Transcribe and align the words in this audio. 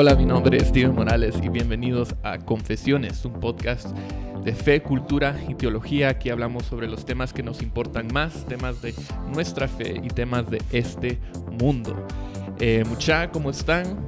Hola, 0.00 0.14
mi 0.14 0.24
nombre 0.24 0.58
es 0.58 0.68
Steven 0.68 0.94
Morales 0.94 1.34
y 1.42 1.48
bienvenidos 1.48 2.14
a 2.22 2.38
Confesiones, 2.38 3.24
un 3.24 3.32
podcast 3.40 3.88
de 4.44 4.54
fe, 4.54 4.80
cultura 4.80 5.36
y 5.48 5.54
teología. 5.54 6.10
Aquí 6.10 6.30
hablamos 6.30 6.66
sobre 6.66 6.86
los 6.86 7.04
temas 7.04 7.32
que 7.32 7.42
nos 7.42 7.62
importan 7.62 8.06
más, 8.12 8.46
temas 8.46 8.80
de 8.80 8.94
nuestra 9.34 9.66
fe 9.66 10.00
y 10.00 10.06
temas 10.06 10.48
de 10.48 10.62
este 10.70 11.18
mundo. 11.60 12.06
Eh, 12.60 12.84
mucha, 12.88 13.32
¿cómo 13.32 13.50
están? 13.50 14.06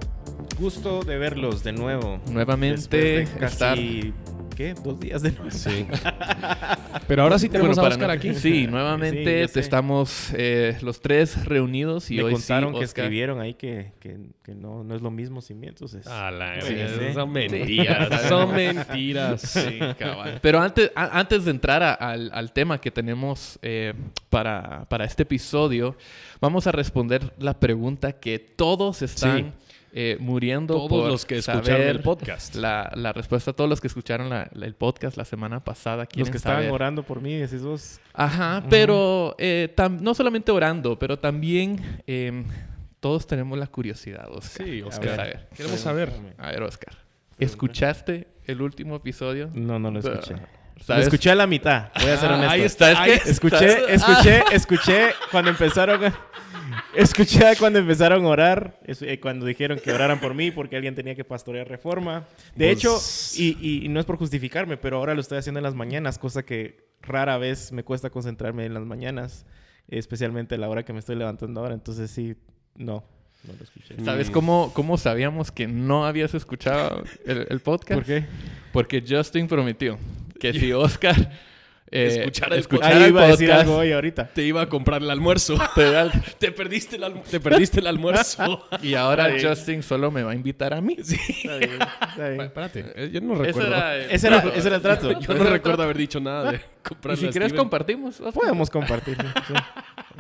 Gusto 0.61 1.03
de 1.03 1.19
verlos 1.19 1.65
de 1.65 1.73
nuevo. 1.73 2.21
Nuevamente 2.31 3.23
estar- 3.23 3.77
¿qué? 4.61 4.75
Dos 4.75 5.01
días 5.01 5.23
de 5.23 5.33
nuevo. 5.33 5.51
Sí. 5.51 5.87
Pero 7.09 7.23
ahora 7.23 7.39
sí 7.39 7.49
tenemos 7.49 7.77
Bueno, 7.77 7.87
a 7.87 7.95
Oscar 7.95 8.09
no- 8.09 8.13
aquí. 8.13 8.35
Sí, 8.35 8.67
nuevamente 8.67 9.49
Sí, 9.49 9.59
estamos 9.59 10.33
eh, 10.35 10.77
los 10.83 11.01
tres 11.01 11.47
reunidos 11.47 12.11
y 12.11 12.17
Me 12.17 12.25
hoy 12.25 12.33
contaron 12.35 12.75
sí, 12.75 12.79
que 12.81 12.85
Oscar- 12.85 13.05
escribieron 13.07 13.41
ahí 13.41 13.55
que, 13.55 13.93
que, 14.01 14.19
que 14.43 14.55
no, 14.55 14.85
no 14.85 14.95
es 14.95 15.01
lo 15.01 15.11
mismo 15.11 15.41
sin 15.41 15.61
mí, 15.61 15.67
entonces... 15.69 16.07
A 16.07 16.31
la 16.31 16.61
Sí. 16.61 16.77
Son 17.15 17.33
mentiras. 17.33 18.23
Son 18.29 18.53
mentiras. 18.55 19.41
Sí, 19.41 19.79
cabal. 19.99 20.39
Pero 20.43 20.61
antes, 20.61 20.93
a- 20.95 21.19
antes 21.19 21.47
de 21.47 21.51
entrar 21.53 21.83
a- 21.83 21.95
al, 21.95 22.31
al 22.35 22.53
tema 22.53 22.79
que 22.83 22.91
tenemos 22.91 23.59
eh, 23.63 23.95
para, 24.29 24.85
para 24.91 25.05
este 25.07 25.23
episodio, 25.23 25.97
vamos 26.41 26.67
a 26.67 26.73
responder 26.73 27.33
la 27.39 27.59
pregunta 27.59 28.13
que 28.13 28.39
todos 28.39 29.01
están 29.03 29.39
Sí. 29.39 29.53
Eh, 29.93 30.17
muriendo 30.21 30.75
Todos 30.75 30.89
por 30.89 31.09
los 31.09 31.25
que 31.27 31.39
escucharon 31.39 31.65
saber 31.65 31.89
el 31.89 32.01
podcast. 32.01 32.55
La, 32.55 32.93
la 32.95 33.13
respuesta 33.13 33.51
a 33.51 33.55
todos 33.55 33.69
los 33.69 33.81
que 33.81 33.89
escucharon 33.89 34.29
la- 34.31 34.49
la- 34.53 34.67
el 34.67 34.75
podcast 34.75 35.17
la 35.17 35.25
semana 35.25 35.65
pasada. 35.65 36.07
Los 36.15 36.31
que 36.31 36.37
estaban 36.37 36.59
saber. 36.61 36.73
orando 36.73 37.03
por 37.03 37.21
mí, 37.21 37.35
decís 37.37 37.63
vos. 37.63 38.01
Ajá, 38.13 38.63
pero 38.71 39.35
eh, 39.39 39.75
no 40.01 40.15
solamente 40.15 40.53
orando, 40.53 40.99
pero 40.99 41.19
también 41.19 42.03
eh, 42.07 42.45
todos 43.01 43.27
tenemos 43.27 43.59
la 43.59 43.67
curiosidad, 43.67 44.29
Oscar. 44.31 44.67
Sí, 44.67 44.83
Oscar. 44.83 45.17
saber. 45.17 45.49
Queremos 45.57 45.81
saber. 45.81 46.13
A 46.39 46.51
ver, 46.51 46.63
Oscar. 46.63 46.95
¿Escuchaste 47.39 48.29
el 48.47 48.61
último 48.63 48.97
episodio? 48.97 49.51
No, 49.55 49.79
no 49.79 49.91
lo 49.91 49.99
escuché. 50.01 50.37
Lo 50.89 50.95
escuché 50.97 51.31
a 51.31 51.35
la 51.35 51.47
mitad, 51.47 51.89
voy 52.01 52.11
a 52.11 52.17
ser 52.17 52.31
Ah, 52.31 52.35
honesto. 52.37 52.53
ahí 52.53 52.61
está, 52.63 53.07
es 53.07 53.23
que-. 53.23 53.31
Escuché, 53.31 53.95
escuché, 53.95 54.43
escuché 54.53 55.09
cuando 55.31 55.51
empezaron 55.51 56.03
a... 56.05 56.15
Escuché 56.95 57.57
cuando 57.59 57.79
empezaron 57.79 58.25
a 58.25 58.29
orar, 58.29 58.81
eh, 58.85 59.21
cuando 59.21 59.47
dijeron 59.47 59.79
que 59.83 59.93
oraran 59.93 60.19
por 60.21 60.35
mí 60.35 60.51
porque 60.51 60.77
alguien 60.77 60.95
tenía 60.95 61.15
que 61.15 61.25
pastorear 61.25 61.69
reforma. 61.69 62.27
De 62.57 62.67
Pues- 62.75 63.33
hecho, 63.37 63.41
y, 63.41 63.85
y 63.85 63.89
no 63.89 64.01
es 64.01 64.07
por 64.07 64.17
justificarme, 64.17 64.77
pero 64.77 64.97
ahora 64.97 65.15
lo 65.15 65.21
estoy 65.21 65.39
haciendo 65.39 65.59
en 65.61 65.65
las 65.65 65.75
mañanas, 65.75 66.19
cosa 66.19 66.45
que 66.45 66.89
rara 67.03 67.39
vez 67.39 67.71
me 67.73 67.85
cuesta 67.85 68.11
concentrarme 68.11 68.65
en 68.67 68.75
las 68.75 68.85
mañanas, 68.85 69.47
especialmente 69.89 70.57
a 70.57 70.59
la 70.59 70.69
hora 70.69 70.85
que 70.85 70.93
me 70.93 70.99
estoy 70.99 71.17
levantando 71.17 71.61
ahora. 71.61 71.75
Entonces 71.75 72.11
sí, 72.11 72.35
no, 72.75 73.05
no 73.47 73.53
lo 73.57 73.63
escuché. 73.65 73.95
¿Sabes 74.05 74.29
cómo, 74.31 74.73
cómo 74.75 74.99
sabíamos 74.99 75.53
que 75.53 75.69
no 75.69 76.07
habías 76.07 76.35
escuchado 76.35 77.05
el, 77.25 77.47
el 77.51 77.61
podcast? 77.61 77.95
¿Por 78.01 78.05
qué? 78.05 78.25
Porque 78.73 79.05
Justin 79.09 79.47
prometió 79.47 79.97
que 80.41 80.53
si 80.53 80.73
Oscar 80.73 81.31
eh, 81.93 82.07
Escuchara 82.21 82.55
el 82.57 83.03
el 83.03 83.09
iba 83.09 83.23
a 83.25 83.27
decir 83.29 83.49
podcast, 83.49 83.63
algo 83.69 83.77
hoy 83.79 83.93
ahorita. 83.93 84.29
Te 84.33 84.43
iba 84.43 84.63
a 84.63 84.69
comprar 84.69 85.03
el 85.03 85.11
almuerzo. 85.11 85.59
te 86.39 86.53
perdiste 86.53 86.97
el 86.97 87.03
alm- 87.03 87.23
te 87.23 87.41
perdiste 87.41 87.81
el 87.81 87.87
almuerzo. 87.87 88.67
y 88.83 88.95
ahora. 88.95 89.29
Justin 89.41 89.83
solo 89.83 90.11
me 90.11 90.23
va 90.23 90.33
a 90.33 90.35
invitar 90.35 90.73
a 90.75 90.81
mí. 90.81 90.97
Está 90.99 91.57
bien, 91.57 91.79
está 91.81 92.29
bien. 92.29 92.41
Espérate, 92.43 92.93
eh, 92.95 93.11
yo 93.13 93.21
no 93.21 93.35
Ese 93.35 93.43
recuerdo. 93.45 93.69
era 93.77 93.97
el- 93.97 94.11
Ese 94.11 94.27
era, 94.29 94.39
ese 94.55 94.67
era 94.69 94.77
el 94.77 94.83
trato. 94.83 95.21
Yo 95.21 95.35
no 95.35 95.45
recuerdo 95.45 95.83
haber 95.83 95.97
dicho 95.97 96.21
nada 96.21 96.53
de 96.53 96.59
Y 96.59 96.61
comprarle 96.89 97.21
si 97.21 97.29
quieres 97.29 97.53
compartimos. 97.53 98.17
Podemos 98.35 98.71
compartirlo. 98.71 99.29
sí. 99.49 99.55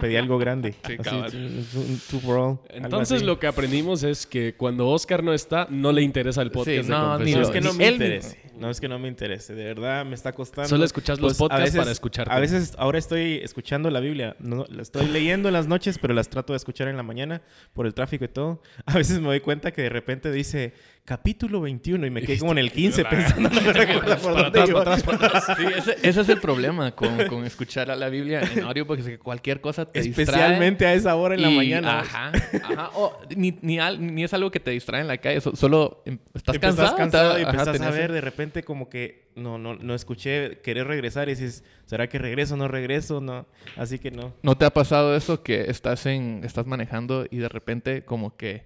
Pedí 0.00 0.16
algo 0.16 0.38
grande. 0.38 0.74
Sí, 0.86 0.94
Así, 0.98 1.02
cabal. 1.10 1.30
un- 1.34 1.66
un 1.82 2.00
two 2.10 2.20
for 2.20 2.36
all, 2.38 2.58
Entonces 2.70 3.22
lo 3.22 3.38
que 3.38 3.46
aprendimos 3.46 4.02
es 4.02 4.26
que 4.26 4.54
cuando 4.54 4.88
Oscar 4.88 5.22
no 5.22 5.32
está, 5.32 5.66
no 5.70 5.92
le 5.92 6.02
interesa 6.02 6.42
el 6.42 6.50
podcast 6.50 6.70
Sí, 6.76 6.82
de 6.82 6.88
no, 6.88 7.18
ni 7.18 7.32
No 7.34 7.42
es 7.42 7.50
que 7.50 7.60
no 7.60 7.72
me 7.74 7.86
él 7.86 7.92
interese. 7.94 8.40
No 8.58 8.68
es 8.68 8.78
que 8.80 8.88
no 8.88 8.98
me 8.98 9.08
interese. 9.08 9.54
De 9.54 9.64
verdad 9.64 10.04
me 10.04 10.14
está 10.14 10.32
costando. 10.32 10.68
Solo 10.68 10.84
escuchas 10.84 11.18
los 11.20 11.32
Pues, 11.32 11.36
a 11.36 11.38
podcasts 11.38 11.64
veces- 11.64 11.78
para 11.78 11.90
escucharte. 11.92 12.32
A 12.34 12.38
veces 12.40 12.74
ahora 12.78 12.98
estoy 12.98 13.36
escuchando 13.42 13.90
la 13.90 14.00
Biblia. 14.00 14.36
No, 14.38 14.66
la 14.68 14.82
estoy 14.82 15.06
leyendo 15.06 15.48
en 15.48 15.54
las 15.54 15.66
noches, 15.66 15.98
pero 15.98 16.12
las 16.14 16.28
trato 16.28 16.52
de 16.52 16.58
escuchar 16.58 16.88
en 16.88 16.96
la 16.96 17.02
mañana 17.02 17.40
por 17.72 17.86
el 17.86 17.94
tráfico 17.94 18.24
y 18.24 18.28
todo. 18.28 18.62
A 18.86 18.94
veces 18.94 19.18
me 19.20 19.26
doy 19.28 19.40
cuenta 19.40 19.70
que 19.72 19.82
de 19.82 19.88
repente 19.88 20.30
dice 20.30 20.74
capítulo 21.04 21.60
21 21.62 22.06
y 22.06 22.10
me 22.10 22.22
quedé 22.22 22.38
como 22.38 22.52
en 22.52 22.58
el 22.58 22.70
15 22.70 23.04
pensando. 23.04 23.48
No 23.50 23.60
me 23.62 23.72
recuerdo 23.72 24.16
por 24.18 24.32
Para 24.34 24.42
dónde 24.50 24.60
atrás, 24.60 24.68
iba. 24.68 24.84
para 24.84 24.94
atrás, 24.96 25.02
para 25.18 25.26
atrás. 25.38 25.56
Sí, 25.58 25.64
ese, 25.90 26.08
ese 26.08 26.20
es 26.20 26.28
el 26.28 26.40
problema 26.40 26.92
con, 26.94 27.26
con 27.26 27.44
escuchar 27.44 27.90
a 27.90 27.96
la 27.96 28.08
Biblia 28.08 28.40
en 28.54 28.62
audio, 28.64 28.86
porque 28.86 29.02
es 29.02 29.08
que 29.08 29.18
cualquier 29.18 29.60
cosa 29.60 29.86
te 29.90 30.02
distrae. 30.02 30.22
Especialmente 30.24 30.86
a 30.86 30.94
esa 30.94 31.16
hora 31.16 31.34
en 31.34 31.42
la 31.42 31.50
mañana. 31.50 32.00
Ajá, 32.00 32.32
ajá. 32.62 32.90
O 32.94 33.18
ni, 33.34 33.58
ni, 33.62 33.78
al- 33.80 34.14
ni 34.14 34.22
es 34.24 34.32
algo 34.34 34.50
que 34.50 34.60
te 34.60 34.70
distrae 34.70 35.00
en 35.00 35.08
la 35.08 35.18
calle, 35.18 35.40
so- 35.40 35.56
solo 35.56 36.02
em- 36.06 36.18
estás 36.34 36.58
cansado. 36.58 36.96
cansado 36.96 37.38
y 37.38 37.42
ajá, 37.42 37.50
empezás 37.62 37.80
a 37.80 37.90
ver 37.90 38.12
de 38.12 38.20
repente 38.20 38.62
como 38.62 38.88
que 38.88 39.30
no, 39.34 39.58
no, 39.58 39.74
no 39.74 39.94
escuché 39.94 40.58
querer 40.60 40.86
regresar 40.86 41.28
y 41.28 41.32
dices, 41.32 41.64
¿será 41.86 42.08
que 42.08 42.18
regreso 42.18 42.56
no 42.56 42.68
regreso? 42.68 43.20
No. 43.20 43.46
Así 43.76 43.98
que 43.98 44.10
no. 44.10 44.32
¿No 44.42 44.56
te 44.56 44.64
ha 44.64 44.70
pasado 44.70 45.16
eso 45.16 45.42
que 45.42 45.62
estás 45.70 46.06
en 46.06 46.42
estás 46.44 46.66
manejando 46.66 47.26
y 47.30 47.38
de 47.38 47.48
repente 47.48 48.04
como 48.04 48.36
que 48.36 48.64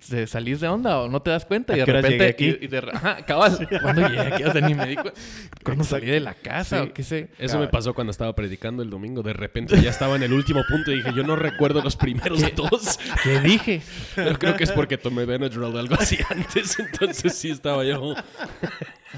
se 0.00 0.26
salís 0.26 0.60
de 0.60 0.68
onda 0.68 1.00
o 1.00 1.08
no 1.08 1.22
te 1.22 1.30
das 1.30 1.44
cuenta 1.44 1.76
y 1.76 1.80
¿A 1.80 1.84
de 1.84 1.86
qué 1.86 1.92
repente 1.92 2.24
aquí? 2.28 2.56
y, 2.60 2.64
y 2.64 2.68
de 2.68 2.78
ajá, 2.92 3.24
cabal, 3.26 3.68
cuando 3.82 4.06
llegué 4.08 4.20
aquí, 4.20 4.44
o 4.44 4.52
sea, 4.52 4.60
ni 4.60 4.74
me 4.74 4.86
di 4.86 4.94
cuenta. 4.94 5.20
Cuando 5.64 5.84
salí 5.84 6.06
de 6.06 6.18
la 6.20 6.34
casa 6.34 6.82
Sí. 6.82 6.88
o 6.90 6.92
qué 6.92 7.02
sé. 7.04 7.28
Eso 7.38 7.58
me 7.58 7.68
pasó 7.68 7.94
cuando 7.94 8.10
estaba 8.10 8.34
predicando 8.34 8.82
el 8.82 8.90
domingo. 8.90 9.22
De 9.22 9.32
repente 9.32 9.80
ya 9.80 9.90
estaba 9.90 10.16
en 10.16 10.24
el 10.24 10.32
último 10.32 10.62
punto 10.68 10.90
y 10.90 10.96
dije, 10.96 11.12
yo 11.14 11.22
no 11.22 11.36
recuerdo 11.36 11.80
los 11.82 11.94
primeros 11.96 12.42
dos. 12.56 12.98
¿Qué 13.22 13.40
dije? 13.40 13.80
Pero 14.16 14.38
creo 14.38 14.56
que 14.56 14.64
es 14.64 14.72
porque 14.72 14.98
tomé 14.98 15.24
Benadryl 15.24 15.62
o 15.64 15.78
algo 15.78 15.94
así 15.94 16.18
antes. 16.30 16.78
Entonces 16.80 17.34
sí 17.34 17.50
estaba 17.50 17.84
yo. 17.84 18.14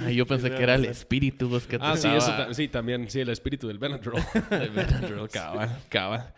Ay, 0.01 0.15
yo 0.17 0.27
pensé 0.27 0.51
que 0.51 0.63
era 0.63 0.75
el 0.75 0.85
espíritu 0.87 1.49
vos, 1.49 1.67
que 1.67 1.79
te 1.79 1.85
Ah, 1.85 1.97
sí, 1.97 2.09
eso 2.09 2.29
ta- 2.29 2.53
sí, 2.55 2.69
también. 2.69 3.09
Sí, 3.11 3.21
el 3.21 3.29
espíritu 3.29 3.69
del 3.69 3.79
Benadryl. 3.79 4.15
El 4.51 4.71
Benadryl, 4.71 5.29
cabal, 5.29 5.79
cabal. 5.89 6.33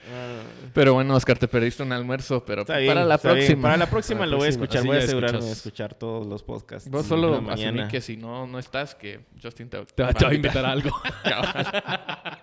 Pero 0.75 0.95
bueno, 0.95 1.15
Oscar, 1.15 1.39
te 1.39 1.49
perdiste 1.49 1.83
un 1.83 1.93
almuerzo, 1.93 2.45
pero 2.45 2.63
Está 2.63 2.79
bien, 2.79 2.95
para 2.95 3.05
la 3.07 3.15
está 3.15 3.33
bien. 3.33 3.47
próxima. 3.47 3.63
Para 3.63 3.77
la 3.79 3.87
próxima 3.91 4.19
Para 4.19 4.27
la 4.27 4.31
lo 4.33 4.37
voy 4.39 4.47
a 4.49 4.51
próxima. 4.51 4.65
escuchar. 4.65 4.79
Así 4.81 4.89
voy 4.89 4.97
a 4.97 5.01
asegurarme 5.01 5.39
de 5.39 5.45
escuchas. 5.45 5.59
escuchar 5.67 5.95
todos 5.95 6.27
los 6.27 6.43
podcasts. 6.43 6.91
Vos 6.91 7.07
solo 7.07 7.41
la 7.41 7.53
asumí 7.55 7.89
que 7.89 8.01
si 8.01 8.17
no, 8.17 8.47
no 8.47 8.59
estás, 8.59 8.95
que 8.95 9.21
Justin 9.43 9.69
te, 9.71 9.85
Te, 9.87 10.03
va- 10.03 10.13
te 10.13 10.25
va 10.25 10.31
a 10.31 10.35
invitar 10.35 10.65
a 10.65 10.73
algo. 10.73 10.91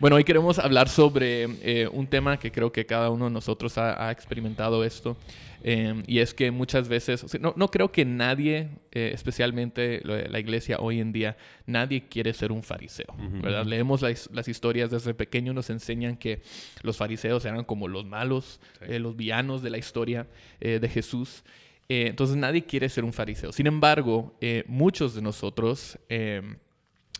Bueno, 0.00 0.16
hoy 0.16 0.24
queremos 0.24 0.58
hablar 0.58 0.88
sobre 0.88 1.44
eh, 1.44 1.88
un 1.92 2.08
tema 2.08 2.38
que 2.38 2.50
creo 2.50 2.72
que 2.72 2.84
cada 2.84 3.08
uno 3.08 3.26
de 3.26 3.30
nosotros 3.30 3.78
ha, 3.78 4.08
ha 4.08 4.10
experimentado 4.10 4.82
esto. 4.84 5.16
eh, 5.62 6.02
y 6.08 6.18
es 6.18 6.34
que 6.34 6.50
muchas 6.50 6.88
veces, 6.88 7.22
o 7.22 7.28
sea, 7.28 7.38
no, 7.38 7.54
no 7.56 7.68
creo 7.68 7.92
que 7.92 8.04
nadie, 8.04 8.68
eh, 8.90 9.12
especialmente 9.14 10.00
la 10.04 10.40
iglesia 10.40 10.78
hoy 10.80 11.00
en 11.00 11.12
día, 11.12 11.36
nadie 11.66 12.08
quiere 12.08 12.32
ser 12.32 12.50
un 12.50 12.64
fariseo. 12.64 13.14
¿verdad? 13.40 13.64
Leemos 13.64 14.02
las, 14.02 14.28
las 14.32 14.48
historias 14.48 14.90
desde 14.90 15.14
pequeño, 15.14 15.52
nos 15.52 15.70
enseñan 15.70 16.16
que 16.16 16.42
los 16.82 16.96
fariseos 16.96 17.44
eran 17.44 17.64
como 17.64 17.86
los 17.86 18.04
malos, 18.04 18.60
los 18.88 19.16
villanos 19.16 19.62
de 19.62 19.70
la 19.70 19.78
historia 19.78 20.26
de 20.58 20.88
Jesús. 20.88 21.44
Entonces 21.88 22.36
nadie 22.36 22.64
quiere 22.64 22.88
ser 22.88 23.04
un 23.04 23.12
fariseo. 23.12 23.52
Sin 23.52 23.68
embargo, 23.68 24.34
muchos 24.66 25.14
de 25.14 25.22
nosotros... 25.22 25.96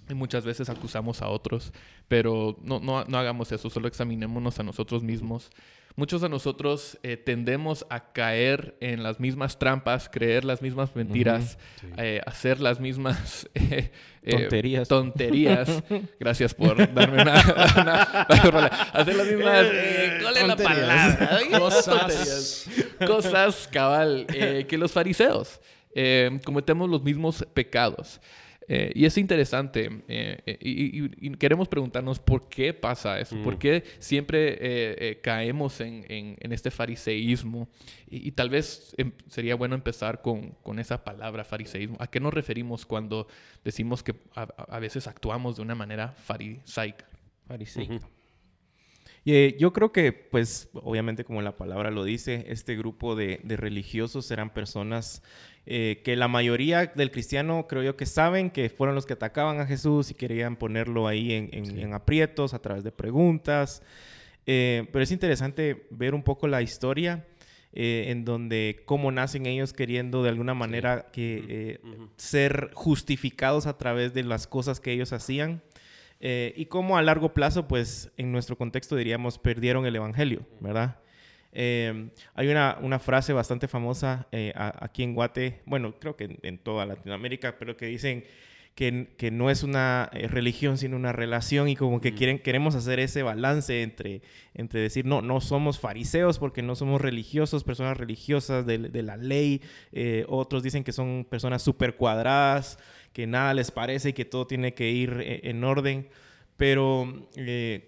eh, 0.08 0.12
y 0.12 0.14
muchas 0.14 0.44
veces 0.44 0.68
acusamos 0.68 1.22
a 1.22 1.28
otros, 1.28 1.72
pero 2.08 2.56
no, 2.62 2.80
no, 2.80 3.04
no 3.04 3.18
hagamos 3.18 3.52
eso, 3.52 3.70
solo 3.70 3.88
examinémonos 3.88 4.58
a 4.58 4.62
nosotros 4.62 5.02
mismos. 5.02 5.50
Muchos 5.94 6.22
de 6.22 6.30
nosotros 6.30 6.98
eh, 7.02 7.18
tendemos 7.18 7.84
a 7.90 8.12
caer 8.14 8.78
en 8.80 9.02
las 9.02 9.20
mismas 9.20 9.58
trampas, 9.58 10.08
creer 10.10 10.42
las 10.42 10.62
mismas 10.62 10.96
mentiras, 10.96 11.58
Sí. 11.82 11.86
eh, 11.98 12.22
hacer 12.24 12.60
las 12.60 12.80
mismas 12.80 13.46
eh, 13.54 13.92
eh, 14.22 14.30
Tonterías. 14.38 14.88
tonterías. 14.88 15.82
Gracias 16.18 16.54
por 16.54 16.76
darme 16.94 17.20
una... 17.20 17.34
una- 17.76 18.48
una- 18.48 18.66
hacer 18.66 19.16
las 19.16 19.26
mismas... 19.26 19.66
eh, 19.70 20.18
¿Cuál 20.22 20.36
es 20.38 20.46
la 20.48 20.56
Tonterías. 20.56 21.16
palabra? 21.18 21.58
Cosas. 21.58 22.70
Cosas, 23.06 23.68
cabal, 23.70 24.26
eh, 24.32 24.64
que 24.66 24.78
los 24.78 24.92
fariseos. 24.92 25.60
Eh, 25.94 26.40
cometemos 26.44 26.88
los 26.88 27.02
mismos 27.02 27.46
pecados. 27.52 28.18
Eh, 28.74 28.90
y 28.94 29.04
es 29.04 29.18
interesante 29.18 29.90
eh, 30.08 30.38
eh, 30.46 30.56
y, 30.60 31.02
y- 31.04 31.10
y 31.20 31.30
queremos 31.32 31.68
preguntarnos 31.68 32.18
por 32.20 32.48
qué 32.48 32.72
pasa 32.72 33.20
eso, 33.20 33.36
por 33.44 33.58
qué 33.58 33.84
siempre 33.98 34.52
eh, 34.54 34.56
eh, 34.98 35.20
caemos 35.22 35.80
en, 35.82 36.06
en- 36.08 36.36
en 36.40 36.52
este 36.52 36.70
fariseísmo. 36.70 37.68
Y, 38.08 38.28
y 38.28 38.32
tal 38.32 38.48
vez 38.48 38.94
em, 38.96 39.12
sería 39.28 39.56
bueno 39.56 39.74
empezar 39.74 40.22
con, 40.22 40.52
con 40.62 40.78
esa 40.78 41.04
palabra 41.04 41.44
fariseísmo. 41.44 41.96
¿A 42.00 42.06
qué 42.06 42.18
nos 42.20 42.32
referimos 42.32 42.86
cuando 42.86 43.26
decimos 43.62 44.02
que 44.02 44.14
a, 44.34 44.42
a- 44.42 44.78
veces 44.78 45.06
actuamos 45.06 45.56
de 45.56 45.62
una 45.62 45.74
manera 45.74 46.08
farisaica? 46.08 47.06
Fariseo. 47.46 47.82
Y 49.24 49.34
eh, 49.34 49.56
yo 49.58 49.72
creo 49.72 49.92
que, 49.92 50.12
pues, 50.12 50.68
obviamente 50.74 51.24
como 51.24 51.42
la 51.42 51.56
palabra 51.56 51.90
lo 51.90 52.02
dice, 52.04 52.44
este 52.48 52.76
grupo 52.76 53.14
de, 53.14 53.40
de 53.44 53.56
religiosos 53.56 54.30
eran 54.32 54.50
personas 54.52 55.22
eh, 55.64 56.00
que 56.04 56.16
la 56.16 56.26
mayoría 56.26 56.86
del 56.86 57.12
cristiano 57.12 57.66
creo 57.68 57.84
yo 57.84 57.96
que 57.96 58.04
saben 58.06 58.50
que 58.50 58.68
fueron 58.68 58.96
los 58.96 59.06
que 59.06 59.12
atacaban 59.12 59.60
a 59.60 59.66
Jesús 59.66 60.10
y 60.10 60.14
querían 60.14 60.56
ponerlo 60.56 61.06
ahí 61.06 61.32
en, 61.34 61.50
en- 61.52 61.78
en 61.78 61.94
aprietos 61.94 62.52
a 62.52 62.58
través 62.60 62.82
de 62.82 62.90
preguntas. 62.90 63.82
Eh, 64.46 64.88
pero 64.92 65.04
es 65.04 65.12
interesante 65.12 65.86
ver 65.90 66.14
un 66.14 66.24
poco 66.24 66.48
la 66.48 66.62
historia 66.62 67.24
eh, 67.74 68.06
en 68.08 68.24
donde 68.24 68.82
cómo 68.86 69.12
nacen 69.12 69.46
ellos 69.46 69.72
queriendo 69.72 70.24
de 70.24 70.30
alguna 70.30 70.52
manera 70.54 71.06
que, 71.12 71.44
eh, 71.48 71.80
ser 72.16 72.70
justificados 72.74 73.66
a 73.66 73.78
través 73.78 74.12
de 74.14 74.24
las 74.24 74.48
cosas 74.48 74.80
que 74.80 74.90
ellos 74.92 75.12
hacían. 75.12 75.62
Eh, 76.22 76.54
y 76.56 76.66
cómo 76.66 76.96
a 76.96 77.02
largo 77.02 77.34
plazo, 77.34 77.68
pues 77.68 78.10
en 78.16 78.32
nuestro 78.32 78.56
contexto 78.56 78.96
diríamos, 78.96 79.38
perdieron 79.38 79.84
el 79.84 79.96
Evangelio, 79.96 80.46
¿verdad? 80.60 80.98
hay 81.54 82.48
una, 82.48 82.78
una, 82.80 82.98
frase 82.98 83.34
bastante 83.34 83.68
famosa 83.68 84.26
aquí 84.80 85.02
en 85.02 85.12
Guate, 85.12 85.60
bueno, 85.66 85.94
creo 85.98 86.16
que 86.16 86.38
en 86.42 86.56
toda 86.56 86.86
Latinoamérica, 86.86 87.58
pero 87.58 87.76
que 87.76 87.84
dicen 87.84 88.24
que, 88.74 89.30
no 89.30 89.50
es 89.50 89.62
una 89.62 90.08
eh, 90.12 90.28
religión, 90.28 90.78
sino 90.78 90.96
una 90.96 91.12
relación 91.12 91.68
y 91.68 91.76
como 91.76 92.00
que 92.00 92.14
quieren, 92.14 92.38
queremos 92.38 92.74
hacer 92.74 93.00
ese 93.00 93.22
balance 93.22 93.82
entre, 93.82 94.22
entre 94.54 94.80
decir, 94.80 95.04
no, 95.04 95.20
no 95.20 95.40
somos 95.40 95.78
fariseos 95.78 96.38
porque 96.38 96.62
no 96.62 96.74
somos 96.74 97.00
religiosos, 97.00 97.64
personas 97.64 97.98
religiosas 97.98 98.64
de, 98.64 99.02
la 99.02 99.16
ley, 99.16 99.60
eh, 99.92 100.24
otros 100.28 100.62
dicen 100.62 100.84
que 100.84 100.92
son 100.92 101.26
personas 101.28 101.62
súper 101.62 101.96
cuadradas, 101.96 102.78
que 103.12 103.26
nada 103.26 103.54
les 103.54 103.70
parece 103.70 104.10
y 104.10 104.12
que 104.12 104.24
todo 104.24 104.46
tiene 104.46 104.74
que 104.74 104.90
ir 104.90 105.18
eh, 105.20 105.40
en 105.44 105.64
orden, 105.64 106.08
pero 106.56 107.28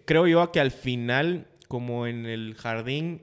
creo 0.05 0.27
yo 0.27 0.51
que 0.51 0.61
al 0.61 0.73
final, 0.73 1.47
como 1.69 2.07
en 2.07 2.27
el 2.27 2.55
jardín, 2.55 3.23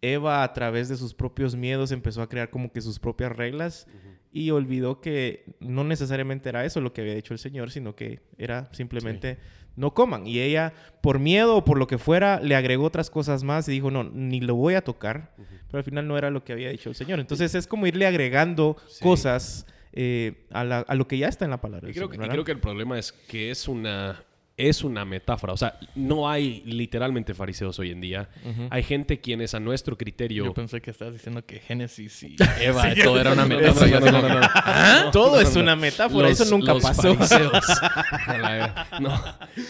Eva 0.00 0.42
a 0.42 0.52
través 0.52 0.88
de 0.88 0.96
sus 0.96 1.12
propios 1.12 1.54
miedos 1.56 1.92
empezó 1.92 2.22
a 2.22 2.28
crear 2.28 2.50
como 2.50 2.72
que 2.72 2.80
sus 2.80 2.98
propias 2.98 3.32
reglas 3.32 3.86
y 4.32 4.50
olvidó 4.50 5.00
que 5.00 5.44
no 5.60 5.84
necesariamente 5.84 6.48
era 6.48 6.64
eso 6.64 6.80
lo 6.80 6.92
que 6.92 7.02
había 7.02 7.14
dicho 7.14 7.34
el 7.34 7.38
Señor, 7.38 7.70
sino 7.70 7.94
que 7.94 8.20
era 8.36 8.68
simplemente 8.72 9.38
no 9.76 9.94
coman. 9.94 10.26
Y 10.26 10.40
ella, 10.40 10.72
por 11.00 11.18
miedo 11.18 11.56
o 11.56 11.64
por 11.64 11.78
lo 11.78 11.86
que 11.86 11.98
fuera, 11.98 12.40
le 12.40 12.56
agregó 12.56 12.84
otras 12.84 13.10
cosas 13.10 13.44
más 13.44 13.68
y 13.68 13.72
dijo, 13.72 13.90
no, 13.90 14.04
ni 14.04 14.40
lo 14.40 14.56
voy 14.56 14.74
a 14.74 14.82
tocar. 14.82 15.34
Pero 15.66 15.78
al 15.78 15.84
final 15.84 16.06
no 16.06 16.18
era 16.18 16.30
lo 16.30 16.44
que 16.44 16.52
había 16.52 16.70
dicho 16.70 16.88
el 16.88 16.96
Señor. 16.96 17.20
Entonces 17.20 17.54
es 17.54 17.66
como 17.66 17.86
irle 17.86 18.06
agregando 18.06 18.76
cosas 19.00 19.66
eh, 19.96 20.46
a, 20.50 20.94
lo 20.94 21.08
que 21.08 21.18
ya 21.18 21.28
está 21.28 21.44
en 21.44 21.52
la 21.52 21.60
palabra. 21.60 21.88
y 21.88 21.92
creo 21.92 22.08
que 22.44 22.52
el 22.52 22.60
problema 22.60 22.98
es 22.98 23.12
que 23.12 23.50
es 23.50 23.68
una 23.68 24.24
es 24.56 24.84
una 24.84 25.04
metáfora. 25.04 25.52
O 25.52 25.56
sea, 25.56 25.78
no 25.96 26.28
hay 26.28 26.62
literalmente 26.64 27.34
fariseos 27.34 27.78
hoy 27.78 27.90
en 27.90 28.00
día. 28.00 28.28
Hay 28.70 28.82
gente 28.84 29.20
quienes 29.20 29.54
a 29.54 29.60
nuestro 29.60 29.98
criterio... 29.98 30.44
Yo 30.44 30.54
pensé 30.54 30.80
que 30.80 30.90
estabas 30.92 31.14
diciendo 31.14 31.44
que 31.44 31.58
Génesis 31.58 32.22
y 32.22 32.36
Eva, 32.60 32.94
todo 33.02 33.20
era 33.20 33.32
una 33.32 33.46
metáfora. 33.46 34.00
no, 34.00 34.10
no, 34.12 34.28
no, 34.28 34.40
¿Ah? 34.42 35.10
Todo 35.12 35.40
es 35.40 35.56
una 35.56 35.74
metáfora. 35.74 36.28
Eso 36.28 36.44
nunca 36.44 36.74
pasó. 36.76 37.14
no. 39.00 39.24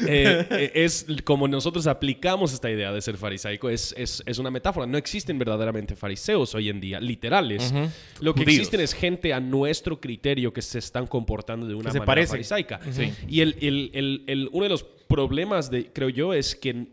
Eh, 0.07 0.47
eh, 0.51 0.73
es 0.75 1.07
como 1.25 1.49
nosotros 1.49 1.87
aplicamos 1.87 2.53
esta 2.53 2.71
idea 2.71 2.93
de 2.93 3.01
ser 3.01 3.17
farisaico. 3.17 3.71
Es, 3.71 3.95
es, 3.97 4.23
es, 4.27 4.39
una 4.39 4.51
metáfora. 4.51 4.87
No 4.87 4.99
existen 4.99 5.39
verdaderamente 5.39 5.97
fariseos 5.97 6.55
hoy 6.55 6.69
en 6.69 6.81
día, 6.81 7.01
literales. 7.01 7.73
Lo 8.21 8.35
que 8.35 8.43
existen 8.43 8.81
es 8.81 8.93
gente 8.93 9.33
a 9.33 9.41
nuestro 9.41 9.99
criterio 9.99 10.53
que 10.53 10.61
se 10.61 10.79
están 10.79 11.07
comportando 11.07 11.67
de 11.67 11.75
una 11.75 11.91
manera 11.91 12.27
farisaica. 12.27 12.81
Y 13.29 13.41
el, 13.41 13.57
el, 13.61 13.91
el, 13.95 14.25
el, 14.27 14.49
uno 14.53 14.65
de 14.65 14.69
los 14.69 14.74
problemas, 14.83 15.71
de, 15.71 15.93
creo 15.93 16.09
yo, 16.09 16.33
es 16.35 16.57
que 16.57 16.89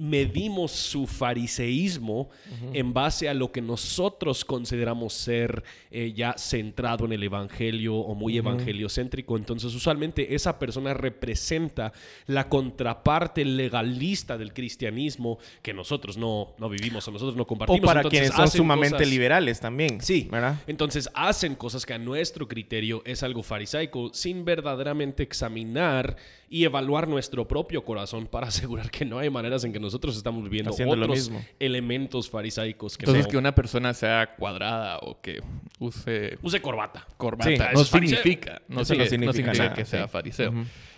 medimos 0.00 0.72
su 0.72 1.06
fariseísmo 1.06 2.30
en 2.72 2.94
base 2.94 3.28
a 3.28 3.34
lo 3.34 3.52
que 3.52 3.60
nosotros 3.60 4.46
consideramos 4.46 5.12
ser 5.12 5.62
eh, 5.90 6.14
ya 6.16 6.34
centrado 6.38 7.04
en 7.04 7.12
el 7.12 7.22
evangelio 7.22 7.96
o 7.96 8.14
muy 8.14 8.38
evangeliocéntrico. 8.38 9.36
Entonces, 9.36 9.74
usualmente 9.74 10.34
esa 10.34 10.58
persona 10.58 10.94
representa 10.94 11.92
la 12.26 12.48
contraparte 12.48 13.44
legalista 13.44 14.38
del 14.38 14.54
cristianismo 14.54 15.38
que 15.60 15.74
nosotros 15.74 16.16
no, 16.16 16.54
no 16.56 16.70
vivimos 16.70 17.06
o 17.06 17.10
nosotros 17.10 17.36
no 17.36 17.46
compartimos. 17.46 17.82
O 17.82 17.86
para 17.86 18.02
quienes 18.02 18.32
son 18.32 18.50
sumamente 18.50 19.04
liberales 19.04 19.60
también. 19.60 20.00
Sí, 20.00 20.28
¿verdad? 20.30 20.56
Entonces, 20.66 21.10
hacen 21.12 21.54
cosas 21.54 21.84
que 21.84 21.92
a 21.92 21.98
nuestro 21.98 22.48
criterio 22.48 23.02
es 23.04 23.22
algo 23.22 23.42
farisaico 23.42 24.10
sin 24.14 24.46
verdaderamente 24.46 25.22
examinar 25.22 26.16
y 26.48 26.64
evaluar 26.64 27.06
nuestro 27.06 27.46
propio 27.46 27.84
corazón 27.84 28.26
para 28.26 28.46
asegurar 28.48 28.90
que 28.90 29.04
no 29.04 29.18
hay 29.18 29.30
maneras 29.30 29.64
en 29.64 29.72
que 29.72 29.80
nosotros 29.90 30.16
estamos 30.16 30.44
viviendo 30.44 30.70
otros 30.70 31.32
elementos 31.58 32.30
farisaicos. 32.30 32.96
Que 32.96 33.04
Entonces, 33.04 33.26
que 33.26 33.36
una 33.36 33.54
persona 33.54 33.92
sea 33.92 34.36
cuadrada 34.36 34.98
o 34.98 35.20
que 35.20 35.42
use... 35.80 36.38
Use 36.42 36.62
corbata. 36.62 37.06
Corbata. 37.16 37.72
no, 37.72 37.84
significa, 37.84 38.62
no, 38.68 38.84
significa, 38.84 39.74
que 39.74 39.84
sea 39.84 40.06
fariseo. 40.06 40.52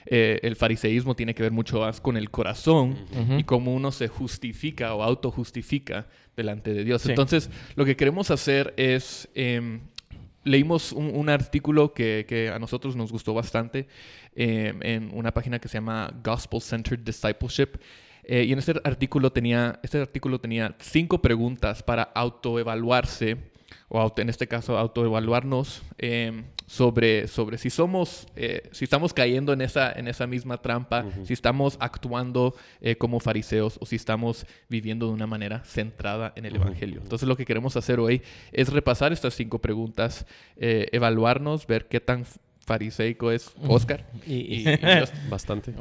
Eh, 0.04 0.40
el 0.42 0.56
fariseísmo 0.56 1.14
tiene 1.14 1.34
que 1.34 1.42
ver 1.42 1.52
mucho 1.52 1.80
más 1.80 2.00
con 2.00 2.18
el 2.18 2.30
corazón 2.30 2.98
y 3.38 3.44
cómo 3.44 3.72
uno 3.72 3.92
se 3.92 4.08
justifica 4.08 4.94
o 4.94 5.02
autojustifica 5.02 6.06
delante 6.36 6.74
de 6.74 6.84
Dios. 6.84 7.06
Entonces, 7.06 7.50
lo 7.76 7.86
que 7.86 7.96
queremos 7.96 8.30
hacer 8.30 8.74
es... 8.76 9.28
Em, 9.34 9.80
leímos 10.44 10.90
un, 10.90 11.28
artículo 11.28 11.94
que, 11.94 12.26
que, 12.28 12.48
a 12.48 12.58
nosotros 12.58 12.96
nos 12.96 13.12
gustó 13.12 13.32
bastante 13.32 13.86
eh, 14.34 14.74
en 14.80 15.10
una 15.14 15.32
página 15.32 15.60
que 15.60 15.68
se 15.68 15.74
llama 15.74 16.12
Gospel 16.22 16.60
Centered 16.60 17.00
Discipleship. 17.00 17.78
Eh, 18.24 18.44
y 18.44 18.52
en 18.52 18.58
este 18.58 18.74
artículo 18.84 19.32
tenía, 19.32 19.80
este 19.82 19.98
artículo 19.98 20.40
tenía 20.40 20.74
cinco 20.78 21.20
preguntas 21.20 21.82
para 21.82 22.02
autoevaluarse, 22.02 23.36
o 23.88 24.12
en 24.16 24.28
este 24.28 24.46
caso 24.46 24.78
autoevaluarnos 24.78 25.82
em, 25.98 26.44
sobre, 26.66 27.26
sobre 27.26 27.58
si 27.58 27.68
somos, 27.68 28.26
eh, 28.36 28.68
si 28.72 28.84
estamos 28.84 29.12
cayendo 29.12 29.52
en 29.52 29.60
esa, 29.60 29.92
en 29.92 30.08
esa 30.08 30.26
misma 30.26 30.58
trampa, 30.58 31.04
si 31.24 31.32
estamos 31.32 31.76
actuando 31.80 32.54
como 32.98 33.20
fariseos 33.20 33.78
o 33.80 33.86
si 33.86 33.96
estamos 33.96 34.46
viviendo 34.68 35.08
de 35.08 35.12
una 35.12 35.26
manera 35.26 35.62
centrada 35.64 36.32
en 36.36 36.46
el 36.46 36.56
Evangelio. 36.56 37.00
Entonces 37.02 37.28
lo 37.28 37.36
que 37.36 37.44
queremos 37.44 37.76
hacer 37.76 38.00
hoy 38.00 38.22
es 38.52 38.72
repasar 38.72 39.12
estas 39.12 39.34
cinco 39.34 39.58
preguntas, 39.58 40.26
evaluarnos, 40.56 41.66
ver 41.66 41.86
qué 41.88 42.00
tan 42.00 42.24
fariseico 42.64 43.30
es 43.30 43.52
Oscar. 43.66 44.06
y, 44.26 44.64
bastante. 45.30 45.74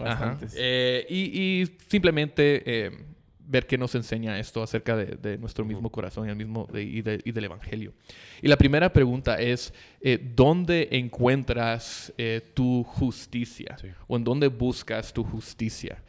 Eh, 0.56 1.06
y, 1.10 1.66
simplemente 1.88 2.64
eh, 2.66 2.92
ver 3.40 3.68
qué 3.68 3.78
nos 3.78 3.94
enseña 3.96 4.40
esto 4.40 4.64
acerca 4.64 4.96
de, 4.96 5.38
nuestro 5.38 5.66
mismo 5.66 5.92
corazón 5.92 6.28
y, 6.28 6.32
el 6.32 6.36
mismo 6.36 6.68
y, 6.74 7.02
del 7.02 7.44
Evangelio. 7.44 7.94
Y 8.42 8.48
la 8.48 8.58
primera 8.58 8.92
pregunta 8.92 9.40
es, 9.40 9.74
eh, 10.02 10.20
¿dónde 10.36 10.90
encuentras 10.92 12.14
tu 12.54 12.84
justicia? 12.84 13.78
¿O 14.08 14.18
en 14.18 14.24
dónde 14.24 14.48
buscas 14.48 15.14
tu 15.14 15.24
justicia? 15.24 16.02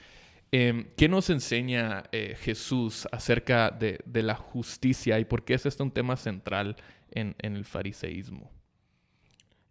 Em, 0.50 0.86
¿Qué 0.96 1.08
nos 1.08 1.30
enseña 1.30 2.04
Jesús 2.40 3.08
acerca 3.10 3.70
de, 3.70 4.22
la 4.22 4.34
justicia 4.34 5.18
y 5.18 5.24
por 5.24 5.44
qué 5.44 5.54
es 5.54 5.66
este 5.66 5.82
un 5.82 5.90
tema 5.90 6.16
central 6.16 6.76
en 7.10 7.34
el 7.40 7.64
fariseísmo? 7.64 8.50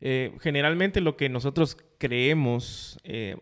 Eh, 0.03 0.35
generalmente 0.41 0.99
lo 0.99 1.15
que 1.15 1.29
nosotros 1.29 1.77
creemos 1.99 2.99
eh, 3.03 3.37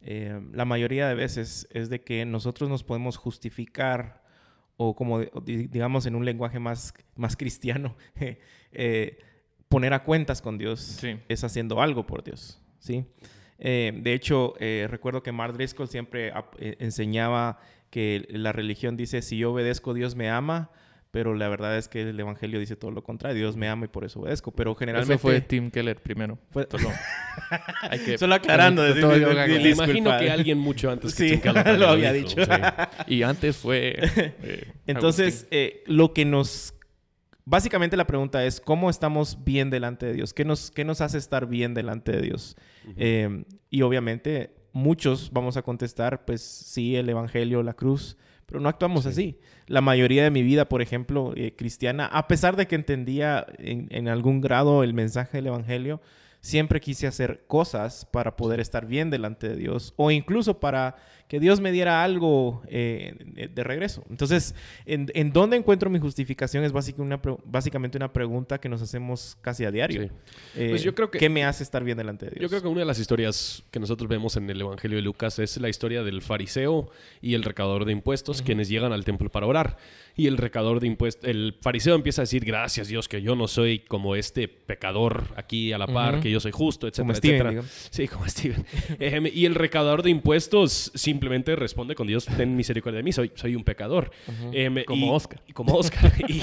eh, 0.00 0.40
la 0.52 0.64
mayoría 0.64 1.08
de 1.08 1.14
veces 1.14 1.68
es 1.70 1.88
de 1.88 2.02
que 2.02 2.24
nosotros 2.24 2.68
nos 2.68 2.82
podemos 2.82 3.16
justificar 3.16 4.24
o 4.76 4.96
como 4.96 5.20
digamos 5.20 6.04
en 6.04 6.16
un 6.16 6.24
lenguaje 6.24 6.58
más, 6.58 6.92
más 7.14 7.36
cristiano, 7.36 7.96
poner 9.68 9.94
a 9.94 10.02
cuentas 10.02 10.42
con 10.42 10.58
Dios 10.58 11.00
es 11.28 11.44
haciendo 11.44 11.80
algo 11.80 12.04
por 12.06 12.22
Dios. 12.22 12.60
¿sí? 12.78 13.06
de 13.58 14.12
hecho, 14.12 14.52
recuerdo 14.58 15.22
que 15.22 15.32
Mark 15.32 15.54
Driscoll 15.54 15.88
siempre 15.88 16.30
enseñaba 16.78 17.58
que 17.88 18.26
la 18.28 18.52
religión 18.52 18.98
dice, 18.98 19.22
si 19.22 19.38
yo 19.38 19.52
obedezco, 19.52 19.94
Dios 19.94 20.14
me 20.14 20.28
ama, 20.28 20.70
pero 21.16 21.32
la 21.32 21.48
verdad 21.48 21.78
es 21.78 21.88
que 21.88 22.02
el 22.02 22.20
evangelio 22.20 22.60
dice 22.60 22.76
todo 22.76 22.90
lo 22.90 23.02
contrario. 23.02 23.38
Dios 23.38 23.56
me 23.56 23.70
ama 23.70 23.86
y 23.86 23.88
por 23.88 24.04
eso 24.04 24.20
obedezco. 24.20 24.52
Pero 24.52 24.74
generalmente. 24.74 25.14
Eso 25.14 25.22
fue 25.22 25.40
Tim 25.40 25.70
Keller 25.70 26.02
primero. 26.02 26.38
Solo, 26.52 26.92
hay 27.90 28.00
que... 28.00 28.18
Solo 28.18 28.34
aclarando. 28.34 28.82
me 28.82 29.70
imagino 29.70 30.18
que 30.18 30.30
alguien 30.30 30.58
mucho 30.58 30.90
antes 30.90 31.14
que 31.14 31.30
Tim 31.30 31.40
Keller 31.40 31.78
lo 31.78 31.88
había 31.88 32.12
dicho. 32.12 32.36
Y 33.06 33.22
antes 33.22 33.56
fue. 33.56 33.96
Eh, 33.98 34.70
Entonces, 34.86 35.48
eh, 35.50 35.84
lo 35.86 36.12
que 36.12 36.26
nos. 36.26 36.74
Básicamente 37.46 37.96
la 37.96 38.06
pregunta 38.06 38.44
es: 38.44 38.60
¿cómo 38.60 38.90
estamos 38.90 39.42
bien 39.42 39.70
delante 39.70 40.04
de 40.04 40.12
Dios? 40.12 40.34
¿Qué 40.34 40.44
nos, 40.44 40.70
qué 40.70 40.84
nos 40.84 41.00
hace 41.00 41.16
estar 41.16 41.46
bien 41.46 41.72
delante 41.72 42.12
de 42.12 42.20
Dios? 42.20 42.56
Eh, 42.98 43.46
y 43.70 43.80
obviamente, 43.80 44.54
muchos 44.74 45.30
vamos 45.32 45.56
a 45.56 45.62
contestar: 45.62 46.26
pues 46.26 46.42
sí, 46.42 46.94
el 46.94 47.08
evangelio, 47.08 47.62
la 47.62 47.72
cruz 47.72 48.18
pero 48.46 48.60
no 48.60 48.68
actuamos 48.68 49.06
así. 49.06 49.38
La 49.66 49.80
mayoría 49.80 50.22
de 50.22 50.30
mi 50.30 50.42
vida, 50.42 50.68
por 50.68 50.80
ejemplo, 50.80 51.32
eh, 51.36 51.54
cristiana, 51.56 52.06
a 52.06 52.28
pesar 52.28 52.56
de 52.56 52.66
que 52.66 52.76
entendía 52.76 53.46
en, 53.58 54.08
algún 54.08 54.40
grado 54.40 54.84
el 54.84 54.94
mensaje 54.94 55.38
del 55.38 55.48
Evangelio, 55.48 56.00
siempre 56.40 56.80
quise 56.80 57.08
hacer 57.08 57.44
cosas 57.48 58.06
para 58.06 58.36
poder 58.36 58.60
estar 58.60 58.86
bien 58.86 59.10
delante 59.10 59.48
de 59.48 59.56
Dios 59.56 59.94
o 59.96 60.12
incluso 60.12 60.60
para 60.60 60.96
que 61.28 61.40
Dios 61.40 61.60
me 61.60 61.72
diera 61.72 62.04
algo 62.04 62.62
eh, 62.68 63.48
de 63.52 63.64
regreso. 63.64 64.04
Entonces, 64.10 64.54
¿en, 64.84 65.10
¿en, 65.14 65.32
dónde 65.32 65.56
encuentro 65.56 65.90
mi 65.90 65.98
justificación? 65.98 66.64
Es 66.64 66.72
una, 66.98 67.20
básicamente 67.44 67.98
una 67.98 68.12
pregunta 68.12 68.58
que 68.58 68.68
nos 68.68 68.80
hacemos 68.80 69.36
casi 69.40 69.64
a 69.64 69.72
diario. 69.72 70.10
Eh, 70.54 70.68
pues 70.70 70.82
yo 70.82 70.94
creo 70.94 71.10
que, 71.10 71.18
¿Qué 71.18 71.28
me 71.28 71.44
hace 71.44 71.64
estar 71.64 71.82
bien 71.82 71.98
delante 71.98 72.26
de 72.26 72.30
Dios? 72.32 72.42
Yo 72.42 72.48
creo 72.48 72.62
que 72.62 72.68
una 72.68 72.80
de 72.80 72.86
las 72.86 73.00
historias 73.00 73.64
que 73.70 73.80
nosotros 73.80 74.08
vemos 74.08 74.36
en 74.36 74.48
el 74.48 74.60
Evangelio 74.60 74.96
de 74.96 75.02
Lucas 75.02 75.38
es 75.40 75.56
la 75.56 75.68
historia 75.68 76.04
del 76.04 76.22
fariseo 76.22 76.90
y 77.20 77.34
el 77.34 77.42
recaudador 77.42 77.86
de 77.86 77.92
impuestos, 77.92 78.42
quienes 78.42 78.68
llegan 78.68 78.92
al 78.92 79.04
templo 79.04 79.30
para 79.30 79.46
orar. 79.46 79.78
Y 80.18 80.28
el 80.28 80.38
recaudador 80.38 80.80
de 80.80 80.86
impuestos, 80.86 81.28
el 81.28 81.56
fariseo 81.60 81.94
empieza 81.94 82.22
a 82.22 82.24
decir, 82.24 82.44
gracias 82.44 82.88
Dios 82.88 83.08
que 83.08 83.20
yo 83.20 83.36
no 83.36 83.48
soy 83.48 83.80
como 83.80 84.16
este 84.16 84.48
pecador 84.48 85.24
aquí 85.36 85.72
a 85.72 85.78
la 85.78 85.86
par, 85.86 86.20
que 86.20 86.30
yo 86.30 86.40
soy 86.40 86.52
justo, 86.52 86.86
etcétera, 86.86 87.04
como 87.04 87.12
etcétera. 87.12 87.62
sí, 87.90 88.08
como 88.08 88.26
Steven. 88.28 88.64
Em, 88.98 89.26
y 89.32 89.44
el 89.44 89.54
recaudador 89.54 90.02
de 90.02 90.10
impuestos 90.10 90.90
simplemente 91.16 91.56
responde 91.56 91.94
con 91.94 92.06
Dios, 92.06 92.26
ten 92.26 92.54
misericordia 92.54 92.98
de 92.98 93.02
mí, 93.02 93.12
soy, 93.12 93.32
soy 93.34 93.56
un 93.56 93.64
pecador. 93.64 94.10
Em, 94.52 94.84
como 94.84 95.14
Oscar. 95.14 95.40
Como 95.54 95.74
Oscar. 95.74 96.12
y 96.28 96.42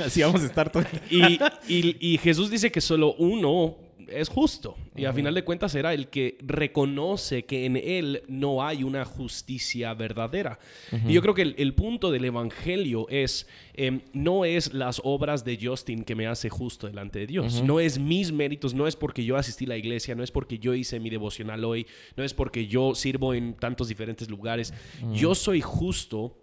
Así 0.02 0.22
vamos 0.22 0.42
a 0.42 0.46
estar 0.46 0.72
todos. 0.72 0.86
y, 1.10 1.38
y 1.68 2.18
Jesús 2.18 2.50
dice 2.50 2.72
que 2.72 2.80
solo 2.80 3.14
uno 3.18 3.76
es 4.08 4.28
justo. 4.28 4.76
Y 4.94 5.04
a 5.04 5.12
final 5.12 5.34
de 5.34 5.44
cuentas 5.44 5.74
era 5.74 5.92
el 5.92 6.08
que 6.08 6.38
reconoce 6.40 7.44
que 7.44 7.66
en 7.66 7.76
él 7.76 8.22
no 8.28 8.64
hay 8.64 8.82
una 8.82 9.04
justicia 9.04 9.92
verdadera. 9.94 10.58
Y 11.06 11.12
yo 11.12 11.22
creo 11.22 11.34
que 11.34 11.42
el, 11.42 11.74
punto 11.74 12.10
del 12.10 12.24
Evangelio 12.24 13.06
es, 13.08 13.46
em, 13.74 14.00
no 14.12 14.44
es 14.44 14.72
las 14.72 15.00
obras 15.04 15.44
de 15.44 15.58
Justin 15.60 16.04
que 16.04 16.14
me 16.14 16.26
hace 16.26 16.48
justo 16.48 16.86
delante 16.86 17.18
de 17.18 17.26
Dios. 17.26 17.62
No 17.62 17.80
es 17.80 17.98
mis 17.98 18.32
méritos, 18.32 18.74
no 18.74 18.86
es 18.86 18.96
porque 18.96 19.24
yo 19.24 19.36
asistí 19.36 19.64
a 19.66 19.68
la 19.68 19.76
iglesia, 19.76 20.14
no 20.14 20.22
es 20.22 20.30
porque 20.30 20.58
yo 20.58 20.74
hice 20.74 21.00
mi 21.00 21.10
devocional 21.10 21.64
hoy, 21.64 21.86
no 22.16 22.24
es 22.24 22.34
porque 22.34 22.66
yo 22.66 22.94
sirvo 22.94 23.34
en 23.34 23.54
tantos 23.54 23.88
diferentes 23.88 24.30
lugares. 24.30 24.72
Yo 25.12 25.34
soy 25.34 25.60
justo 25.60 26.36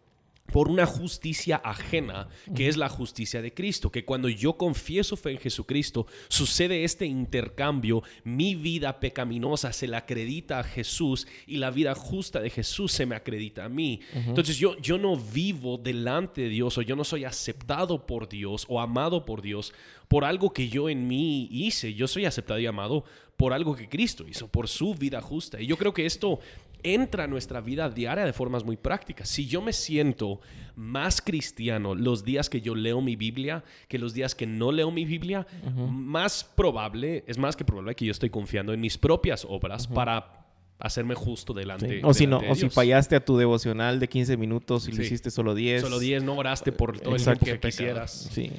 por 0.51 0.67
una 0.67 0.85
justicia 0.85 1.55
ajena, 1.63 2.27
que 2.55 2.67
es 2.67 2.77
la 2.77 2.89
justicia 2.89 3.41
de 3.41 3.53
Cristo, 3.53 3.91
que 3.91 4.05
cuando 4.05 4.29
yo 4.29 4.53
confieso 4.53 5.15
fe 5.15 5.31
en 5.31 5.37
Jesucristo, 5.39 6.05
sucede 6.27 6.83
este 6.83 7.05
intercambio, 7.05 8.03
mi 8.23 8.55
vida 8.55 8.99
pecaminosa 8.99 9.73
se 9.73 9.87
la 9.87 9.99
acredita 9.99 10.59
a 10.59 10.63
Jesús 10.63 11.27
y 11.47 11.57
la 11.57 11.71
vida 11.71 11.95
justa 11.95 12.39
de 12.39 12.49
Jesús 12.49 12.91
se 12.91 13.05
me 13.05 13.15
acredita 13.15 13.65
a 13.65 13.69
mí. 13.69 14.01
Entonces 14.13 14.57
yo, 14.57 14.77
yo 14.77 14.97
no 14.97 15.15
vivo 15.15 15.77
delante 15.77 16.41
de 16.41 16.49
Dios 16.49 16.77
o 16.77 16.81
yo 16.81 16.95
no 16.95 17.03
soy 17.03 17.25
aceptado 17.25 18.05
por 18.05 18.29
Dios 18.29 18.65
o 18.69 18.79
amado 18.79 19.25
por 19.25 19.41
Dios 19.41 19.73
por 20.07 20.25
algo 20.25 20.53
que 20.53 20.69
yo 20.69 20.89
en 20.89 21.07
mí 21.07 21.47
hice, 21.51 21.95
yo 21.95 22.07
soy 22.07 22.25
aceptado 22.25 22.59
y 22.59 22.67
amado 22.67 23.03
por 23.37 23.51
algo 23.51 23.75
que 23.75 23.89
Cristo 23.89 24.25
hizo, 24.27 24.47
por 24.47 24.67
su 24.67 24.93
vida 24.93 25.21
justa. 25.21 25.59
Y 25.59 25.65
yo 25.65 25.77
creo 25.77 25.93
que 25.93 26.05
esto 26.05 26.39
entra 26.83 27.23
a 27.23 27.27
nuestra 27.27 27.61
vida 27.61 27.89
diaria 27.89 28.25
de 28.25 28.33
formas 28.33 28.63
muy 28.63 28.77
prácticas. 28.77 29.29
Si 29.29 29.47
yo 29.47 29.61
me 29.61 29.73
siento 29.73 30.41
más 30.75 31.21
cristiano 31.21 31.95
los 31.95 32.23
días 32.23 32.49
que 32.49 32.61
yo 32.61 32.75
leo 32.75 33.01
mi 33.01 33.15
Biblia 33.15 33.63
que 33.87 33.99
los 33.99 34.13
días 34.13 34.35
que 34.35 34.47
no 34.47 34.71
leo 34.71 34.91
mi 34.91 35.05
Biblia, 35.05 35.45
más 35.75 36.43
probable, 36.43 37.23
es 37.27 37.37
más 37.37 37.55
que 37.55 37.65
probable 37.65 37.95
que 37.95 38.05
yo 38.05 38.11
estoy 38.11 38.29
confiando 38.29 38.73
en 38.73 38.81
mis 38.81 38.97
propias 38.97 39.45
obras 39.47 39.87
para 39.87 40.42
hacerme 40.83 41.15
justo 41.15 41.53
delante. 41.53 42.01
O 42.03 42.13
si 42.13 42.27
no, 42.27 42.41
o 42.49 42.55
si 42.55 42.69
fallaste 42.69 43.15
a 43.15 43.23
tu 43.23 43.37
devocional 43.37 44.01
de 44.01 44.09
15 44.09 44.35
minutos 44.35 44.89
y 44.89 44.91
lo 44.91 45.01
hiciste 45.01 45.31
solo 45.31 45.55
10. 45.55 45.81
Solo 45.81 45.97
10, 45.97 46.23
no 46.23 46.35
oraste 46.35 46.73
por 46.73 46.99
todo 46.99 47.15
el 47.15 47.23
tiempo 47.23 47.45
que 47.45 47.59
quisieras. 47.59 48.29
Sí. 48.31 48.51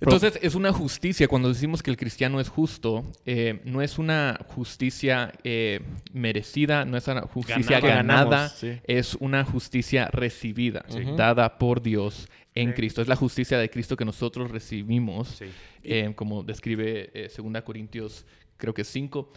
Entonces 0.00 0.38
es 0.40 0.54
una 0.54 0.72
justicia, 0.72 1.28
cuando 1.28 1.48
decimos 1.50 1.82
que 1.82 1.90
el 1.90 1.98
cristiano 1.98 2.40
es 2.40 2.48
justo, 2.48 3.04
eh, 3.26 3.60
no 3.64 3.82
es 3.82 3.98
una 3.98 4.40
justicia 4.48 5.34
eh, 5.44 5.80
merecida, 6.14 6.86
no 6.86 6.96
es 6.96 7.06
una 7.06 7.20
justicia 7.22 7.78
ganada, 7.80 8.50
es 8.84 9.14
una 9.16 9.44
justicia 9.44 10.08
recibida, 10.10 10.86
dada 11.18 11.58
por 11.58 11.82
Dios 11.82 12.30
en 12.54 12.72
Cristo. 12.72 13.02
Es 13.02 13.08
la 13.08 13.16
justicia 13.16 13.58
de 13.58 13.68
Cristo 13.68 13.98
que 13.98 14.06
nosotros 14.06 14.50
recibimos, 14.50 15.42
eh, 15.82 16.10
como 16.16 16.42
describe 16.42 17.30
2 17.36 17.62
Corintios 17.62 18.24
creo 18.60 18.74
que 18.74 18.84
5, 18.84 19.32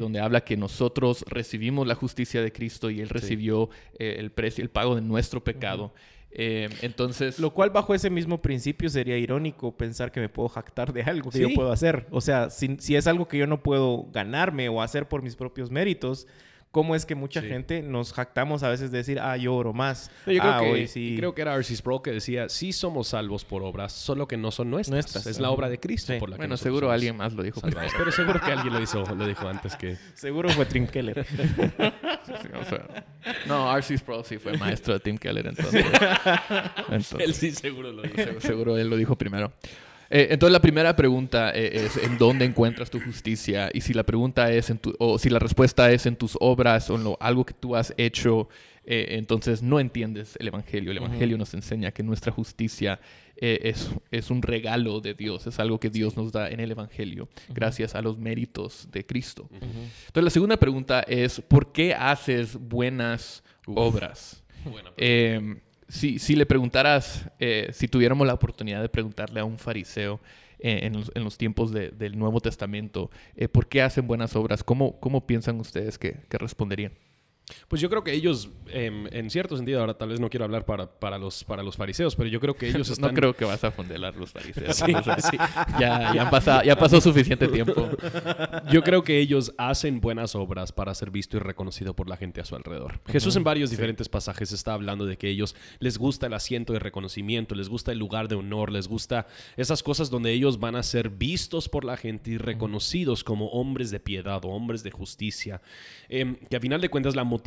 donde 0.00 0.20
habla 0.20 0.40
que 0.42 0.56
nosotros 0.56 1.24
recibimos 1.28 1.86
la 1.86 1.94
justicia 1.94 2.40
de 2.40 2.52
Cristo 2.52 2.88
y 2.88 3.00
Él 3.00 3.10
recibió 3.10 3.68
el 3.98 4.30
precio, 4.30 4.62
el 4.62 4.70
pago 4.70 4.94
de 4.94 5.02
nuestro 5.02 5.44
pecado. 5.44 5.92
Eh, 6.30 6.68
entonces. 6.82 7.38
Lo 7.38 7.52
cual, 7.52 7.70
bajo 7.70 7.94
ese 7.94 8.10
mismo 8.10 8.40
principio, 8.42 8.88
sería 8.88 9.16
irónico 9.16 9.76
pensar 9.76 10.12
que 10.12 10.20
me 10.20 10.28
puedo 10.28 10.48
jactar 10.48 10.92
de 10.92 11.02
algo 11.02 11.30
que 11.30 11.40
yo 11.40 11.48
puedo 11.54 11.72
hacer. 11.72 12.06
O 12.10 12.20
sea, 12.20 12.50
si, 12.50 12.76
si, 12.78 12.96
es 12.96 13.06
algo 13.06 13.28
que 13.28 13.38
yo 13.38 13.46
no 13.46 13.62
puedo 13.62 14.06
ganarme 14.12 14.68
o 14.68 14.82
hacer 14.82 15.08
por 15.08 15.22
mis 15.22 15.36
propios 15.36 15.70
méritos, 15.70 16.26
cómo 16.70 16.94
es 16.94 17.06
que 17.06 17.14
mucha 17.14 17.42
gente 17.42 17.82
nos 17.82 18.12
jactamos 18.12 18.62
a 18.62 18.68
veces 18.68 18.90
de 18.90 18.98
decir, 18.98 19.18
ah, 19.20 19.36
yo 19.36 19.54
oro 19.54 19.72
más. 19.72 20.10
yo 20.26 20.40
creo, 20.40 20.42
ah, 20.42 20.60
que, 20.62 20.86
sí. 20.86 21.14
creo 21.16 21.34
que 21.34 21.42
era 21.42 21.54
Arcis 21.54 21.82
Pro 21.82 22.02
que 22.02 22.12
decía, 22.12 22.48
sí 22.48 22.72
somos 22.72 23.08
salvos 23.08 23.44
por 23.44 23.62
obras, 23.62 23.92
solo 23.92 24.28
que 24.28 24.36
no 24.36 24.50
son 24.50 24.70
nuestras. 24.70 25.26
Es 25.26 25.40
la 25.40 25.50
obra 25.50 25.68
de 25.68 25.80
Cristo 25.80 26.12
por 26.18 26.30
la 26.30 26.36
Bueno, 26.36 26.56
seguro 26.56 26.90
alguien 26.90 27.16
más 27.16 27.32
lo 27.32 27.42
dijo. 27.42 27.60
Pero 27.60 28.12
seguro 28.12 28.40
que 28.40 28.52
alguien 28.52 28.72
lo, 28.72 28.82
hizo, 28.82 29.04
lo 29.14 29.26
dijo 29.26 29.48
antes 29.48 29.76
que... 29.76 29.96
Seguro 30.14 30.48
fue 30.50 30.66
Tim 30.66 30.86
Keller. 30.86 31.26
no, 33.46 33.70
Arcis 33.70 34.02
Pro 34.02 34.22
sí 34.22 34.38
fue 34.38 34.56
maestro 34.56 34.94
de 34.94 35.00
Tim 35.00 35.18
Keller, 35.18 35.46
entonces. 35.58 35.84
él 37.18 37.34
sí 37.34 37.52
seguro 37.52 37.92
lo 37.92 38.02
dijo. 38.02 38.40
Seguro 38.40 38.76
él 38.76 38.88
lo 38.88 38.96
dijo 38.96 39.16
primero. 39.16 39.52
Eh, 40.10 40.28
entonces 40.30 40.52
la 40.52 40.60
primera 40.60 40.96
pregunta 40.96 41.52
eh, 41.54 41.84
es 41.84 41.96
en 41.96 42.16
dónde 42.16 42.44
encuentras 42.46 42.90
tu 42.90 43.00
justicia 43.00 43.70
y 43.72 43.82
si 43.82 43.92
la 43.92 44.04
pregunta 44.04 44.50
es 44.50 44.70
en 44.70 44.78
tu, 44.78 44.94
o 44.98 45.18
si 45.18 45.28
la 45.28 45.38
respuesta 45.38 45.90
es 45.92 46.06
en 46.06 46.16
tus 46.16 46.36
obras 46.40 46.88
o 46.88 46.96
en 46.96 47.04
lo, 47.04 47.18
algo 47.20 47.44
que 47.44 47.52
tú 47.52 47.76
has 47.76 47.92
hecho, 47.98 48.48
eh, 48.84 49.16
entonces 49.18 49.62
no 49.62 49.80
entiendes 49.80 50.36
el 50.40 50.48
evangelio. 50.48 50.92
El 50.92 50.98
evangelio 50.98 51.36
nos 51.36 51.52
enseña 51.52 51.90
que 51.90 52.02
nuestra 52.02 52.32
justicia 52.32 53.00
es, 53.36 53.90
es, 54.10 54.30
un 54.30 54.42
regalo 54.42 55.00
de 55.00 55.14
Dios, 55.14 55.46
es 55.46 55.60
algo 55.60 55.78
que 55.78 55.90
Dios 55.90 56.16
nos 56.16 56.32
da 56.32 56.50
en 56.50 56.58
el 56.58 56.72
evangelio 56.72 57.28
gracias 57.50 57.94
a 57.94 58.02
los 58.02 58.18
méritos 58.18 58.88
de 58.90 59.06
Cristo. 59.06 59.48
Entonces 59.52 60.24
la 60.24 60.30
segunda 60.30 60.56
pregunta 60.56 61.02
es 61.02 61.40
¿por 61.40 61.70
qué 61.70 61.94
haces 61.94 62.56
buenas 62.56 63.44
obras? 63.66 64.42
si, 65.88 66.18
si 66.18 66.36
le 66.36 66.46
preguntaras, 66.46 67.28
eh, 67.38 67.70
si 67.72 67.88
tuviéramos 67.88 68.26
la 68.26 68.34
oportunidad 68.34 68.82
de 68.82 68.88
preguntarle 68.88 69.40
a 69.40 69.44
un 69.44 69.58
fariseo 69.58 70.20
eh, 70.58 70.80
en, 70.82 70.92
los, 70.94 71.10
en, 71.14 71.24
los, 71.24 71.38
tiempos 71.38 71.72
del 71.72 72.18
Nuevo 72.18 72.40
Testamento, 72.40 73.10
eh, 73.36 73.48
¿por 73.48 73.68
qué 73.68 73.82
hacen 73.82 74.06
buenas 74.06 74.36
obras? 74.36 74.62
¿Cómo, 74.62 75.00
cómo 75.00 75.26
piensan 75.26 75.58
ustedes 75.60 75.98
que, 75.98 76.16
que 76.28 76.38
responderían? 76.38 76.92
Pues 77.68 77.80
yo 77.80 77.88
creo 77.88 78.04
que 78.04 78.12
ellos, 78.12 78.50
em, 78.68 79.06
en 79.10 79.30
cierto 79.30 79.56
sentido, 79.56 79.80
ahora 79.80 79.94
tal 79.94 80.10
vez 80.10 80.20
no 80.20 80.30
quiero 80.30 80.44
hablar 80.44 80.64
para, 80.64 80.86
para, 80.86 81.18
los, 81.18 81.44
para 81.44 81.62
los 81.62 81.76
fariseos, 81.76 82.16
pero 82.16 82.28
yo 82.28 82.40
creo 82.40 82.54
que 82.54 82.68
ellos 82.68 82.88
están... 82.90 83.10
No 83.10 83.14
creo 83.14 83.34
que 83.34 83.44
vas 83.44 83.62
a 83.64 83.70
fondelar 83.70 84.14
los 84.16 84.30
fariseos. 84.30 84.76
sí, 84.76 84.92
Ya, 85.78 86.14
ya, 86.14 86.64
ya 86.64 86.76
pasó 86.76 87.00
suficiente 87.00 87.48
tiempo. 87.48 87.88
Yo 88.70 88.82
creo 88.82 89.02
que 89.02 89.18
ellos 89.18 89.54
hacen 89.56 90.00
buenas 90.00 90.34
obras 90.34 90.72
para 90.72 90.94
ser 90.94 91.10
visto 91.10 91.36
y 91.36 91.40
reconocido 91.40 91.94
por 91.94 92.08
la 92.08 92.16
gente 92.16 92.40
a 92.40 92.44
su 92.44 92.54
alrededor. 92.54 93.00
Jesús 93.06 93.36
en 93.36 93.44
varios 93.44 93.70
diferentes 93.70 94.08
pasajes 94.08 94.52
está 94.52 94.74
hablando 94.74 95.06
de 95.06 95.16
que 95.16 95.28
ellos 95.28 95.54
les 95.78 95.98
gusta 95.98 96.26
el 96.26 96.34
asiento 96.34 96.72
de 96.72 96.78
reconocimiento, 96.78 97.54
les 97.54 97.68
gusta 97.68 97.92
el 97.92 97.98
lugar 97.98 98.28
de 98.28 98.34
honor, 98.34 98.70
les 98.70 98.88
gusta 98.88 99.26
esas 99.56 99.82
cosas 99.82 100.10
donde 100.10 100.32
ellos 100.32 100.60
van 100.60 100.76
a 100.76 100.82
ser 100.82 101.10
vistos 101.10 101.68
por 101.68 101.84
la 101.84 101.96
gente 101.96 102.32
y 102.32 102.38
reconocidos 102.38 103.24
como 103.24 103.48
hombres 103.48 103.90
de 103.90 104.00
piedad 104.00 104.44
o 104.44 104.48
hombres 104.48 104.82
de 104.82 104.90
justicia. 104.90 105.60
Em, 106.08 106.36
que 106.36 106.56
a 106.56 106.60
final 106.60 106.80
de 106.80 106.88
cuentas 106.88 107.16
la 107.16 107.24
motivación 107.24 107.37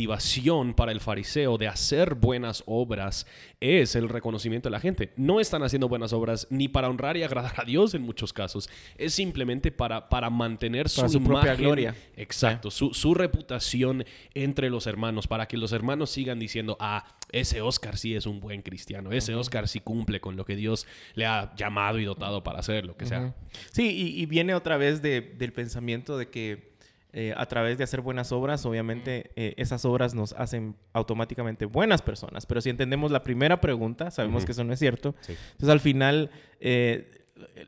para 0.76 0.92
el 0.92 1.00
fariseo 1.00 1.58
de 1.58 1.68
hacer 1.68 2.16
buenas 2.16 2.64
obras 2.66 3.26
es 3.60 3.96
el 3.96 4.10
reconocimiento 4.10 4.70
de 4.70 4.72
la 4.72 4.80
gente. 4.80 5.12
No 5.16 5.40
están 5.40 5.64
haciendo 5.64 5.88
buenas 5.88 6.14
obras 6.14 6.48
ni 6.50 6.68
para 6.68 6.90
honrar 6.90 7.18
y 7.18 7.24
agradar 7.24 7.54
a 7.58 7.66
Dios 7.66 7.94
en 7.94 8.02
muchos 8.02 8.34
casos. 8.34 8.70
Es 8.98 9.14
simplemente 9.14 9.72
para, 9.72 10.10
para 10.10 10.30
mantener 10.30 10.90
su, 10.90 11.24
propia 11.24 11.56
gloria. 11.56 11.96
Exacto, 12.16 12.72
su, 12.72 12.94
su, 12.94 13.14
reputación 13.14 14.06
entre 14.34 14.70
los 14.70 14.88
hermanos, 14.88 15.28
para 15.28 15.48
que 15.48 15.58
los 15.58 15.72
hermanos 15.72 16.10
sigan 16.10 16.40
diciendo, 16.40 16.78
ah, 16.80 17.06
ese 17.32 17.62
Oscar 17.62 17.98
sí 17.98 18.16
es 18.16 18.26
un 18.26 18.40
buen 18.40 18.62
cristiano, 18.62 19.12
ese 19.12 19.36
Oscar 19.36 19.68
sí 19.68 19.80
cumple 19.80 20.20
con 20.20 20.36
lo 20.36 20.46
que 20.46 20.56
Dios 20.56 20.88
le 21.16 21.26
ha 21.26 21.54
llamado 21.56 22.00
y 22.00 22.06
dotado 22.06 22.44
para 22.44 22.60
hacer, 22.60 22.86
lo 22.86 22.98
que 22.98 23.06
sea. 23.06 23.34
Sí, 23.72 24.16
y, 24.18 24.26
viene 24.26 24.54
otra 24.56 24.78
vez 24.78 25.02
del 25.02 25.54
pensamiento 25.54 26.18
de 26.18 26.30
que 26.30 26.71
eh, 27.14 27.34
a 27.36 27.46
través 27.46 27.78
de 27.78 27.84
hacer 27.84 28.02
buenas 28.02 28.32
obras, 28.32 28.66
obviamente 28.66 29.32
eh, 29.36 29.54
esas 29.58 29.84
obras 29.84 30.14
nos 30.14 30.34
hacen 30.34 30.76
automáticamente 30.94 31.66
buenas 31.66 32.02
personas. 32.02 32.46
Pero 32.46 32.62
si 32.62 32.70
entendemos 32.70 33.12
la 33.12 33.24
primera 33.24 33.60
pregunta, 33.60 34.12
sabemos 34.12 34.46
que 34.46 34.54
eso 34.54 34.64
no 34.64 34.72
es 34.74 34.80
cierto. 34.80 35.14
Entonces 35.28 35.70
al 35.70 35.82
final 35.82 36.30
eh, 36.60 37.22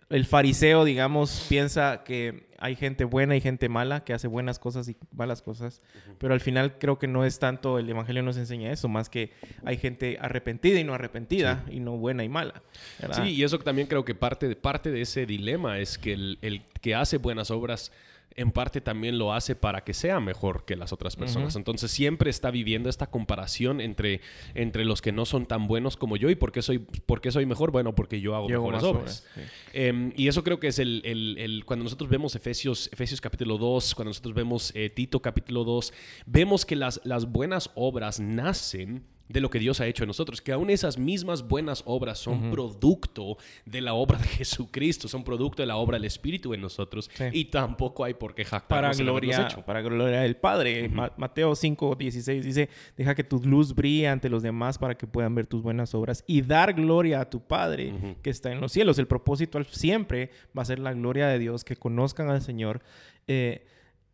el 0.09 0.25
fariseo, 0.25 0.85
digamos, 0.85 1.45
piensa 1.49 2.03
que 2.03 2.47
hay 2.57 2.75
gente 2.75 3.03
buena 3.03 3.35
y 3.35 3.41
gente 3.41 3.67
mala, 3.67 4.03
que 4.03 4.13
hace 4.13 4.27
buenas 4.27 4.59
cosas 4.59 4.87
y 4.87 4.95
malas 5.11 5.41
cosas. 5.41 5.81
Pero 6.17 6.33
al 6.33 6.39
final 6.39 6.77
creo 6.77 6.97
que 6.97 7.07
no 7.07 7.25
es 7.25 7.39
tanto, 7.39 7.79
el 7.79 7.89
Evangelio 7.89 8.23
nos 8.23 8.37
enseña 8.37 8.71
eso, 8.71 8.87
más 8.87 9.09
que 9.09 9.31
hay 9.65 9.77
gente 9.77 10.17
arrepentida 10.21 10.79
y 10.79 10.83
no 10.83 10.93
arrepentida, 10.93 11.65
y 11.69 11.79
no 11.79 11.97
buena 11.97 12.23
y 12.23 12.29
mala. 12.29 12.63
Sí, 13.11 13.23
y 13.23 13.43
eso 13.43 13.59
también 13.59 13.87
creo 13.87 14.05
que 14.05 14.15
parte 14.15 14.47
de, 14.47 14.55
parte 14.55 14.91
de 14.91 15.01
ese 15.01 15.25
dilema 15.25 15.79
es 15.79 15.97
que 15.97 16.13
el, 16.13 16.39
el 16.41 16.63
que 16.81 16.95
hace 16.95 17.17
buenas 17.17 17.51
obras 17.51 17.91
en 18.35 18.51
parte 18.51 18.81
también 18.81 19.17
lo 19.17 19.33
hace 19.33 19.55
para 19.55 19.83
que 19.83 19.93
sea 19.93 20.19
mejor 20.19 20.65
que 20.65 20.75
las 20.75 20.93
otras 20.93 21.15
personas. 21.15 21.55
Entonces 21.55 21.91
siempre 21.91 22.29
está 22.29 22.51
viviendo 22.51 22.89
esta 22.89 23.07
comparación 23.07 23.81
entre, 23.81 24.21
entre 24.55 24.85
los 24.85 25.01
que 25.01 25.11
no 25.11 25.25
son 25.25 25.45
tan 25.45 25.67
buenos 25.67 25.97
como 25.97 26.17
yo 26.17 26.29
y 26.29 26.35
por 26.35 26.51
qué 26.51 26.61
soy, 26.61 26.79
por 26.79 27.21
qué 27.21 27.31
soy 27.31 27.45
mejor. 27.45 27.71
Bueno, 27.71 27.95
porque 27.95 28.21
yo 28.21 28.35
hago 28.35 28.49
mejores 28.49 28.83
obras. 28.83 29.27
Em, 29.73 30.11
y 30.15 30.27
eso 30.27 30.43
creo 30.43 30.59
que 30.59 30.67
es 30.67 30.79
el, 30.79 31.01
el, 31.05 31.63
cuando 31.65 31.83
nosotros 31.83 32.09
vemos 32.09 32.35
Efesios, 32.35 32.89
Efesios 32.91 33.21
capítulo 33.21 33.57
2, 33.57 33.95
cuando 33.95 34.09
nosotros 34.09 34.33
vemos 34.33 34.71
eh, 34.75 34.89
Tito 34.89 35.21
capítulo 35.21 35.63
2, 35.63 35.93
vemos 36.25 36.65
que 36.65 36.75
las, 36.75 37.01
las 37.03 37.31
buenas 37.31 37.71
obras 37.75 38.19
nacen 38.19 39.03
de 39.29 39.39
lo 39.39 39.49
que 39.49 39.59
Dios 39.59 39.79
ha 39.79 39.87
hecho 39.87 40.03
en 40.03 40.07
nosotros, 40.07 40.41
que 40.41 40.51
aún 40.51 40.69
esas 40.69 40.97
mismas 40.97 41.47
buenas 41.47 41.83
obras 41.85 42.19
son 42.19 42.51
producto 42.51 43.37
de 43.65 43.81
la 43.81 43.93
obra 43.93 44.17
de 44.17 44.27
Jesucristo, 44.27 45.07
son 45.07 45.23
producto 45.23 45.61
de 45.61 45.67
la 45.67 45.77
obra 45.77 45.97
del 45.97 46.05
Espíritu 46.05 46.53
en 46.53 46.61
nosotros 46.61 47.09
y 47.31 47.45
tampoco 47.45 48.03
hay 48.03 48.13
por 48.13 48.35
qué 48.35 48.45
jactarnos 48.45 48.97
para 48.97 49.03
gloria, 49.03 49.47
hecho. 49.47 49.65
Para 49.65 49.81
gloria 49.81 50.21
del 50.21 50.35
Padre. 50.35 50.89
Mateo 51.17 51.55
5, 51.55 51.95
16 51.95 52.45
dice, 52.45 52.69
deja 52.97 53.15
que 53.15 53.23
tu 53.23 53.39
luz 53.39 53.73
brille 53.73 54.07
ante 54.07 54.29
los 54.29 54.43
demás 54.43 54.77
para 54.77 54.95
que 54.95 55.07
puedan 55.07 55.33
ver 55.35 55.47
tus 55.47 55.61
buenas 55.61 55.95
obras 55.95 56.23
y 56.27 56.41
dar 56.41 56.73
gloria 56.73 57.21
a 57.21 57.29
tu 57.29 57.39
Padre 57.39 58.17
que 58.21 58.29
está 58.29 58.51
en 58.51 58.59
los 58.59 58.71
cielos. 58.71 58.99
El 58.99 59.07
propósito 59.07 59.63
siempre 59.65 60.31
va 60.57 60.63
a 60.63 60.65
ser 60.65 60.79
la 60.79 60.93
gloria 60.93 61.27
de 61.27 61.39
Dios, 61.39 61.63
que 61.63 61.75
conozcan 61.75 62.29
al 62.29 62.41
Señor. 62.41 62.81
Eh, 63.27 63.65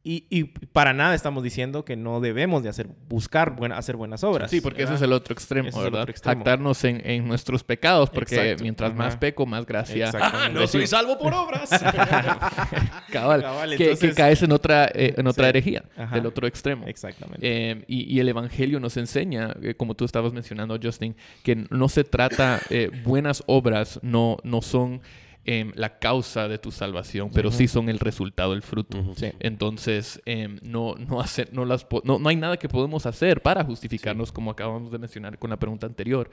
y, 0.01 0.43
para 0.71 0.93
nada 0.93 1.13
estamos 1.13 1.43
diciendo 1.43 1.83
que 1.83 1.97
no 1.97 2.21
debemos 2.21 2.63
de 2.63 2.69
hacer, 2.69 2.87
buscar 3.09 3.57
hacer 3.73 3.97
buenas 3.97 4.23
obras. 4.23 4.49
Sí, 4.49 4.61
porque 4.61 4.83
ese 4.83 4.95
es 4.95 5.01
el 5.01 5.11
otro 5.11 5.33
extremo, 5.33 5.77
¿verdad? 5.77 6.07
Jactarnos 6.23 6.83
en, 6.85 7.27
nuestros 7.27 7.63
pecados, 7.63 8.09
porque 8.09 8.55
mientras 8.61 8.95
más 8.95 9.17
peco, 9.17 9.45
más 9.45 9.65
gracia. 9.65 10.11
no 10.53 10.65
soy 10.67 10.87
salvo 10.87 11.17
por 11.19 11.33
obras. 11.33 11.69
Cabal. 13.11 13.75
que, 13.77 14.13
caes 14.15 14.41
en 14.41 14.53
otra, 14.53 14.85
eh, 14.93 15.15
en 15.17 15.27
otra 15.27 15.49
herejía, 15.49 15.83
del 16.13 16.25
otro 16.25 16.47
extremo. 16.47 16.87
Exactamente. 16.87 17.39
Eh, 17.41 17.83
y, 17.87 18.19
el 18.19 18.29
Evangelio 18.29 18.79
nos 18.79 18.95
enseña, 18.95 19.53
eh, 19.61 19.75
como 19.75 19.95
tú 19.95 20.05
estabas 20.05 20.31
mencionando, 20.31 20.79
Justin, 20.81 21.15
que 21.43 21.67
no 21.69 21.89
se 21.89 22.05
trata, 22.05 22.61
buenas 23.03 23.43
obras 23.47 23.99
no, 24.01 24.37
no 24.43 24.61
son 24.61 25.01
Em, 25.45 25.71
la 25.75 25.97
causa 25.97 26.47
de 26.47 26.59
tu 26.59 26.69
salvación, 26.69 27.31
pero 27.33 27.49
sí 27.51 27.67
son 27.67 27.89
el 27.89 27.97
resultado, 27.97 28.53
el 28.53 28.61
fruto. 28.61 28.97
Entonces, 29.39 30.21
em, 30.25 30.59
no, 30.61 30.95
no, 30.95 31.21
hacer, 31.21 31.49
no, 31.53 31.65
las, 31.65 31.87
no, 32.03 32.19
no 32.19 32.29
hay 32.29 32.35
nada 32.35 32.57
que 32.57 32.67
podemos 32.67 33.05
hacer 33.05 33.41
para 33.41 33.63
justificarnos, 33.63 34.31
como 34.31 34.51
acabamos 34.51 34.91
de 34.91 34.99
mencionar 34.99 35.39
con 35.39 35.49
la 35.49 35.57
pregunta 35.57 35.87
anterior. 35.87 36.29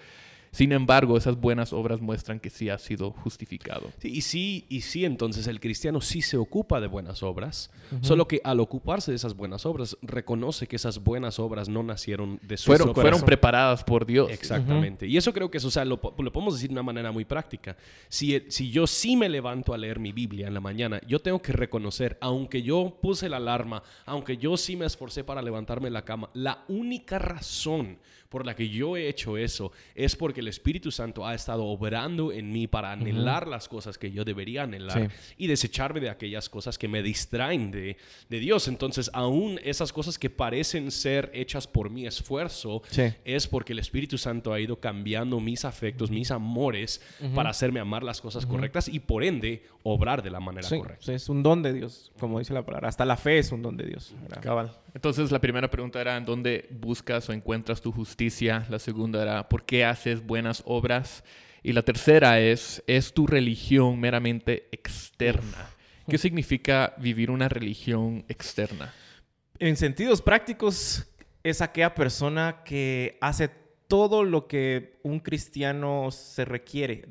Sin 0.56 0.72
embargo, 0.72 1.18
esas 1.18 1.38
buenas 1.38 1.75
obras 1.75 2.00
muestran 2.00 2.40
que 2.40 2.48
sí 2.48 2.70
ha 2.70 2.78
sido 2.78 3.10
justificado. 3.10 3.92
y 4.02 4.22
sí, 4.22 4.64
y 4.70 4.80
sí, 4.80 5.04
entonces 5.04 5.46
el 5.48 5.60
cristiano 5.60 6.00
sí 6.00 6.22
se 6.22 6.38
ocupa 6.38 6.80
de 6.80 6.86
buenas 6.86 7.22
obras, 7.22 7.70
solo 8.00 8.26
que 8.26 8.40
al 8.42 8.60
ocuparse 8.60 9.12
de 9.12 9.16
esas 9.16 9.36
buenas 9.36 9.66
obras, 9.66 9.98
reconoce 10.00 10.66
que 10.66 10.76
esas 10.76 11.04
buenas 11.04 11.38
obras 11.38 11.68
no 11.68 11.82
nacieron 11.82 12.40
de 12.42 12.56
su 12.56 12.68
Fueron, 12.68 12.94
fueron 12.94 13.20
preparadas 13.20 13.84
por 13.84 14.06
Dios. 14.06 14.30
Exactamente. 14.30 15.06
Y 15.06 15.18
eso 15.18 15.30
creo 15.34 15.50
que 15.50 15.58
eso, 15.58 15.68
o 15.68 15.70
sea, 15.70 15.84
lo, 15.84 16.00
podemos 16.00 16.54
decir 16.54 16.70
de 16.70 16.75
una 16.75 16.82
manera 16.82 17.12
muy 17.12 17.26
práctica. 17.26 17.76
Si, 18.08 18.42
si 18.48 18.70
yo 18.70 18.86
sí 18.86 19.14
me 19.14 19.28
levanto 19.28 19.75
a 19.75 19.76
leer 19.76 19.98
mi 19.98 20.12
Biblia 20.12 20.48
en 20.48 20.54
la 20.54 20.60
mañana, 20.60 21.02
yo 21.06 21.18
tengo 21.18 21.42
que 21.42 21.52
reconocer, 21.52 22.16
aunque 22.22 22.62
yo 22.62 22.96
puse 23.02 23.28
la 23.28 23.36
alarma, 23.36 23.82
aunque 24.06 24.38
yo 24.38 24.56
sí 24.56 24.75
me 24.75 24.86
esforcé 24.86 25.22
para 25.22 25.42
levantarme 25.42 25.88
en 25.88 25.92
la 25.92 26.06
cama, 26.06 26.30
la 26.32 26.64
única 26.68 27.18
razón 27.18 27.98
por 28.28 28.47
la 28.47 28.54
que 28.54 28.68
yo 28.68 28.97
he 28.97 29.09
hecho 29.09 29.37
eso 29.37 29.73
es 29.95 30.16
porque 30.16 30.40
el 30.40 30.49
Espíritu 30.49 30.90
Santo 30.90 31.26
ha 31.26 31.35
estado 31.35 31.64
obrando 31.64 32.33
en 32.33 32.52
mí 32.52 32.66
para 32.66 32.92
anhelar 32.92 33.47
las 33.47 33.68
cosas 33.68 33.99
que 33.99 34.11
yo 34.11 34.25
debería 34.25 34.64
anhelar 34.64 35.11
y 35.37 35.47
desecharme 35.47 36.00
de 36.00 36.11
aquellas 36.11 36.49
cosas 36.49 36.78
que 36.78 36.88
me 36.88 37.02
distraen 37.02 37.71
de, 37.71 37.97
de, 38.28 38.40
Dios. 38.40 38.68
Entonces, 38.68 39.11
aún 39.12 39.59
esas 39.64 39.92
cosas 39.92 40.18
que 40.18 40.30
parecen 40.30 40.90
ser 40.90 41.30
hechas 41.35 41.66
por 41.66 41.90
mi 41.90 42.06
esfuerzo, 42.06 42.83
es 43.25 43.47
porque 43.47 43.73
el 43.73 43.78
Espíritu 43.78 44.18
Santo 44.18 44.52
ha 44.52 44.61
ido 44.61 44.80
cambiando 44.80 45.40
mis 45.40 45.64
afectos, 45.64 46.11
mis 46.11 46.30
amores, 46.30 47.00
para 47.35 47.50
hacerme 47.50 47.80
amar 47.80 48.02
las 48.02 48.21
cosas 48.21 48.47
correctas 48.47 48.88
y 48.88 49.00
por 49.00 49.25
ende 49.25 49.64
obrar 49.83 50.23
de 50.23 50.30
la 50.30 50.40
manera 50.40 50.68
correcta. 50.68 51.12
Es 51.12 51.28
un 51.28 51.42
don 51.42 51.62
de 51.62 51.73
Dios, 51.73 52.12
como 52.18 52.38
dice 52.38 52.52
la 52.52 52.64
palabra. 52.64 52.88
Hasta 52.88 53.04
la 53.04 53.16
fe 53.16 53.38
es 53.38 53.52
un 53.52 53.62
don 53.62 53.76
de 53.76 53.87
Dios. 53.87 54.14
Cabal. 54.40 54.73
Entonces, 54.96 55.30
la 55.30 55.42
primera 55.42 55.68
pregunta 55.68 56.00
era, 56.00 56.16
¿en 56.16 56.24
dónde 56.24 56.70
buscas 56.70 57.28
o 57.28 57.34
encuentras 57.34 57.82
tu 57.82 57.92
justicia? 57.92 58.64
La 58.70 58.78
segunda 58.78 59.20
era, 59.20 59.46
¿por 59.46 59.66
qué 59.66 59.84
haces 59.84 60.24
buenas 60.24 60.62
obras? 60.64 61.22
Y 61.62 61.74
la 61.74 61.82
tercera 61.82 62.40
es, 62.40 62.82
¿es 62.87 63.12
tu 63.12 63.26
religión 63.26 64.00
meramente 64.00 64.68
externa? 64.72 65.68
¿Qué 66.09 66.16
significa 66.16 66.94
vivir 66.96 67.30
una 67.30 67.50
religión 67.50 68.24
externa? 68.30 68.94
En 69.59 69.76
sentidos 69.76 70.22
prácticos, 70.22 71.06
es 71.42 71.61
aquella 71.61 71.94
persona 71.94 72.62
que 72.64 73.18
hace 73.20 73.50
todo 73.88 74.25
lo 74.25 74.49
que 74.49 74.99
un 75.03 75.20
cristiano 75.20 76.11
se 76.11 76.44
requiere, 76.44 77.03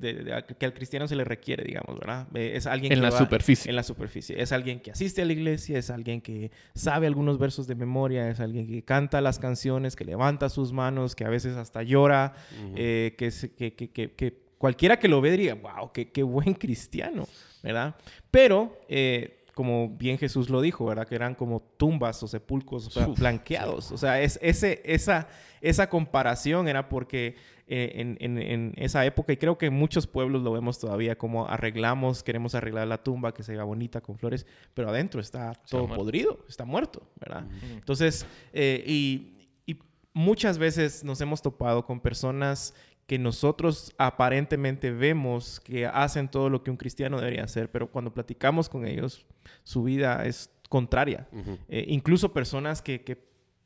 que 0.60 0.66
al 0.66 0.74
cristiano 0.74 1.08
se 1.08 1.16
le 1.16 1.24
requiere, 1.24 1.64
digamos, 1.64 1.98
¿verdad? 1.98 2.28
Es 2.36 2.68
alguien 2.68 2.92
en 2.92 3.02
la 3.02 3.12
superficie. 3.12 3.70
En 3.70 3.76
la 3.78 3.84
superficie. 3.84 4.42
Es 4.42 4.52
alguien 4.52 4.82
que 4.82 4.92
asiste 4.92 5.22
a 5.22 5.26
la 5.26 5.34
iglesia, 5.34 5.78
es 5.78 5.90
alguien 5.90 6.20
que 6.20 6.52
sabe 6.74 7.08
algunos 7.08 7.38
versos 7.38 7.68
de 7.68 7.76
memoria, 7.76 8.30
es 8.30 8.42
alguien 8.42 8.68
que 8.68 8.84
canta 8.84 9.22
las 9.22 9.40
canciones, 9.40 9.96
que 9.96 10.04
levanta 10.04 10.50
sus 10.50 10.74
manos, 10.74 11.16
que 11.16 11.24
a 11.24 11.30
veces 11.30 11.56
hasta 11.56 11.82
llora, 11.82 12.34
eh, 12.76 13.16
que, 13.18 13.32
que, 13.74 14.38
cualquiera 14.58 15.00
que 15.00 15.08
lo 15.08 15.22
ve 15.22 15.32
diría, 15.32 15.56
wow, 15.56 15.92
qué, 15.94 16.12
qué 16.12 16.24
buen 16.24 16.54
cristiano, 16.56 17.28
¿verdad? 17.64 17.96
Pero... 18.32 18.82
Eh, 18.90 19.42
como 19.56 19.88
bien 19.88 20.18
Jesús 20.18 20.50
lo 20.50 20.60
dijo, 20.60 20.86
¿verdad? 20.86 21.08
Que 21.08 21.16
eran 21.16 21.34
como 21.34 21.62
tumbas 21.62 22.22
o 22.22 22.28
sepulcros 22.28 22.94
blanqueados. 23.18 23.94
O 23.94 23.98
sea, 23.98 24.22
es, 24.22 24.38
ese, 24.42 24.82
esa, 24.84 25.30
esa 25.62 25.90
comparación 25.90 26.68
era 26.68 26.90
porque 26.90 27.38
eh, 27.68 27.94
en, 28.20 28.38
en, 28.38 28.74
esa 28.76 29.06
época, 29.06 29.32
y 29.32 29.38
creo 29.38 29.58
que 29.58 29.68
en 29.68 29.74
muchos 29.74 30.08
pueblos 30.08 30.44
lo 30.44 30.52
vemos 30.52 30.78
todavía, 30.78 31.18
como 31.18 31.48
arreglamos, 31.48 32.22
queremos 32.22 32.54
arreglar 32.54 32.86
la 32.90 33.02
tumba, 33.02 33.34
que 33.34 33.44
se 33.44 33.54
vea 33.54 33.64
bonita 33.64 34.02
con 34.02 34.18
flores, 34.18 34.46
pero 34.74 34.90
adentro 34.90 35.22
está 35.22 35.54
todo 35.54 35.88
podrido, 35.88 36.44
está 36.50 36.66
muerto, 36.66 37.08
¿verdad? 37.18 37.48
Entonces, 37.72 38.26
eh, 38.52 38.84
y, 38.86 39.48
y 39.66 39.80
muchas 40.14 40.58
veces 40.58 41.06
nos 41.06 41.22
hemos 41.22 41.42
topado 41.42 41.86
con 41.86 42.02
personas 42.02 42.74
que 43.08 43.20
nosotros 43.20 43.94
aparentemente 43.98 44.92
vemos 44.92 45.60
que 45.60 45.86
hacen 45.86 46.28
todo 46.28 46.50
lo 46.50 46.64
que 46.64 46.72
un 46.72 46.78
cristiano 46.78 47.20
debería 47.20 47.44
hacer, 47.44 47.72
pero 47.72 47.92
cuando 47.92 48.14
platicamos 48.14 48.68
con 48.68 48.86
ellos, 48.86 49.26
su 49.64 49.84
vida 49.84 50.26
es 50.26 50.50
contraria. 50.70 51.28
Eh, 51.70 51.86
incluso 51.88 52.34
personas 52.34 52.82
que, 52.82 53.02
que, 53.02 53.24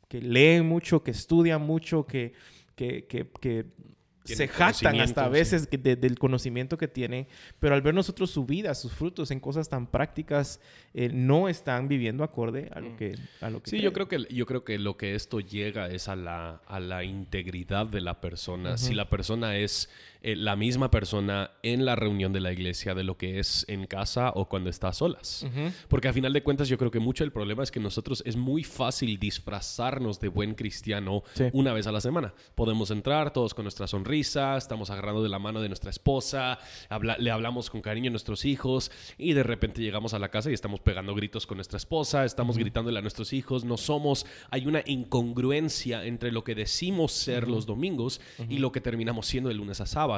que, 0.08 0.22
leen 0.22 0.68
mucho, 0.68 1.04
que 1.04 1.12
estudian 1.12 1.62
mucho, 1.62 2.06
que, 2.06 2.34
que, 2.76 3.66
se 4.36 4.48
jactan 4.48 5.00
hasta 5.00 5.26
a 5.26 5.30
veces 5.30 5.70
del 5.70 6.18
conocimiento 6.18 6.78
que 6.78 6.88
tienen, 6.88 7.28
pero 7.60 7.76
al 7.76 7.82
ver 7.82 7.94
nosotros 7.94 8.32
su 8.32 8.46
vida, 8.46 8.74
sus 8.76 8.92
frutos 8.92 9.32
en 9.32 9.40
cosas 9.40 9.70
tan 9.70 9.88
prácticas, 9.88 10.60
eh, 10.94 11.10
no 11.12 11.50
están 11.50 11.88
viviendo 11.88 12.24
acorde 12.24 12.70
a 12.74 12.80
lo 12.80 12.92
mm. 12.92 12.98
que... 12.98 13.16
A 13.42 13.50
lo 13.50 13.62
que 13.62 13.70
sí, 13.70 13.82
yo 13.82 13.94
creo 13.94 14.08
que, 14.08 14.26
yo 14.30 14.46
creo 14.46 14.64
que 14.64 14.78
lo 14.80 14.98
que 14.98 15.16
esto 15.16 15.40
llega 15.40 15.88
es 15.88 16.08
a 16.08 16.16
la, 16.16 16.62
a 16.68 16.80
la 16.80 17.04
integridad 17.04 17.86
de 17.86 18.02
la 18.02 18.22
persona. 18.22 18.78
Si 18.78 18.94
la 18.94 19.10
persona 19.10 19.58
es 19.58 19.90
eh, 20.22 20.36
la 20.36 20.58
misma 20.58 20.92
persona 20.92 21.52
en 21.64 21.86
la 21.86 21.96
reunión 21.96 22.34
de 22.34 22.42
la 22.42 22.52
iglesia 22.52 22.94
de 22.94 23.04
lo 23.04 23.18
que 23.18 23.40
es 23.40 23.64
en 23.70 23.86
casa 23.86 24.34
o 24.36 24.50
cuando 24.50 24.70
está 24.70 24.90
a 24.90 24.94
solas. 24.94 25.46
Porque 25.88 26.10
a 26.10 26.14
final 26.14 26.34
de 26.34 26.44
cuentas 26.44 26.68
yo 26.68 26.78
creo 26.78 26.92
que 26.92 27.00
mucho 27.00 27.24
el 27.24 27.32
problema 27.32 27.64
es 27.64 27.72
que 27.72 27.80
nosotros 27.80 28.22
es 28.26 28.36
muy 28.36 28.66
fácil 28.66 29.18
disfrazarnos 29.18 30.20
de 30.20 30.28
buen 30.28 30.56
cristiano 30.56 31.24
una 31.54 31.72
vez 31.72 31.88
a 31.88 31.94
la 31.94 32.02
semana. 32.02 32.34
Podemos 32.56 32.92
entrar 32.92 33.32
todos 33.32 33.54
con 33.54 33.64
nuestra 33.64 33.88
sonrisa, 33.88 34.58
estamos 34.58 34.90
agarrando 34.90 35.24
de 35.24 35.30
la 35.30 35.40
mano 35.40 35.62
de 35.62 35.70
nuestra 35.70 35.90
esposa, 35.90 36.60
le 37.18 37.32
hablamos 37.32 37.70
con 37.70 37.82
cariño 37.82 38.10
a 38.10 38.12
nuestros 38.12 38.44
hijos 38.44 38.92
y 39.18 39.32
de 39.32 39.44
repente 39.44 39.82
llegamos 39.82 40.14
a 40.14 40.20
la 40.20 40.30
casa 40.30 40.52
y 40.52 40.54
estamos 40.54 40.82
pegando 40.82 41.16
gritos 41.16 41.48
con 41.48 41.58
nuestra 41.58 41.78
esposa, 41.78 42.26
estamos 42.26 42.58
gritándole 42.58 43.00
a 43.00 43.02
nuestros 43.02 43.32
hijos, 43.32 43.64
no 43.64 43.78
somos, 43.78 44.26
hay 44.50 44.68
una 44.68 44.84
incongruencia 44.86 46.04
entre 46.04 46.34
lo 46.34 46.44
que 46.44 46.56
decimos 46.56 47.14
ser 47.14 47.48
los 47.48 47.66
domingos 47.66 48.20
y 48.50 48.58
lo 48.58 48.74
que 48.74 48.82
terminamos 48.82 49.26
siendo 49.26 49.50
el 49.50 49.56
lunes 49.56 49.80
a 49.80 49.86
sábado. 49.86 50.09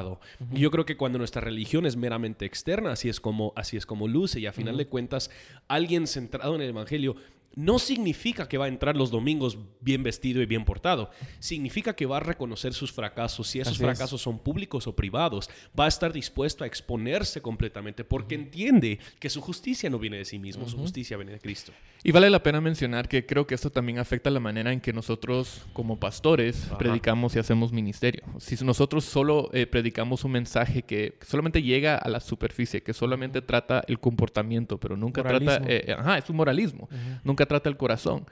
Y 0.52 0.60
yo 0.60 0.70
creo 0.70 0.84
que 0.84 0.96
cuando 0.96 1.18
nuestra 1.18 1.40
religión 1.40 1.86
es 1.86 1.96
meramente 1.96 2.44
externa, 2.44 2.92
así 2.92 3.08
es 3.08 3.20
como, 3.20 3.52
así 3.56 3.76
es 3.76 3.86
como 3.86 4.08
luce 4.08 4.40
y 4.40 4.46
a 4.46 4.52
final 4.52 4.76
de 4.76 4.86
cuentas 4.86 5.30
alguien 5.68 6.06
centrado 6.06 6.54
en 6.54 6.62
el 6.62 6.68
Evangelio 6.70 7.16
no 7.54 7.78
significa 7.78 8.48
que 8.48 8.58
va 8.58 8.66
a 8.66 8.68
entrar 8.68 8.96
los 8.96 9.10
domingos 9.10 9.58
bien 9.80 10.02
vestido 10.02 10.40
y 10.42 10.46
bien 10.46 10.64
portado. 10.64 11.10
Significa 11.38 11.94
que 11.94 12.06
va 12.06 12.18
a 12.18 12.20
reconocer 12.20 12.72
sus 12.74 12.92
fracasos, 12.92 13.48
si 13.48 13.60
esos 13.60 13.78
fracasos 13.78 14.20
son 14.20 14.38
públicos 14.38 14.86
o 14.86 14.96
privados. 14.96 15.50
Va 15.78 15.86
a 15.86 15.88
estar 15.88 16.12
dispuesto 16.12 16.64
a 16.64 16.66
exponerse 16.66 17.42
completamente 17.42 18.04
porque 18.04 18.34
entiende 18.34 18.98
que 19.18 19.30
su 19.30 19.40
justicia 19.40 19.90
no 19.90 19.98
viene 19.98 20.18
de 20.18 20.24
sí 20.24 20.38
mismo, 20.38 20.68
su 20.68 20.76
justicia 20.76 21.16
viene 21.16 21.32
de 21.32 21.40
Cristo. 21.40 21.72
Y 22.04 22.10
vale 22.10 22.30
la 22.30 22.42
pena 22.42 22.60
mencionar 22.60 23.08
que 23.08 23.26
creo 23.26 23.46
que 23.46 23.54
esto 23.54 23.70
también 23.70 23.98
afecta 23.98 24.30
la 24.30 24.40
manera 24.40 24.72
en 24.72 24.80
que 24.80 24.92
nosotros 24.92 25.62
como 25.72 26.00
pastores 26.00 26.68
predicamos 26.78 27.36
y 27.36 27.38
hacemos 27.38 27.72
ministerio. 27.72 28.22
Si 28.38 28.62
nosotros 28.64 29.04
solo 29.04 29.50
eh, 29.52 29.66
predicamos 29.66 30.24
un 30.24 30.32
mensaje 30.32 30.82
que 30.82 31.16
solamente 31.24 31.62
llega 31.62 31.96
a 31.96 32.08
la 32.08 32.20
superficie, 32.20 32.82
que 32.82 32.92
solamente 32.92 33.40
trata 33.40 33.84
el 33.86 34.00
comportamiento, 34.00 34.78
pero 34.78 34.96
nunca 34.96 35.22
trata... 35.22 35.58
Eh, 35.68 35.84
eh, 35.88 35.92
ajá, 35.96 36.18
es 36.18 36.28
un 36.28 36.36
moralismo. 36.36 36.88
Nunca 37.22 37.41
trata 37.46 37.68
el 37.68 37.76
corazón. 37.76 38.26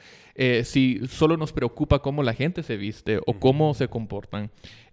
si 0.65 1.01
solo 1.09 1.37
nos 1.37 1.53
preocupa 1.53 2.01
cómo 2.01 2.23
la 2.23 2.35
gente 2.35 2.63
se 2.63 2.77
viste 2.77 3.21
o 3.27 3.35
cómo 3.39 3.75
se 3.75 3.89
comportan, 3.89 4.51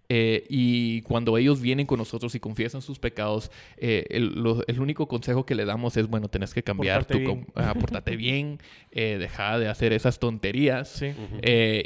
eh, 0.10 0.46
y 0.50 1.02
cuando 1.02 1.38
ellos 1.38 1.62
vienen 1.62 1.86
con 1.86 2.00
nosotros 2.00 2.34
y 2.36 2.40
confiesan 2.40 2.82
sus 2.82 2.98
pecados, 2.98 3.52
eh, 3.78 4.06
el, 4.10 4.80
único 4.80 5.08
consejo 5.08 5.46
que 5.46 5.54
le 5.54 5.66
damos 5.66 5.98
es, 5.98 6.08
bueno, 6.08 6.30
tenés 6.30 6.54
que 6.54 6.64
cambiar, 6.64 7.06
tu, 7.06 7.18
bien. 7.18 7.46
portate 7.80 8.16
bien, 8.16 8.60
eh, 8.92 9.18
deja 9.20 9.60
de 9.60 9.68
hacer 9.68 9.92
esas 9.92 10.20
tonterías 10.20 11.04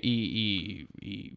y, 0.02 0.88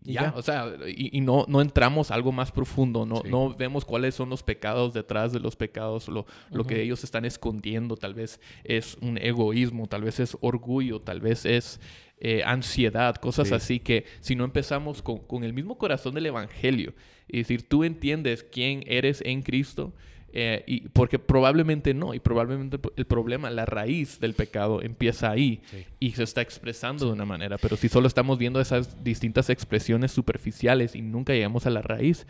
ya, 0.02 0.34
o 0.36 0.42
sea, 0.42 0.66
y, 0.86 1.20
no, 1.20 1.46
no 1.48 1.62
entramos 1.62 2.10
algo 2.10 2.32
más 2.32 2.52
profundo, 2.52 3.06
no, 3.06 3.22
no 3.24 3.54
vemos 3.54 3.84
cuáles 3.84 4.14
son 4.14 4.28
los 4.28 4.42
pecados 4.42 4.92
detrás 4.92 5.32
de 5.32 5.40
los 5.40 5.56
pecados, 5.56 6.08
lo, 6.08 6.26
lo 6.50 6.64
que 6.64 6.82
ellos 6.82 7.02
están 7.02 7.24
escondiendo, 7.24 7.96
tal 7.96 8.12
vez 8.12 8.40
es 8.62 8.98
un 9.00 9.16
egoísmo, 9.18 9.86
tal 9.86 10.02
vez 10.02 10.20
es 10.20 10.36
orgullo, 10.40 11.00
tal 11.00 11.20
vez 11.20 11.46
es... 11.46 11.80
Eh, 12.26 12.42
ansiedad, 12.42 13.16
cosas 13.16 13.52
así 13.52 13.80
que 13.80 14.06
si 14.20 14.34
no 14.34 14.46
empezamos 14.46 15.02
con, 15.02 15.44
el 15.44 15.52
mismo 15.52 15.76
corazón 15.76 16.14
del 16.14 16.24
Evangelio 16.24 16.94
y 17.28 17.36
decir, 17.36 17.68
tú 17.68 17.84
entiendes 17.84 18.42
quién 18.50 18.82
eres 18.86 19.20
en 19.26 19.42
Cristo, 19.42 19.92
eh, 20.32 20.64
y 20.66 20.88
porque 20.88 21.18
probablemente 21.18 21.92
no, 21.92 22.14
y 22.14 22.20
probablemente 22.20 22.78
el 22.96 23.04
problema, 23.04 23.50
la 23.50 23.66
raíz 23.66 24.20
del 24.20 24.32
pecado 24.32 24.80
empieza 24.80 25.30
ahí 25.30 25.60
y 26.00 26.12
se 26.12 26.22
está 26.22 26.40
expresando 26.40 27.04
de 27.04 27.12
una 27.12 27.26
manera, 27.26 27.58
pero 27.58 27.76
si 27.76 27.90
solo 27.90 28.06
estamos 28.06 28.38
viendo 28.38 28.58
esas 28.58 29.04
distintas 29.04 29.50
expresiones 29.50 30.10
superficiales 30.10 30.94
y 30.94 31.02
nunca 31.02 31.34
llegamos 31.34 31.66
a 31.66 31.70
la 31.70 31.82
raíz, 31.82 32.26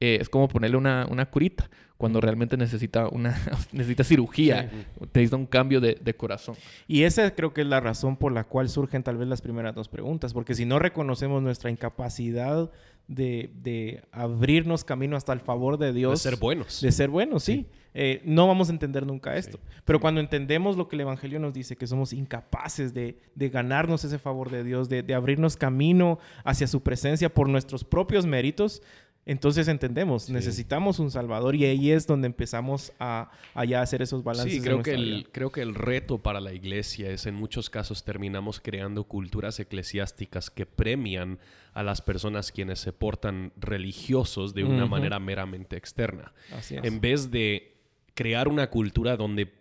eh, 0.00 0.18
es 0.20 0.28
como 0.28 0.48
ponerle 0.48 0.76
una, 0.76 1.06
una 1.08 1.26
curita 1.26 1.70
cuando 1.98 2.20
realmente 2.20 2.56
necesita 2.56 3.08
una 3.08 3.36
necesita 3.72 4.04
cirugía, 4.04 4.70
necesita 5.12 5.36
un 5.36 5.46
cambio 5.46 5.80
de, 5.80 5.98
de, 6.00 6.14
corazón. 6.14 6.54
Y 6.86 7.02
esa 7.02 7.34
creo 7.34 7.52
que 7.52 7.60
es 7.60 7.66
la 7.66 7.80
razón 7.80 8.16
por 8.16 8.32
la 8.32 8.44
cual 8.44 8.68
surgen 8.68 9.02
tal 9.02 9.18
vez 9.18 9.28
las 9.28 9.42
primeras 9.42 9.74
dos 9.74 9.88
preguntas, 9.88 10.32
porque 10.32 10.54
si 10.54 10.64
no 10.64 10.78
reconocemos 10.78 11.42
nuestra 11.42 11.70
incapacidad 11.70 12.70
de, 13.08 13.50
de 13.62 14.02
abrirnos 14.12 14.84
camino 14.84 15.16
hasta 15.16 15.32
el 15.32 15.40
favor 15.40 15.78
de 15.78 15.92
Dios. 15.92 16.22
De 16.22 16.30
ser 16.30 16.38
buenos. 16.38 16.80
De 16.80 16.92
ser 16.92 17.08
buenos, 17.08 17.42
sí. 17.42 17.66
Eh, 17.94 18.20
no 18.24 18.46
vamos 18.46 18.68
a 18.68 18.72
entender 18.72 19.06
nunca 19.06 19.34
esto. 19.36 19.58
Pero 19.84 19.98
cuando 19.98 20.20
entendemos 20.20 20.76
lo 20.76 20.88
que 20.88 20.94
el 20.94 21.00
Evangelio 21.00 21.40
nos 21.40 21.54
dice, 21.54 21.76
que 21.76 21.86
somos 21.86 22.12
incapaces 22.12 22.94
de, 22.94 23.18
de 23.34 23.48
ganarnos 23.48 24.04
ese 24.04 24.18
favor 24.18 24.50
de 24.50 24.62
Dios, 24.62 24.88
de, 24.88 25.02
de 25.02 25.14
abrirnos 25.14 25.56
camino 25.56 26.18
hacia 26.44 26.66
su 26.66 26.82
presencia 26.82 27.32
por 27.32 27.48
nuestros 27.48 27.82
propios 27.82 28.26
méritos, 28.26 28.82
entonces 29.28 29.68
entendemos, 29.68 30.30
necesitamos 30.30 30.98
un 30.98 31.10
Salvador 31.10 31.54
y 31.54 31.66
ahí 31.66 31.90
es 31.90 32.06
donde 32.06 32.26
empezamos 32.26 32.94
a, 32.98 33.30
a 33.54 33.62
hacer 33.62 34.00
esos 34.00 34.24
balances. 34.24 34.54
Sí, 34.54 34.62
creo, 34.62 34.82
que 34.82 34.94
el, 34.94 35.28
creo 35.30 35.52
que 35.52 35.60
el 35.60 35.74
reto 35.74 36.16
para 36.16 36.40
la 36.40 36.54
iglesia 36.54 37.10
es 37.10 37.26
en 37.26 37.34
muchos 37.34 37.68
casos 37.68 38.04
terminamos 38.04 38.58
creando 38.58 39.04
culturas 39.04 39.60
eclesiásticas 39.60 40.48
que 40.48 40.64
premian 40.64 41.38
a 41.74 41.82
las 41.82 42.00
personas 42.00 42.50
quienes 42.52 42.78
se 42.78 42.94
portan 42.94 43.52
religiosos 43.58 44.54
de 44.54 44.64
una 44.64 44.86
manera 44.86 45.18
meramente 45.18 45.76
externa. 45.76 46.32
Así 46.56 46.76
es. 46.76 46.84
En 46.84 47.02
vez 47.02 47.30
de 47.30 47.76
crear 48.14 48.48
una 48.48 48.70
cultura 48.70 49.18
donde 49.18 49.52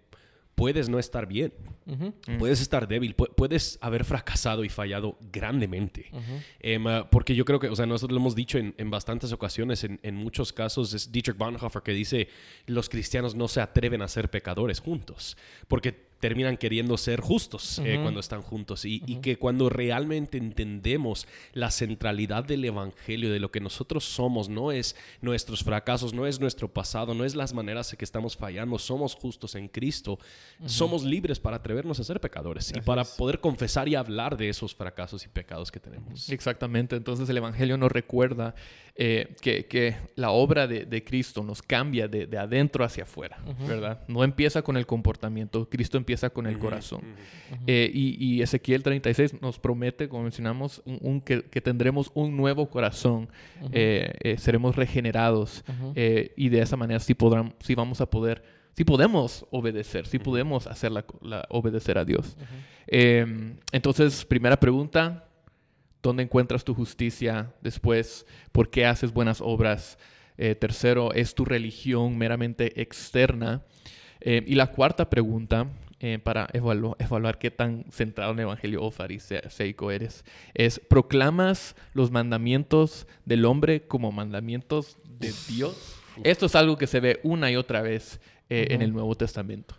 puedes 0.58 0.89
no 0.89 0.98
estar 0.98 1.28
bien, 1.28 1.54
puedes 2.39 2.62
estar 2.62 2.88
débil, 2.88 3.13
puedes 3.13 3.78
haber 3.80 4.04
fracasado 4.04 4.65
y 4.65 4.70
fallado 4.70 5.15
grandemente. 5.32 6.10
Em, 6.60 6.86
ah, 6.88 7.08
porque 7.12 7.36
yo 7.36 7.46
creo 7.46 7.60
que, 7.60 7.70
o 7.70 7.76
sea, 7.76 7.86
nosotros 7.86 8.15
lo 8.15 8.20
hemos 8.20 8.34
dicho 8.34 8.58
en, 8.58 8.89
bastantes 8.89 9.32
ocasiones, 9.32 9.84
en, 9.84 10.00
en, 10.02 10.15
muchos 10.15 10.52
casos 10.52 10.96
es 10.96 11.12
Dietrich 11.12 11.38
Bonhoeffer 11.38 11.84
que 11.84 11.91
dice, 11.91 12.28
los 12.65 12.89
cristianos 12.89 13.36
no 13.36 13.48
se 13.48 13.62
atreven 13.62 14.02
a 14.02 14.08
ser 14.08 14.32
pecadores 14.32 14.80
juntos, 14.80 15.38
porque 15.67 16.07
terminan 16.20 16.58
queriendo 16.58 16.98
ser 16.98 17.22
justos 17.22 17.80
eh, 17.80 18.00
cuando 18.02 18.20
están 18.20 18.42
juntos. 18.42 18.86
Y, 18.86 19.00
que 19.18 19.38
cuando 19.38 19.70
realmente 19.70 20.38
entendemos 20.38 21.28
la 21.54 21.72
centralidad 21.72 22.44
del 22.44 22.66
Evangelio, 22.66 23.32
de 23.32 23.40
lo 23.40 23.52
que 23.52 23.60
nosotros 23.60 24.04
somos, 24.06 24.50
no 24.50 24.72
es 24.72 24.96
nuestros 25.22 25.64
fracasos, 25.64 26.14
no 26.14 26.28
es 26.28 26.40
nuestro 26.40 26.72
pasado, 26.72 27.14
no 27.14 27.26
es 27.26 27.36
las 27.36 27.54
maneras 27.54 27.92
en 27.92 27.98
que 27.98 28.06
estamos 28.06 28.38
fallando, 28.38 28.78
somos 28.80 29.16
justos 29.16 29.56
en 29.56 29.68
Cristo, 29.68 30.20
somos 30.66 31.04
libres 31.04 31.40
para 31.40 31.58
atrevernos 31.58 32.00
a 32.00 32.04
ser 32.04 32.20
pecadores 32.20 32.74
y 32.76 32.82
para 32.82 33.04
poder 33.04 33.40
confesar 33.40 33.88
y 33.88 33.96
hablar 33.96 34.38
de 34.38 34.50
esos 34.50 34.76
fracasos 34.76 35.26
y 35.26 35.28
pecados 35.28 35.72
que 35.72 35.80
tenemos. 35.80 36.30
Exactamente, 36.30 36.96
entonces 36.96 37.28
el 37.30 37.38
Evangelio 37.38 37.78
nos 37.78 37.92
recuerda 37.92 38.56
eh, 39.00 39.36
que, 39.42 39.96
la 40.16 40.32
obra 40.32 40.66
de, 40.66 41.04
Cristo 41.04 41.44
nos 41.44 41.62
cambia 41.62 42.08
de, 42.08 42.38
adentro 42.38 42.84
hacia 42.84 43.04
afuera, 43.04 43.38
¿verdad? 43.68 44.02
No 44.08 44.24
empieza 44.24 44.64
con 44.64 44.76
el 44.78 44.88
comportamiento, 44.88 45.70
Cristo 45.70 45.98
empieza 45.98 46.07
con 46.34 46.48
el 46.48 46.58
corazón. 46.58 47.02
Eh, 47.65 47.91
y, 47.93 48.41
Ezequiel 48.41 48.84
36 48.84 49.41
nos 49.41 49.60
promete, 49.60 50.08
como 50.08 50.24
mencionamos, 50.24 50.82
un, 50.86 51.22
que, 51.22 51.41
tendremos 51.62 52.12
un 52.13 52.36
nuevo 52.38 52.70
corazón, 52.70 53.30
eh, 53.72 54.36
seremos 54.38 54.76
regenerados 54.76 55.63
y 56.36 56.50
de 56.50 56.62
esa 56.62 56.78
manera 56.78 57.00
sí, 57.00 57.13
podrán, 57.13 57.54
sí 57.60 57.76
vamos 57.76 58.02
a 58.02 58.10
poder 58.10 58.58
sí 58.76 58.84
podemos 58.84 59.43
obedecer, 59.50 60.06
sí 60.06 60.20
podemos 60.20 60.67
hacer 60.67 60.91
obedecer 61.50 61.98
a 61.98 62.06
Dios. 62.06 62.38
entonces, 62.88 64.24
primera 64.24 64.60
pregunta, 64.60 65.28
¿Dónde 66.04 66.24
encuentras 66.24 66.63
tu 66.63 66.74
justicia? 66.74 67.54
Después, 67.62 68.26
¿por 68.52 68.70
qué 68.70 68.86
haces 68.86 69.12
buenas 69.12 69.41
obras? 69.41 69.98
Eh, 70.38 70.54
tercero, 70.56 71.12
¿es 71.13 71.34
tu 71.34 71.43
religión 71.43 72.17
meramente 72.17 72.82
externa? 72.82 73.63
Eh, 74.22 74.43
y 74.48 74.56
la 74.56 74.67
cuarta 74.67 75.10
pregunta, 75.10 75.67
eh, 76.00 76.20
para 76.20 76.48
evaluar 76.54 77.40
qué 77.40 77.50
tan 77.52 77.86
centrado 77.92 78.32
en 78.32 78.40
el 78.40 78.44
Evangelio 78.44 78.84
o 78.84 78.92
fariseico 78.92 79.92
eres, 79.92 80.24
es, 80.54 80.80
¿proclamas 80.80 81.76
los 81.94 82.12
mandamientos 82.12 83.08
del 83.26 83.46
hombre 83.46 83.82
como 83.82 84.12
mandamientos 84.12 84.98
de 85.20 85.34
Dios? 85.48 85.96
Esto 86.24 86.48
es 86.48 86.56
algo 86.56 86.78
que 86.78 86.88
se 86.88 87.00
ve 87.00 87.20
una 87.24 87.52
y 87.52 87.56
otra 87.56 87.82
vez 87.82 88.20
en 88.50 88.82
el 88.82 88.94
Nuevo 88.94 89.16
Testamento. 89.16 89.76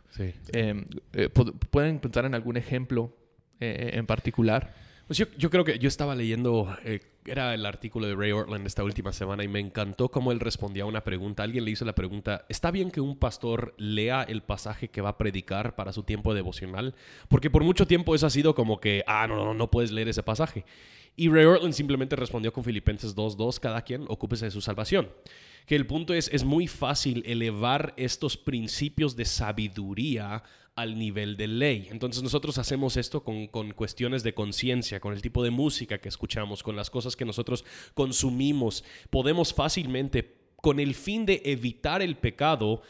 ¿Pueden 1.71 1.99
pensar 1.99 2.25
en 2.27 2.35
algún 2.35 2.57
ejemplo 2.57 3.17
en 3.61 4.07
particular? 4.07 4.73
Pues 5.09 5.17
yo, 5.39 5.49
creo 5.49 5.65
que 5.65 5.79
yo 5.79 5.89
estaba 5.89 6.15
leyendo, 6.15 6.77
eh, 6.85 7.01
era 7.25 7.55
el 7.55 7.65
artículo 7.65 8.07
de 8.07 8.15
Ray 8.15 8.31
Ortland 8.33 8.67
esta 8.67 8.85
última 8.85 9.11
semana 9.15 9.43
y 9.43 9.49
me 9.49 9.59
encantó 9.59 10.11
cómo 10.11 10.33
él 10.33 10.39
respondía 10.39 10.83
a 10.83 10.87
una 10.87 11.03
pregunta. 11.03 11.43
Alguien 11.43 11.65
le 11.65 11.71
hizo 11.71 11.87
la 11.87 11.95
pregunta, 11.95 12.45
¿está 12.51 12.71
bien 12.71 12.91
que 12.91 13.01
un 13.01 13.17
pastor 13.17 13.75
lea 13.79 14.23
el 14.23 14.43
pasaje 14.43 14.89
que 14.89 15.01
va 15.01 15.09
a 15.09 15.17
predicar 15.17 15.75
para 15.77 15.95
su 15.95 16.03
tiempo 16.03 16.35
devocional? 16.35 16.95
Porque 17.29 17.49
por 17.49 17.65
mucho 17.65 17.87
tiempo 17.87 18.15
eso 18.15 18.27
ha 18.27 18.31
sido 18.31 18.55
como 18.55 18.81
que, 18.81 19.03
ah, 19.07 19.27
no, 19.27 19.37
no, 19.37 19.55
no 19.55 19.71
puedes 19.71 19.93
leer 19.93 20.09
ese 20.09 20.23
pasaje. 20.23 20.67
Y 21.17 21.31
Ray 21.31 21.47
Ortland 21.47 21.73
simplemente 21.73 22.15
respondió 22.15 22.53
con 22.53 22.63
Filipenses 22.63 23.17
2.2, 23.17 23.61
cada 23.61 23.81
quien 23.81 24.05
ocúpese 24.09 24.45
de 24.45 24.51
su 24.51 24.61
salvación. 24.61 25.09
Que 25.65 25.75
el 25.75 25.87
punto 25.87 26.13
es, 26.13 26.29
es 26.35 26.45
muy 26.45 26.67
fácil 26.67 27.23
elevar 27.25 27.95
estos 27.97 28.37
principios 28.37 29.17
de 29.17 29.25
sabiduría 29.25 30.43
al 30.79 30.97
nivel 30.97 31.37
de 31.37 31.49
ley. 31.49 31.89
Entonces 31.91 32.23
nosotros 32.23 32.57
hacemos 32.57 32.97
esto 32.97 33.25
con, 33.25 33.49
cuestiones 33.73 34.23
de 34.23 34.33
conciencia, 34.33 35.01
con 35.01 35.13
el 35.13 35.21
tipo 35.21 35.43
de 35.43 35.51
música 35.51 35.99
que 35.99 36.09
escuchamos, 36.09 36.63
con 36.63 36.77
las 36.77 36.89
cosas 36.89 37.17
que 37.17 37.25
nosotros 37.25 37.65
consumimos. 37.95 38.85
Podemos 39.11 39.53
fácilmente, 39.53 40.37
con 40.55 40.79
el 40.79 40.95
fin 40.95 41.27
de 41.27 41.43
evitar 41.45 42.01
el 42.01 42.17
pecado, 42.17 42.83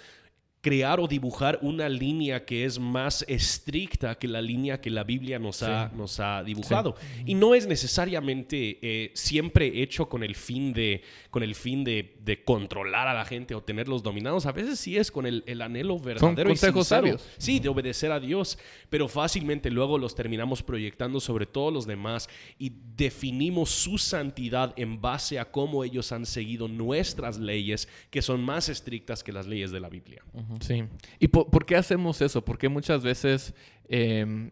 crear 0.61 0.99
o 0.99 1.07
dibujar 1.07 1.59
una 1.63 1.89
línea 1.89 2.45
que 2.45 2.65
es 2.65 2.79
más 2.79 3.25
estricta 3.29 4.17
que 4.17 4.27
la 4.27 4.43
línea 4.43 4.81
que 4.81 4.91
la 4.91 5.05
Biblia 5.05 5.39
nos, 5.39 5.63
ha, 5.63 5.91
nos 5.95 6.19
ha 6.21 6.43
dibujado. 6.43 6.97
Y 7.25 7.35
no 7.35 7.55
es 7.55 7.67
necesariamente 7.67 8.79
eh, 8.83 9.11
siempre 9.15 9.83
hecho 9.83 10.09
con 10.09 10.25
el 10.25 10.35
fin, 10.35 10.73
de, 10.73 11.03
con 11.31 11.43
el 11.43 11.55
fin 11.55 11.85
de, 11.85 12.15
controlar 12.45 13.09
a 13.09 13.15
la 13.15 13.25
gente 13.25 13.55
o 13.55 13.63
tenerlos 13.63 14.03
dominados. 14.03 14.47
A 14.47 14.53
veces 14.53 14.79
sí 14.79 14.97
es 14.97 15.11
con 15.11 15.27
el, 15.27 15.63
anhelo 15.63 15.99
verdadero 15.99 16.37
Son 16.37 16.47
consejos 16.47 16.89
sabios. 16.89 17.27
Sí, 17.39 17.59
de 17.61 17.69
obedecer 17.69 18.13
a 18.13 18.21
Dios, 18.21 18.59
pero 18.91 19.09
fácilmente 19.09 19.71
luego 19.71 19.97
los 19.99 20.15
terminamos 20.15 20.63
proyectando 20.63 21.21
sobre 21.21 21.47
todos 21.47 21.73
los 21.73 21.87
demás 21.87 22.29
y 22.59 22.73
definimos 22.97 23.71
su 23.71 23.99
santidad 23.99 24.75
en 24.77 25.01
base 25.01 25.39
a 25.39 25.51
cómo 25.51 25.85
ellos 25.85 26.13
han 26.13 26.27
seguido 26.27 26.69
nuestras 26.69 27.39
leyes, 27.39 27.89
que 28.11 28.23
son 28.23 28.43
más 28.43 28.69
estrictas 28.69 29.23
que 29.23 29.33
las 29.33 29.47
leyes 29.47 29.71
de 29.71 29.81
la 29.81 29.89
Biblia. 29.89 30.23
Sí. 30.61 30.85
¿Y 31.19 31.29
por, 31.29 31.67
qué 31.67 31.77
hacemos 31.77 32.21
eso? 32.21 32.45
Porque 32.45 32.69
muchas 32.69 33.03
veces 33.03 33.55
em, 33.89 34.51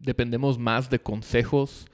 dependemos 0.00 0.58
más 0.58 0.90
de 0.90 0.98
consejos 0.98 1.86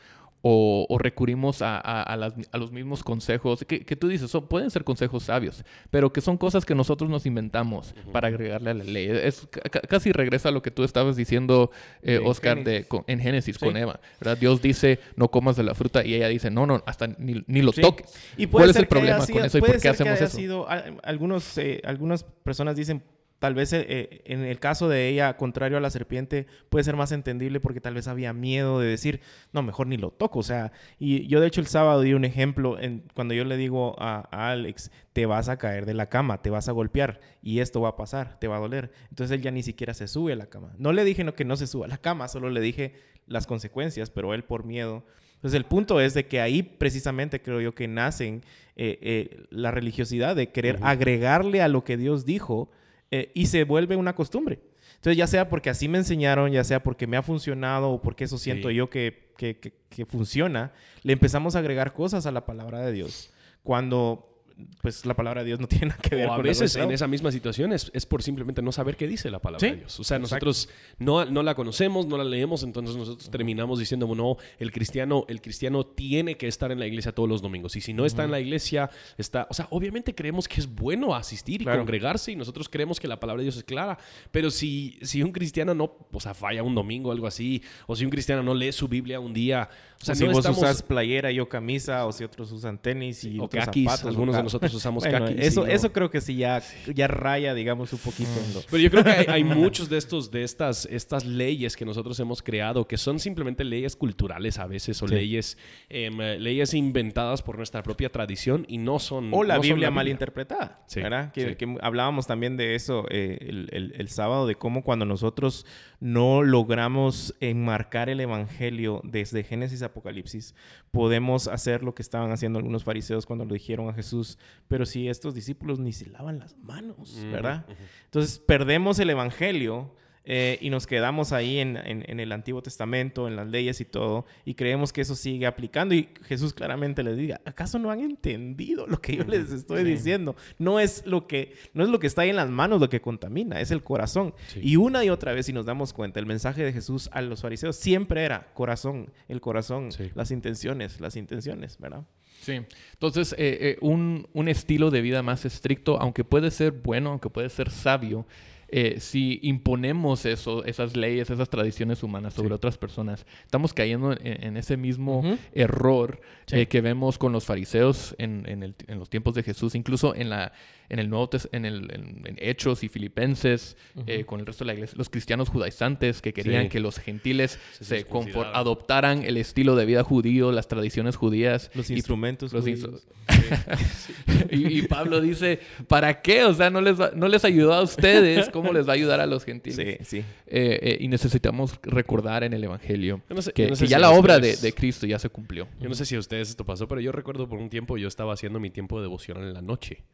o, 0.46 0.98
recurrimos 0.98 1.62
a, 1.62 2.16
los 2.52 2.70
mismos 2.70 3.02
consejos 3.02 3.64
que, 3.64 3.96
tú 3.96 4.09
dices, 4.09 4.30
son, 4.30 4.46
pueden 4.46 4.70
ser 4.70 4.85
consejos 4.85 5.22
sabios, 5.22 5.64
pero 5.90 6.12
que 6.12 6.20
son 6.20 6.37
cosas 6.37 6.66
que 6.66 6.74
nosotros 6.74 7.09
nos 7.09 7.24
inventamos 7.24 7.94
para 8.12 8.28
agregarle 8.28 8.70
a 8.70 8.74
la 8.74 8.85
ley. 8.85 9.09
Es, 9.09 9.48
casi 9.88 10.12
regresa 10.12 10.50
a 10.50 10.52
lo 10.52 10.61
que 10.61 10.70
tú 10.70 10.85
estabas 10.85 11.16
diciendo, 11.16 11.70
eh, 12.02 12.20
Oscar, 12.22 12.62
De, 12.62 12.87
en 13.07 13.20
Génesis 13.20 13.59
con 13.59 13.74
Eva. 13.74 14.00
¿verdad? 14.20 14.37
Dios 14.37 14.61
dice, 14.61 15.00
no 15.16 15.30
comas 15.30 15.57
de 15.57 15.62
la 15.62 15.74
fruta 15.74 16.04
y 16.04 16.14
ella 16.14 16.28
dice, 16.28 16.50
no, 16.50 16.66
no, 16.66 16.83
hasta 16.85 17.07
ni, 17.07 17.42
ni 17.46 17.62
lo 17.62 17.72
toques. 17.72 18.12
¿Y 18.37 18.46
¿Cuál 18.46 18.68
es 18.68 18.76
el 18.76 18.87
problema 18.87 19.26
con 19.26 19.46
eso 19.46 19.57
y 19.57 19.61
por 19.62 19.80
qué 19.80 19.88
hacemos 19.88 20.20
eso? 20.20 20.37
Sido, 20.37 20.66
algunos, 20.68 21.57
eh, 21.57 21.80
algunas 21.87 22.22
personas 22.22 22.76
dicen, 22.76 23.02
Tal 23.38 23.54
vez 23.54 23.72
eh, 23.72 23.84
eh, 23.86 24.22
en 24.24 24.42
el 24.42 24.58
caso 24.58 24.88
de 24.88 25.08
ella, 25.08 25.36
contrario 25.36 25.76
a 25.76 25.80
la 25.80 25.90
serpiente, 25.90 26.46
puede 26.70 26.84
ser 26.84 26.96
más 26.96 27.12
entendible 27.12 27.60
porque 27.60 27.80
tal 27.80 27.94
vez 27.94 28.08
había 28.08 28.32
miedo 28.32 28.80
de 28.80 28.86
decir, 28.86 29.20
no, 29.52 29.62
mejor 29.62 29.86
ni 29.86 29.96
lo 29.96 30.10
toco. 30.10 30.38
O 30.38 30.42
sea, 30.42 30.72
y 30.98 31.26
yo 31.26 31.40
de 31.40 31.48
hecho 31.48 31.60
el 31.60 31.66
sábado 31.66 32.00
di 32.00 32.14
un 32.14 32.24
ejemplo 32.24 32.78
en, 32.78 33.04
cuando 33.14 33.34
yo 33.34 33.44
le 33.44 33.56
digo 33.56 33.96
a, 33.98 34.20
Alex, 34.30 34.90
te 35.12 35.26
vas 35.26 35.48
a 35.48 35.58
caer 35.58 35.84
de 35.84 35.94
la 35.94 36.08
cama, 36.08 36.40
te 36.40 36.48
vas 36.48 36.68
a 36.68 36.72
golpear 36.72 37.20
y 37.42 37.58
esto 37.58 37.80
va 37.80 37.90
a 37.90 37.96
pasar, 37.96 38.38
te 38.38 38.48
va 38.48 38.56
a 38.56 38.60
doler. 38.60 38.92
Entonces 39.10 39.34
él 39.36 39.42
ya 39.42 39.50
ni 39.50 39.62
siquiera 39.62 39.92
se 39.92 40.08
sube 40.08 40.32
a 40.32 40.36
la 40.36 40.46
cama. 40.46 40.72
No 40.78 40.92
le 40.92 41.04
dije 41.04 41.22
no, 41.24 41.34
que 41.34 41.44
no 41.44 41.56
se 41.56 41.66
suba 41.66 41.86
a 41.86 41.88
la 41.88 41.98
cama, 41.98 42.28
solo 42.28 42.48
le 42.48 42.60
dije 42.60 42.94
las 43.26 43.46
consecuencias, 43.46 44.10
pero 44.10 44.32
él 44.32 44.44
por 44.44 44.64
miedo. 44.64 45.04
Entonces 45.34 45.58
el 45.58 45.66
punto 45.66 46.00
es 46.00 46.14
de 46.14 46.26
que 46.26 46.40
ahí 46.40 46.62
precisamente 46.62 47.42
creo 47.42 47.60
yo 47.60 47.74
que 47.74 47.88
nacen 47.88 48.42
eh, 48.76 49.44
la 49.50 49.70
religiosidad 49.70 50.34
de 50.34 50.50
querer 50.50 50.78
agregarle 50.80 51.60
a 51.60 51.68
lo 51.68 51.84
que 51.84 51.98
Dios 51.98 52.24
dijo 52.24 52.70
eh, 53.16 53.31
y 53.33 53.46
se 53.46 53.62
vuelve 53.62 53.94
una 53.94 54.16
costumbre. 54.16 54.59
Entonces, 54.96 55.16
ya 55.16 55.29
sea 55.29 55.48
porque 55.48 55.70
así 55.70 55.87
me 55.87 55.98
enseñaron, 55.98 56.50
ya 56.50 56.64
sea 56.64 56.83
porque 56.83 57.07
me 57.07 57.16
ha 57.16 57.22
funcionado 57.22 57.90
o 57.90 58.03
porque 58.03 58.24
eso 58.24 58.38
siento 58.38 58.72
yo 58.72 58.90
que, 58.90 59.31
que, 59.37 59.57
que, 59.61 60.05
funciona, 60.05 60.72
le 61.05 61.12
empezamos 61.12 61.55
a 61.55 61.61
agregar 61.61 61.92
cosas 61.92 62.27
a 62.27 62.33
la 62.33 62.44
palabra 62.44 62.85
de 62.85 62.90
Dios. 62.90 63.31
Cuando 63.62 64.33
pues 64.80 65.04
la 65.04 65.14
palabra 65.14 65.42
de 65.42 65.48
Dios 65.48 65.60
no 65.60 65.66
tiene 65.68 65.86
nada 65.86 66.00
que 66.00 66.14
ver 66.14 66.28
o 66.28 66.32
a 66.32 66.38
veces 66.38 66.76
en 66.76 66.90
esa 66.90 67.06
misma 67.08 67.32
situación 67.32 67.72
es, 67.72 67.90
por 68.06 68.22
simplemente 68.22 68.62
no 68.62 68.72
saber 68.72 68.96
qué 68.96 69.06
dice 69.06 69.30
la 69.30 69.40
palabra 69.40 69.66
de 69.66 69.76
Dios. 69.76 69.98
O 69.98 70.04
sea, 70.04 70.18
nosotros 70.18 70.68
no, 70.98 71.24
no, 71.24 71.42
la 71.42 71.54
conocemos, 71.54 72.06
no 72.06 72.16
la 72.16 72.24
leemos, 72.24 72.62
entonces 72.62 72.96
nosotros 72.96 73.30
terminamos 73.30 73.78
diciendo, 73.78 74.12
no, 74.14 74.36
el 74.58 74.70
cristiano, 74.70 75.24
el 75.28 75.40
cristiano 75.40 75.84
tiene 75.84 76.36
que 76.36 76.46
estar 76.46 76.70
en 76.70 76.78
la 76.78 76.86
iglesia 76.86 77.12
todos 77.12 77.28
los 77.28 77.42
domingos. 77.42 77.76
Y 77.76 77.80
si 77.80 77.92
no 77.92 78.04
está 78.04 78.24
en 78.24 78.30
la 78.30 78.40
iglesia, 78.40 78.90
está... 79.18 79.46
O 79.50 79.54
sea, 79.54 79.66
obviamente 79.70 80.14
creemos 80.14 80.46
que 80.46 80.60
es 80.60 80.72
bueno 80.72 81.14
asistir 81.14 81.62
y 81.62 81.64
congregarse 81.64 82.32
y 82.32 82.36
nosotros 82.36 82.68
creemos 82.68 83.00
que 83.00 83.08
la 83.08 83.18
palabra 83.18 83.40
de 83.40 83.44
Dios 83.44 83.56
es 83.56 83.64
clara. 83.64 83.98
Pero 84.30 84.50
si, 84.50 84.98
si 85.02 85.22
un 85.22 85.32
cristiano 85.32 85.74
no, 85.74 85.96
o 86.12 86.20
sea, 86.20 86.34
falla 86.34 86.62
un 86.62 86.74
domingo 86.74 87.08
o 87.08 87.12
algo 87.12 87.26
así, 87.26 87.62
o 87.86 87.96
si 87.96 88.04
un 88.04 88.10
cristiano 88.10 88.42
no 88.42 88.54
lee 88.54 88.72
su 88.72 88.88
Biblia 88.88 89.20
un 89.20 89.32
día... 89.32 89.68
O 90.00 90.04
sea, 90.04 90.14
si 90.14 90.26
vos 90.26 90.46
usas 90.46 90.82
playera, 90.82 91.32
y 91.32 91.36
yo 91.36 91.48
camisa, 91.48 92.04
o 92.04 92.12
si 92.12 92.24
otros 92.24 92.52
usan 92.52 92.76
tenis 92.76 93.24
y 93.24 93.38
otros 93.38 93.64
zapatos, 93.64 94.04
algunos 94.04 94.36
nosotros 94.44 94.72
usamos 94.74 95.04
bueno, 95.04 95.26
Eso, 95.28 95.66
eso 95.66 95.92
creo 95.92 96.11
que 96.11 96.20
sí 96.20 96.37
ya, 96.37 96.62
ya 96.94 97.07
raya, 97.07 97.54
digamos, 97.54 97.92
un 97.92 97.98
poquito. 97.98 98.30
Pero 98.70 98.83
yo 98.83 98.90
creo 98.90 99.04
que 99.04 99.30
hay, 99.30 99.44
muchos 99.44 99.88
de 99.88 99.98
estos, 99.98 100.30
de 100.30 100.42
estas, 100.42 100.87
estas 100.87 101.24
leyes 101.24 101.76
que 101.76 101.85
nosotros 101.85 102.18
hemos 102.20 102.42
creado 102.42 102.87
que 102.87 102.96
son 102.96 103.18
simplemente 103.18 103.64
leyes 103.64 103.96
culturales 103.96 104.59
a 104.59 104.66
veces 104.66 105.02
o 105.02 105.07
leyes, 105.07 105.59
em, 105.88 106.16
leyes 106.38 106.74
inventadas 106.74 107.42
por 107.42 107.57
nuestra 107.57 107.83
propia 107.83 108.11
tradición 108.11 108.64
y 108.68 108.78
no 108.78 108.98
son. 108.98 109.33
O 109.33 109.42
la 109.44 109.59
Biblia 109.59 109.90
mal 109.90 110.09
interpretada. 110.09 110.85
¿verdad? 110.94 111.33
Que, 111.33 111.76
hablábamos 111.80 112.26
también 112.26 112.57
de 112.57 112.74
eso 112.74 113.07
eh, 113.11 113.38
el, 113.40 113.94
el 113.96 114.09
sábado, 114.09 114.46
de 114.46 114.54
cómo 114.54 114.83
cuando 114.83 115.04
nosotros 115.04 115.66
no 116.00 116.42
logramos 116.42 117.35
enmarcar 117.40 118.09
el 118.09 118.20
Evangelio 118.20 119.00
desde 119.04 119.42
Génesis 119.42 119.83
a 119.83 119.87
Apocalipsis, 119.87 120.54
podemos 120.90 121.48
hacer 121.48 121.83
lo 121.83 121.94
que 121.94 122.02
estaban 122.02 122.30
haciendo 122.30 122.59
algunos 122.59 122.85
fariseos 122.85 123.26
cuando 123.26 123.44
lo 123.44 123.54
dijeron 123.54 123.88
a 123.88 123.94
Jesús, 123.94 124.33
pero 124.68 124.86
si 124.86 125.08
estos 125.08 125.34
discípulos 125.34 125.78
ni 125.78 125.92
se 125.92 126.08
lavan 126.10 126.38
las 126.38 126.56
manos, 126.58 127.16
¿verdad? 127.30 127.66
Entonces 128.04 128.38
perdemos 128.38 128.98
el 128.98 129.10
Evangelio 129.10 129.94
eh, 130.26 130.58
y 130.62 130.70
nos 130.70 130.87
quedamos 130.87 131.32
ahí 131.32 131.58
en, 131.58 131.76
el 131.76 132.32
Antiguo 132.32 132.62
Testamento, 132.62 133.28
en 133.28 133.37
las 133.37 133.46
leyes 133.48 133.80
y 133.80 133.84
todo, 133.84 134.24
y 134.44 134.54
creemos 134.54 134.92
que 134.92 135.02
eso 135.02 135.14
sigue 135.14 135.46
aplicando. 135.46 135.94
Y 135.94 136.08
Jesús 136.22 136.54
claramente 136.54 137.02
les 137.02 137.16
diga, 137.16 137.40
¿acaso 137.44 137.78
no 137.78 137.90
han 137.90 138.00
entendido 138.00 138.87
lo 138.87 139.00
que 139.00 139.16
yo 139.16 139.24
les 139.24 139.52
estoy 139.52 139.84
diciendo? 139.84 140.34
No 140.58 140.80
es, 140.80 141.04
lo 141.06 141.26
que, 141.26 141.54
no 141.74 141.84
es 141.84 141.90
lo 141.90 141.98
que 141.98 142.06
está 142.06 142.22
ahí 142.22 142.30
en 142.30 142.37
las 142.37 142.48
manos 142.48 142.80
lo 142.80 142.88
que 142.88 143.02
contamina, 143.02 143.60
es 143.60 143.70
el 143.70 143.82
corazón. 143.82 144.34
Y 144.56 144.76
una 144.76 145.04
y 145.04 145.10
otra 145.10 145.32
vez, 145.32 145.46
si 145.46 145.52
nos 145.52 145.66
damos 145.66 145.92
cuenta, 145.92 146.20
el 146.20 146.26
mensaje 146.26 146.64
de 146.64 146.72
Jesús 146.72 147.10
a 147.12 147.20
los 147.20 147.42
fariseos 147.42 147.76
siempre 147.76 148.24
era 148.24 148.52
corazón, 148.54 149.10
el 149.28 149.40
corazón, 149.42 149.90
las 150.14 150.30
intenciones, 150.30 151.00
las 151.00 151.16
intenciones, 151.16 151.78
¿verdad? 151.78 152.04
Sí, 152.40 152.60
entonces 152.92 153.32
eh, 153.32 153.37
eh, 153.38 153.78
un, 153.80 154.28
un 154.34 154.48
estilo 154.48 154.90
de 154.90 155.00
vida 155.00 155.22
más 155.22 155.46
estricto, 155.46 155.98
aunque 155.98 156.24
puede 156.24 156.50
ser 156.50 156.72
bueno, 156.72 157.10
aunque 157.10 157.30
puede 157.30 157.48
ser 157.48 157.70
sabio, 157.70 158.26
eh, 158.68 158.96
si 159.00 159.40
imponemos 159.42 160.27
eso, 160.27 160.64
esas 160.64 160.96
leyes, 160.96 161.31
esas 161.31 161.48
tradiciones 161.48 162.03
humanas 162.03 162.35
sobre 162.35 162.55
otras 162.55 162.79
personas, 162.79 163.27
estamos 163.44 163.72
cayendo 163.72 164.16
en, 164.20 164.57
ese 164.57 164.77
mismo 164.77 165.22
error 165.53 166.20
eh, 166.50 166.66
que 166.66 166.81
vemos 166.81 167.18
con 167.18 167.33
los 167.33 167.44
fariseos 167.44 168.14
en, 168.18 168.44
en, 168.46 168.98
los 168.98 169.09
tiempos 169.09 169.35
de 169.35 169.42
Jesús, 169.42 169.74
incluso 169.74 170.14
en 170.14 170.31
la 170.31 170.53
en 170.88 170.98
el 170.98 171.09
Nuevo 171.09 171.31
en, 171.53 171.64
el, 171.64 171.90
en, 171.92 172.37
Hechos 172.38 172.85
y 172.85 172.88
Filipenses, 172.88 173.77
eh, 174.07 174.24
con 174.24 174.40
el 174.40 174.46
resto 174.46 174.64
de 174.64 174.66
la 174.66 174.74
iglesia, 174.74 174.96
los 174.98 175.09
cristianos 175.09 175.48
judaizantes 175.48 176.20
que 176.20 176.33
querían 176.33 176.68
que 176.68 176.81
los 176.81 176.98
gentiles 176.98 177.59
se, 177.81 178.07
adoptaran 178.53 179.22
el 179.22 179.37
estilo 179.37 179.77
de 179.77 179.87
vida 179.87 180.03
judío, 180.05 180.53
las 180.53 180.68
tradiciones 180.68 181.16
judías. 181.16 181.70
Los 181.74 181.90
instrumentos 181.90 182.53
los 182.53 182.64
y, 184.50 184.83
Pablo 184.83 185.20
dice, 185.20 185.61
¿para 185.88 186.20
qué? 186.20 186.44
O 186.44 186.55
sea, 186.55 186.70
no 186.70 186.81
les, 186.81 186.98
no 187.14 187.29
les 187.29 187.44
ayudó 187.44 187.72
a 187.72 187.83
ustedes, 187.83 188.50
¿cómo 188.54 188.72
les 188.72 188.86
va 188.86 188.92
a 188.92 188.94
ayudar 188.94 189.20
a 189.20 189.26
los 189.26 189.44
gentiles? 189.44 189.98
Sí, 190.00 190.04
sí. 190.04 190.18
Eh, 190.46 190.78
eh, 190.80 190.96
y 191.00 191.08
necesitamos 191.08 191.78
recordar 191.82 192.44
en 192.44 192.52
el 192.52 192.62
Evangelio 192.62 193.20
que, 193.54 193.74
ya 193.74 193.98
la 193.98 194.10
obra 194.10 194.38
de, 194.38 194.72
Cristo 194.74 195.06
ya 195.06 195.18
se 195.18 195.28
cumplió. 195.28 195.66
Yo 195.80 195.88
no 195.88 195.94
sé 195.94 196.06
si 196.06 196.14
a 196.14 196.18
ustedes 196.18 196.50
esto 196.50 196.64
pasó, 196.64 196.88
pero 196.88 197.00
yo 197.00 197.12
recuerdo 197.12 197.48
por 197.48 197.58
un 197.58 197.68
tiempo 197.68 197.98
yo 197.98 198.08
estaba 198.08 198.32
haciendo 198.32 198.60
mi 198.60 198.70
tiempo 198.70 198.98
de 198.98 199.02
devoción 199.02 199.38
en 199.38 199.52
la 199.52 199.62
noche. 199.62 200.04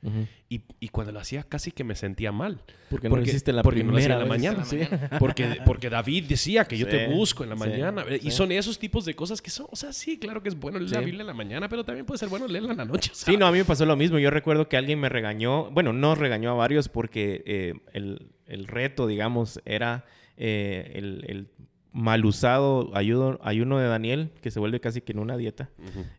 y 0.48 0.60
y, 0.78 0.88
cuando 0.88 1.12
lo 1.12 1.20
hacía 1.20 1.42
casi 1.42 1.72
que 1.72 1.84
me 1.84 1.94
sentía 1.94 2.32
mal. 2.32 2.62
Porque 2.88 3.08
no 3.08 3.16
lo 3.16 3.22
hiciste 3.22 3.52
la 3.52 3.62
primera 3.62 4.18
la 4.18 4.24
mañana. 4.24 4.64
Porque, 5.18 5.58
porque 5.64 5.90
David 5.90 6.24
decía 6.24 6.64
que 6.64 6.76
yo 6.78 6.86
te 6.86 7.08
busco 7.08 7.44
en 7.44 7.50
la 7.50 7.56
mañana. 7.56 8.04
Y 8.22 8.30
son 8.30 8.52
esos 8.52 8.78
tipos 8.78 9.04
de 9.04 9.14
cosas 9.14 9.42
que 9.42 9.50
son, 9.50 9.66
o 9.70 9.76
sea, 9.76 9.92
sí, 9.92 10.18
claro 10.18 10.42
que 10.42 10.48
es 10.48 10.58
bueno 10.58 10.78
leer 10.78 10.92
la 10.92 11.00
Biblia 11.00 11.20
en 11.20 11.26
la 11.26 11.34
mañana, 11.34 11.68
pero 11.68 11.84
también 11.84 12.06
puede 12.06 12.18
ser 12.18 12.28
bueno 12.28 12.46
leerla 12.46 12.72
en 12.72 12.78
la 12.78 12.84
noche. 12.84 13.10
Sí, 13.14 13.36
no, 13.36 13.46
a 13.46 13.52
mí 13.52 13.58
me 13.58 13.64
pasó 13.64 13.84
lo 13.86 13.96
mismo. 13.96 14.18
Yo 14.18 14.30
recuerdo 14.30 14.68
que 14.68 14.76
alguien 14.76 14.98
me 14.98 15.08
regañó, 15.08 15.70
bueno, 15.70 15.92
no 15.92 16.14
regañó 16.14 16.50
a 16.50 16.54
varios 16.54 16.88
porque 16.88 17.42
eh, 17.46 17.74
el, 17.92 18.29
el, 18.50 18.66
reto, 18.66 19.06
digamos, 19.06 19.60
era 19.64 20.04
eh, 20.36 20.92
el, 20.94 21.24
el 21.28 21.48
mal 21.92 22.24
usado 22.24 22.90
ayuno, 22.94 23.78
de 23.78 23.86
Daniel, 23.86 24.30
que 24.42 24.50
se 24.50 24.60
vuelve 24.60 24.80
casi 24.80 25.00
que 25.00 25.12
en 25.12 25.18
una 25.18 25.36
dieta. 25.36 25.70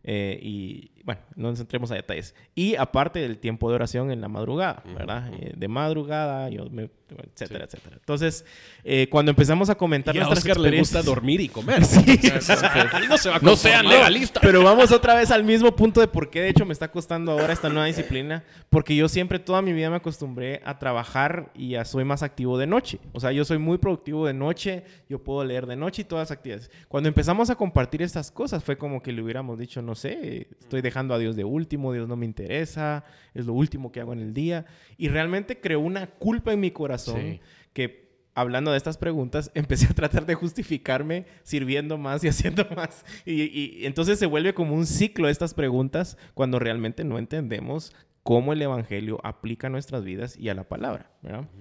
Eh, 0.04 0.38
y 0.42 0.91
bueno, 1.04 1.20
no 1.34 1.50
nos 1.50 1.60
entremos 1.60 1.90
a 1.90 1.94
detalles. 1.94 2.34
Y 2.54 2.76
aparte 2.76 3.20
del 3.20 3.38
tiempo 3.38 3.68
de 3.68 3.74
oración 3.74 4.10
en 4.10 4.20
la 4.20 4.28
madrugada, 4.28 4.82
¿verdad? 4.94 5.32
Eh, 5.34 5.52
de 5.56 5.68
madrugada, 5.68 6.48
yo 6.48 6.68
me 6.70 6.90
etcétera, 7.34 7.64
etcétera. 7.64 7.96
Entonces, 7.98 8.44
eh, 8.84 9.08
cuando 9.10 9.30
empezamos 9.30 9.70
a 9.70 9.74
comentar 9.74 10.14
y 10.14 10.20
a 10.20 10.28
Oscar 10.28 10.58
le 10.58 10.78
gusta 10.78 11.02
dormir 11.02 11.40
y 11.40 11.48
comer. 11.48 11.82
no, 13.42 13.56
sean 13.56 13.88
legalistas. 13.88 14.42
Pero 14.42 14.62
vamos 14.62 14.92
otra 14.92 15.14
vez 15.14 15.30
al 15.30 15.44
mismo 15.44 15.74
punto 15.74 16.00
de 16.00 16.08
por 16.08 16.30
qué, 16.30 16.40
de 16.40 16.48
hecho, 16.48 16.64
me 16.64 16.72
está 16.72 16.90
costando 16.90 17.32
ahora 17.32 17.52
esta 17.52 17.68
nueva 17.68 17.86
disciplina. 17.86 18.44
Porque 18.70 18.96
yo 18.96 19.08
siempre, 19.08 19.38
toda 19.38 19.62
mi 19.62 19.72
vida 19.72 19.90
me 19.90 19.96
acostumbré 19.96 20.62
a 20.64 20.78
trabajar 20.78 21.50
y 21.54 21.74
soy 21.84 22.04
más 22.04 22.22
activo 22.22 22.58
de 22.58 22.66
noche. 22.66 22.98
O 23.12 23.20
sea, 23.20 23.32
yo 23.32 23.44
soy 23.44 23.58
muy 23.58 23.78
productivo 23.78 24.26
de 24.26 24.34
noche, 24.34 24.84
yo 25.08 25.22
puedo 25.22 25.44
leer 25.44 25.66
de 25.66 25.76
noche 25.76 26.02
y 26.02 26.04
todas 26.04 26.30
las 26.30 26.36
actividades. 26.36 26.70
Cuando 26.88 27.08
empezamos 27.08 27.50
a 27.50 27.56
compartir 27.56 28.02
estas 28.02 28.30
cosas, 28.30 28.64
fue 28.64 28.76
como 28.76 29.02
que 29.02 29.12
le 29.12 29.22
hubiéramos 29.22 29.58
dicho, 29.58 29.82
no 29.82 29.94
sé, 29.94 30.48
estoy 30.60 30.82
dejando 30.92 31.14
a 31.14 31.18
Dios 31.18 31.36
de 31.36 31.44
último, 31.44 31.94
Dios 31.94 32.06
no 32.06 32.16
me 32.16 32.26
interesa, 32.26 33.04
es 33.32 33.46
lo 33.46 33.54
último 33.54 33.90
que 33.90 34.00
hago 34.00 34.12
en 34.12 34.18
el 34.18 34.34
día. 34.34 34.66
Y 34.98 35.08
realmente 35.08 35.58
creó 35.58 35.80
una 35.80 36.06
culpa 36.06 36.52
en 36.52 36.60
mi 36.60 36.70
corazón 36.70 37.40
que 37.72 38.02
hablando 38.34 38.70
de 38.70 38.76
estas 38.76 38.98
preguntas, 38.98 39.50
empecé 39.54 39.86
a 39.86 39.94
tratar 39.94 40.26
de 40.26 40.34
justificarme 40.34 41.24
sirviendo 41.44 41.96
más 41.96 42.22
y 42.24 42.28
haciendo 42.32 42.66
más. 42.76 43.06
Y, 43.24 43.86
entonces 43.86 44.18
se 44.18 44.26
vuelve 44.26 44.52
como 44.52 44.74
un 44.74 44.84
ciclo 44.84 45.30
estas 45.30 45.54
preguntas 45.54 46.18
cuando 46.34 46.58
realmente 46.58 47.04
no 47.04 47.18
entendemos 47.18 47.94
cómo 48.22 48.52
el 48.52 48.60
Evangelio 48.60 49.18
aplica 49.24 49.68
a 49.68 49.70
nuestras 49.70 50.04
vidas 50.04 50.36
y 50.38 50.50
a 50.50 50.54
la 50.54 50.64
palabra. 50.64 51.10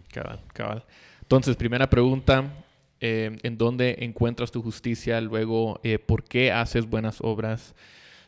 Cabal, 0.09 0.41
cabal. 0.53 0.85
Entonces, 1.21 1.55
primera 1.55 1.89
pregunta, 1.89 2.51
eh, 2.99 3.37
¿en 3.43 3.57
dónde 3.57 3.95
encuentras 3.99 4.51
tu 4.51 4.61
justicia? 4.61 5.21
Luego, 5.21 5.79
eh, 5.83 5.99
¿por 5.99 6.25
qué 6.25 6.51
haces 6.51 6.85
buenas 6.85 7.19
obras? 7.21 7.73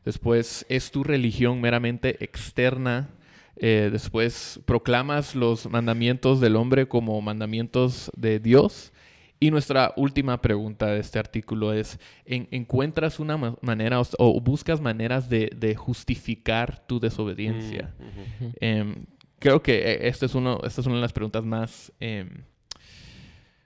Después, 0.05 0.65
¿es 0.69 0.91
tu 0.91 1.03
religión 1.03 1.61
meramente 1.61 2.23
externa? 2.23 3.09
Eh, 3.55 3.89
después 3.91 4.59
proclamas 4.65 5.35
los 5.35 5.69
mandamientos 5.69 6.41
del 6.41 6.55
hombre 6.55 6.87
como 6.87 7.21
mandamientos 7.21 8.11
de 8.15 8.39
Dios. 8.39 8.91
Y 9.39 9.51
nuestra 9.51 9.93
última 9.97 10.41
pregunta 10.41 10.87
de 10.87 10.99
este 10.99 11.19
artículo 11.19 11.73
es, 11.73 11.99
¿encuentras 12.25 13.19
una 13.19 13.37
manera 13.61 14.01
o, 14.17 14.39
buscas 14.39 14.79
maneras 14.79 15.29
de, 15.29 15.75
justificar 15.77 16.85
tu 16.87 16.99
desobediencia? 16.99 17.93
Mm, 17.99 18.45
em, 18.61 19.05
creo 19.39 19.61
que 19.61 19.79
eh, 19.79 20.07
esta 20.07 20.27
es, 20.27 20.35
uno, 20.35 20.59
esta 20.63 20.79
es 20.79 20.87
una 20.87 20.95
de 20.95 21.01
las 21.01 21.13
preguntas 21.13 21.43
más... 21.43 21.91
Em, 21.99 22.45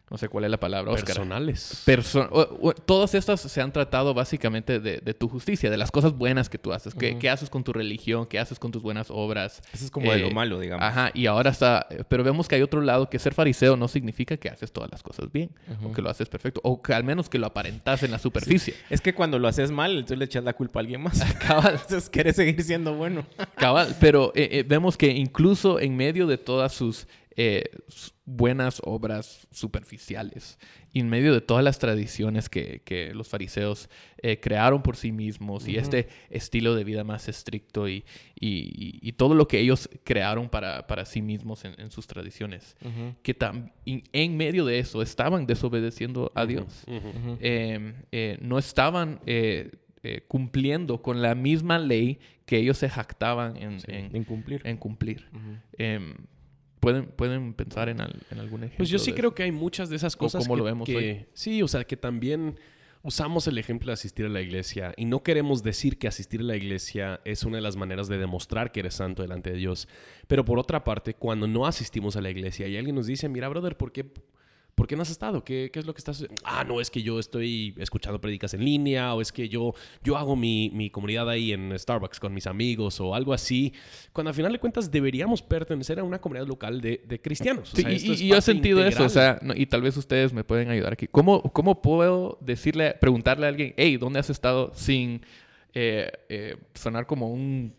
no 0.09 0.17
sé 0.17 0.29
cuál 0.29 0.45
es 0.45 0.51
la 0.51 0.59
palabra, 0.59 0.91
Oscar. 0.91 1.15
Personales. 1.17 1.83
todas 2.85 3.13
estas 3.13 3.41
se 3.41 3.61
han 3.61 3.73
tratado 3.73 4.13
básicamente 4.13 4.79
de, 4.79 5.13
tu 5.13 5.27
justicia, 5.27 5.69
de 5.69 5.77
las 5.77 5.91
cosas 5.91 6.13
buenas 6.13 6.49
que 6.49 6.57
tú 6.57 6.71
haces. 6.71 6.95
¿Qué, 6.95 7.29
haces 7.29 7.49
con 7.49 7.63
tu 7.63 7.73
religión? 7.73 8.25
¿Qué 8.25 8.39
haces 8.39 8.57
con 8.57 8.71
tus 8.71 8.81
buenas 8.81 9.07
obras? 9.09 9.61
Eso 9.73 9.85
es 9.85 9.91
como 9.91 10.11
de 10.11 10.19
lo 10.19 10.27
eh, 10.27 10.33
malo, 10.33 10.59
digamos. 10.59 10.85
Ajá, 10.85 11.11
y 11.13 11.25
ahora 11.25 11.49
está... 11.49 11.87
Pero 12.07 12.23
vemos 12.23 12.47
que 12.47 12.55
hay 12.55 12.61
otro 12.61 12.81
lado, 12.81 13.09
que 13.09 13.19
ser 13.19 13.33
fariseo 13.33 13.75
no 13.75 13.89
significa 13.89 14.37
que 14.37 14.47
haces 14.47 14.71
todas 14.71 14.89
las 14.91 15.03
cosas 15.03 15.29
bien, 15.31 15.51
o 15.83 15.91
que 15.91 16.01
lo 16.01 16.09
haces 16.09 16.29
perfecto, 16.29 16.61
o 16.63 16.81
que 16.81 16.93
al 16.93 17.03
menos 17.03 17.27
que 17.27 17.37
lo 17.37 17.47
aparentas 17.47 18.01
en 18.03 18.11
la 18.11 18.19
superficie. 18.19 18.75
Es 18.89 19.01
que 19.01 19.13
cuando 19.13 19.39
lo 19.39 19.49
haces 19.49 19.71
mal, 19.71 19.91
entonces 19.91 20.17
le 20.17 20.25
echas 20.25 20.43
la 20.43 20.53
culpa 20.53 20.79
a 20.79 20.81
alguien 20.81 21.01
más. 21.01 21.21
Cabal. 21.47 21.79
entonces 21.81 22.09
quieres 22.09 22.37
seguir 22.37 22.63
siendo 22.63 22.93
bueno. 22.93 23.25
Cabal, 23.55 23.95
pero 23.99 24.31
eh, 24.35 24.47
eh, 24.51 24.63
vemos 24.65 24.95
que 24.95 25.07
incluso 25.07 25.81
en 25.81 25.97
medio 25.97 26.27
de 26.27 26.37
todas 26.37 26.71
sus 26.71 27.07
eh, 27.35 27.63
buenas 28.27 28.81
obras 28.83 29.47
superficiales. 29.51 30.59
Y 30.91 30.99
en 30.99 31.09
medio 31.09 31.33
de 31.33 31.39
todas 31.39 31.63
las 31.63 31.79
tradiciones 31.79 32.49
que, 32.49 33.11
los 33.15 33.29
fariseos 33.29 33.89
eh, 34.21 34.39
crearon 34.39 34.83
por 34.83 34.97
sí 34.97 35.11
mismos 35.13 35.67
y 35.67 35.77
este 35.77 36.09
estilo 36.29 36.75
de 36.75 36.83
vida 36.83 37.03
más 37.03 37.29
estricto 37.29 37.87
y, 37.87 38.03
todo 39.15 39.33
lo 39.33 39.47
que 39.47 39.59
ellos 39.59 39.89
crearon 40.03 40.49
para, 40.49 41.05
sí 41.05 41.21
mismos 41.21 41.63
en, 41.63 41.89
sus 41.89 42.05
tradiciones, 42.05 42.75
que 43.23 43.35
en 43.85 44.37
medio 44.37 44.65
de 44.65 44.79
eso 44.79 45.01
estaban 45.01 45.47
desobedeciendo 45.47 46.31
a 46.35 46.45
Dios. 46.45 46.83
Em, 47.39 47.95
eh, 48.11 48.37
no 48.41 48.59
estaban... 48.59 49.19
cumpliendo 50.27 51.01
con 51.01 51.21
la 51.21 51.35
misma 51.35 51.79
ley 51.79 52.19
que 52.45 52.57
ellos 52.57 52.77
se 52.77 52.87
jactaban 52.87 53.57
en, 53.57 54.23
cumplir. 54.23 54.61
En 54.63 54.77
cumplir. 54.77 55.27
¿Pueden, 56.79 57.07
pueden 57.07 57.53
pensar 57.53 57.89
en, 57.89 57.99
en 57.99 58.39
algún 58.39 58.61
ejemplo. 58.61 58.77
Pues 58.77 58.89
yo 58.89 58.99
sí 58.99 59.13
creo 59.13 59.33
que 59.33 59.43
hay 59.43 59.51
muchas 59.51 59.89
de 59.89 59.95
esas 59.95 60.15
cosas. 60.15 60.43
como 60.43 60.57
lo 60.57 60.63
vemos 60.63 60.87
hoy. 60.89 61.25
Sí, 61.33 61.61
o 61.61 61.67
sea, 61.67 61.83
que 61.83 61.97
también 61.97 62.57
usamos 63.03 63.47
el 63.47 63.57
ejemplo 63.57 63.87
de 63.87 63.93
asistir 63.93 64.25
a 64.25 64.29
la 64.29 64.41
iglesia 64.41 64.93
y 64.97 65.05
no 65.05 65.23
queremos 65.23 65.63
decir 65.63 65.97
que 65.97 66.07
asistir 66.07 66.41
a 66.41 66.43
la 66.43 66.55
iglesia 66.55 67.21
es 67.23 67.43
una 67.43 67.57
de 67.57 67.61
las 67.61 67.75
maneras 67.75 68.07
de 68.07 68.17
demostrar 68.17 68.71
que 68.71 68.81
eres 68.81 68.95
santo 68.95 69.21
delante 69.21 69.51
de 69.51 69.57
Dios. 69.57 69.87
Pero 70.27 70.43
por 70.43 70.59
otra 70.59 70.83
parte, 70.83 71.13
cuando 71.13 71.47
no 71.47 71.65
asistimos 71.65 72.15
a 72.15 72.21
la 72.21 72.29
iglesia 72.29 72.67
y 72.67 72.77
alguien 72.77 72.95
nos 72.95 73.07
dice, 73.07 73.29
mira, 73.29 73.47
brother, 73.47 73.77
¿por 73.77 73.91
qué? 73.91 74.05
¿Por 74.77 74.85
qué 74.85 74.95
no 74.95 75.01
has 75.01 75.09
estado? 75.09 75.43
¿Qué, 75.43 75.71
¿Qué, 75.73 75.79
es 75.79 75.87
lo 75.87 75.95
que 75.95 75.97
estás...? 75.97 76.23
Ah, 76.43 76.63
no, 76.63 76.79
es 76.79 76.91
que 76.91 77.01
yo 77.01 77.17
estoy 77.17 77.73
escuchando 77.79 78.21
predicas 78.21 78.53
en 78.53 78.63
línea 78.63 79.15
o 79.15 79.21
es 79.21 79.31
que 79.31 79.49
yo, 79.49 79.73
yo 80.03 80.15
hago 80.15 80.35
mi, 80.35 80.69
mi 80.71 80.91
comunidad 80.91 81.27
ahí 81.27 81.51
en 81.51 81.73
Starbucks 81.75 82.19
con 82.19 82.31
mis 82.31 82.45
amigos 82.45 82.99
o 82.99 83.15
algo 83.15 83.33
así. 83.33 83.73
Cuando 84.13 84.29
al 84.29 84.35
final 84.35 84.51
de 84.51 84.59
cuentas 84.59 84.91
deberíamos 84.91 85.41
pertenecer 85.41 85.97
a 85.97 86.03
una 86.03 86.21
comunidad 86.21 86.45
local 86.45 86.79
de, 86.79 87.01
de 87.07 87.19
cristianos. 87.19 87.71
Sí, 87.73 87.83
y, 87.87 88.27
yo 88.27 88.37
he 88.37 88.41
sentido 88.41 88.85
eso, 88.85 89.05
o 89.05 89.09
sea, 89.09 89.39
y 89.55 89.65
tal 89.65 89.81
vez 89.81 89.97
ustedes 89.97 90.31
me 90.31 90.43
pueden 90.43 90.69
ayudar 90.69 90.93
aquí. 90.93 91.07
¿Cómo, 91.07 91.41
cómo 91.41 91.81
puedo 91.81 92.37
decirle, 92.39 92.93
preguntarle 93.01 93.47
a 93.47 93.49
alguien, 93.49 93.73
hey, 93.77 93.97
¿dónde 93.97 94.19
has 94.19 94.29
estado 94.29 94.73
sin 94.75 95.21
eh, 95.73 96.11
eh, 96.29 96.55
sonar 96.75 97.07
como 97.07 97.31
un 97.31 97.73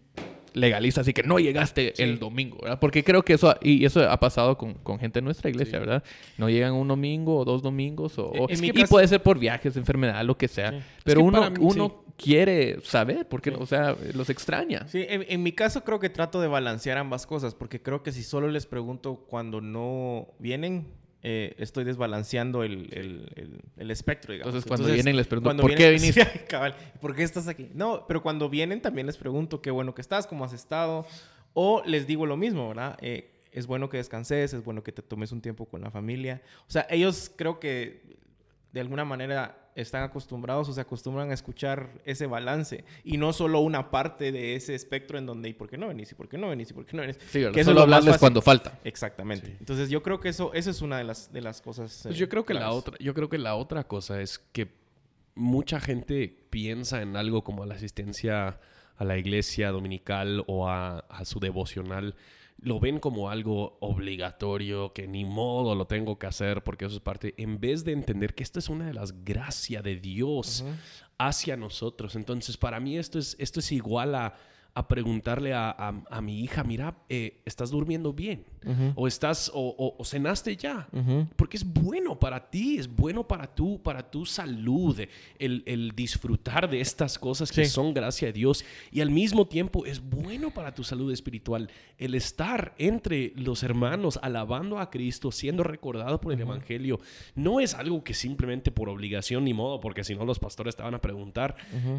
legalista, 0.54 1.00
así 1.02 1.12
que 1.12 1.22
no 1.22 1.38
llegaste 1.38 2.02
el 2.02 2.18
domingo, 2.18 2.58
¿verdad? 2.62 2.78
Porque 2.80 3.04
creo 3.04 3.24
que 3.24 3.34
eso, 3.34 3.54
y 3.62 3.84
eso 3.84 4.08
ha 4.08 4.18
pasado 4.18 4.56
con, 4.58 4.74
con 4.74 4.98
gente 4.98 5.18
en 5.20 5.24
nuestra 5.24 5.50
iglesia, 5.50 5.78
¿verdad? 5.78 6.02
No 6.36 6.48
llegan 6.48 6.74
un 6.74 6.88
domingo 6.88 7.38
o 7.38 7.44
dos 7.44 7.62
domingos, 7.62 8.18
o, 8.18 8.32
y 8.48 8.84
puede 8.84 9.08
ser 9.08 9.22
por 9.22 9.38
viajes, 9.38 9.76
enfermedad, 9.76 10.24
lo 10.24 10.36
que 10.36 10.48
sea. 10.48 10.82
Pero 11.04 11.22
uno, 11.22 11.52
uno 11.60 12.04
quiere 12.16 12.80
saber, 12.82 13.28
porque, 13.28 13.50
o 13.50 13.66
sea, 13.66 13.96
los 14.14 14.28
extraña. 14.30 14.86
Sí, 14.88 15.04
en, 15.08 15.24
en, 15.28 15.42
mi 15.42 15.52
caso 15.52 15.84
creo 15.84 16.00
que 16.00 16.10
trato 16.10 16.40
de 16.40 16.48
balancear 16.48 16.98
ambas 16.98 17.26
cosas, 17.26 17.54
porque 17.54 17.80
creo 17.80 18.02
que 18.02 18.12
si 18.12 18.22
solo 18.22 18.48
les 18.48 18.66
pregunto 18.66 19.24
cuando 19.28 19.60
no 19.60 20.28
vienen, 20.38 20.88
eh, 21.22 21.54
estoy 21.58 21.84
desbalanceando 21.84 22.62
el, 22.62 22.88
el, 22.92 23.60
el, 23.76 23.90
espectro, 23.90 24.32
digamos. 24.32 24.54
Entonces, 24.54 24.68
cuando 24.68 24.92
vienen 24.92 25.16
les 25.16 25.26
pregunto, 25.26 25.62
¿por 25.62 25.74
qué 25.74 25.90
viniste? 25.92 26.24
¿por 27.00 27.16
qué 27.16 27.24
estás 27.24 27.48
aquí? 27.48 27.70
No, 27.74 28.04
pero 28.06 28.22
cuando 28.22 28.48
vienen 28.48 28.80
también 28.80 29.06
les 29.06 29.16
pregunto 29.16 29.60
qué 29.60 29.70
bueno 29.72 29.94
que 29.94 30.00
estás, 30.00 30.26
cómo 30.28 30.44
has 30.44 30.52
estado, 30.52 31.06
o 31.54 31.82
les 31.84 32.06
digo 32.06 32.24
lo 32.24 32.36
mismo, 32.36 32.68
¿verdad? 32.68 32.96
Eh, 33.00 33.30
es 33.50 33.66
bueno 33.66 33.88
que 33.88 33.96
descanses, 33.96 34.52
es 34.52 34.64
bueno 34.64 34.84
que 34.84 34.92
te 34.92 35.02
tomes 35.02 35.32
un 35.32 35.40
tiempo 35.40 35.66
con 35.66 35.80
la 35.80 35.90
familia. 35.90 36.40
O 36.68 36.70
sea, 36.70 36.86
ellos 36.88 37.32
creo 37.34 37.58
que 37.58 38.18
de 38.78 38.82
alguna 38.82 39.04
manera 39.04 39.68
están 39.74 40.02
acostumbrados 40.02 40.68
o 40.68 40.72
se 40.72 40.80
acostumbran 40.80 41.30
a 41.30 41.34
escuchar 41.34 41.90
ese 42.04 42.26
balance 42.26 42.84
y 43.04 43.16
no 43.16 43.32
solo 43.32 43.60
una 43.60 43.90
parte 43.90 44.32
de 44.32 44.54
ese 44.54 44.74
espectro 44.74 45.18
en 45.18 45.26
donde 45.26 45.48
¿y 45.48 45.52
por 45.52 45.68
qué 45.68 45.76
no 45.76 45.88
venís? 45.88 46.12
¿y 46.12 46.14
por 46.14 46.28
qué 46.28 46.38
no 46.38 46.48
venís? 46.48 46.70
¿y 46.70 46.74
por 46.74 46.86
qué 46.86 46.96
no 46.96 47.02
venís? 47.02 47.18
Sí, 47.28 47.44
que 47.52 47.64
solo 47.64 47.82
hablarles 47.82 48.18
cuando 48.18 48.40
falta. 48.40 48.78
Exactamente. 48.84 49.56
Entonces 49.58 49.90
yo 49.90 50.02
creo 50.02 50.20
que 50.20 50.28
eso, 50.28 50.52
eso 50.54 50.70
es 50.70 50.80
una 50.80 50.98
de 50.98 51.04
las, 51.04 51.32
de 51.32 51.40
las 51.40 51.60
cosas. 51.60 52.00
Pues 52.04 52.16
yo 52.16 52.28
creo 52.28 52.44
que 52.44 52.54
la 52.54 52.70
otra, 52.70 52.96
yo 53.00 53.14
creo 53.14 53.28
que 53.28 53.38
la 53.38 53.56
otra 53.56 53.84
cosa 53.84 54.20
es 54.20 54.38
que 54.38 54.68
mucha 55.34 55.80
gente 55.80 56.28
piensa 56.50 57.02
en 57.02 57.16
algo 57.16 57.42
como 57.44 57.64
la 57.64 57.74
asistencia 57.74 58.60
a 58.96 59.04
la 59.04 59.18
iglesia 59.18 59.70
dominical 59.70 60.44
o 60.46 60.68
a, 60.68 60.98
a 60.98 61.24
su 61.24 61.40
devocional 61.40 62.14
lo 62.60 62.80
ven 62.80 62.98
como 62.98 63.30
algo 63.30 63.78
obligatorio, 63.80 64.92
que 64.92 65.06
ni 65.06 65.24
modo 65.24 65.74
lo 65.74 65.86
tengo 65.86 66.18
que 66.18 66.26
hacer 66.26 66.62
porque 66.64 66.86
eso 66.86 66.96
es 66.96 67.00
parte, 67.00 67.34
en 67.38 67.60
vez 67.60 67.84
de 67.84 67.92
entender 67.92 68.34
que 68.34 68.42
esto 68.42 68.58
es 68.58 68.68
una 68.68 68.86
de 68.86 68.94
las 68.94 69.24
gracias 69.24 69.82
de 69.84 69.96
Dios 69.96 70.64
hacia 71.18 71.56
nosotros. 71.56 72.16
Entonces, 72.16 72.56
para 72.56 72.80
mí 72.80 72.98
esto 72.98 73.18
es, 73.18 73.36
esto 73.38 73.60
es 73.60 73.70
igual 73.72 74.14
a 74.14 74.34
a 74.78 74.86
preguntarle 74.86 75.52
a, 75.54 76.20
mi 76.22 76.40
hija, 76.40 76.62
mira, 76.62 76.94
eh, 77.08 77.40
¿estás 77.44 77.70
durmiendo 77.70 78.12
bien? 78.12 78.44
O 78.94 79.08
estás, 79.08 79.50
o, 79.52 79.96
cenaste 80.04 80.56
ya. 80.56 80.88
Porque 81.34 81.56
es 81.56 81.64
bueno 81.64 82.16
para 82.16 82.48
ti, 82.48 82.78
es 82.78 82.86
bueno 82.86 83.26
para 83.26 83.52
tú, 83.52 83.82
para 83.82 84.08
tu 84.08 84.24
salud, 84.24 85.00
el, 85.38 85.92
disfrutar 85.96 86.70
de 86.70 86.80
estas 86.80 87.18
cosas 87.18 87.50
que 87.50 87.64
son 87.64 87.92
gracias 87.92 88.28
a 88.28 88.32
Dios. 88.32 88.64
Y 88.92 89.00
al 89.00 89.10
mismo 89.10 89.48
tiempo 89.48 89.84
es 89.84 90.00
bueno 90.00 90.52
para 90.52 90.72
tu 90.72 90.84
salud 90.84 91.12
espiritual 91.12 91.68
el 91.98 92.14
estar 92.14 92.74
entre 92.78 93.32
los 93.34 93.64
hermanos, 93.64 94.20
alabando 94.22 94.78
a 94.78 94.90
Cristo, 94.90 95.32
siendo 95.32 95.64
recordado 95.64 96.20
por 96.20 96.32
el 96.32 96.40
Evangelio. 96.40 97.00
No 97.34 97.58
es 97.58 97.74
algo 97.74 98.04
que 98.04 98.14
simplemente 98.14 98.70
por 98.70 98.88
obligación 98.88 99.44
ni 99.44 99.54
modo, 99.54 99.80
porque 99.80 100.04
si 100.04 100.14
no 100.14 100.24
los 100.24 100.38
pastores 100.38 100.76
te 100.76 100.84
van 100.84 100.94
a 100.94 101.00
preguntar. 101.00 101.56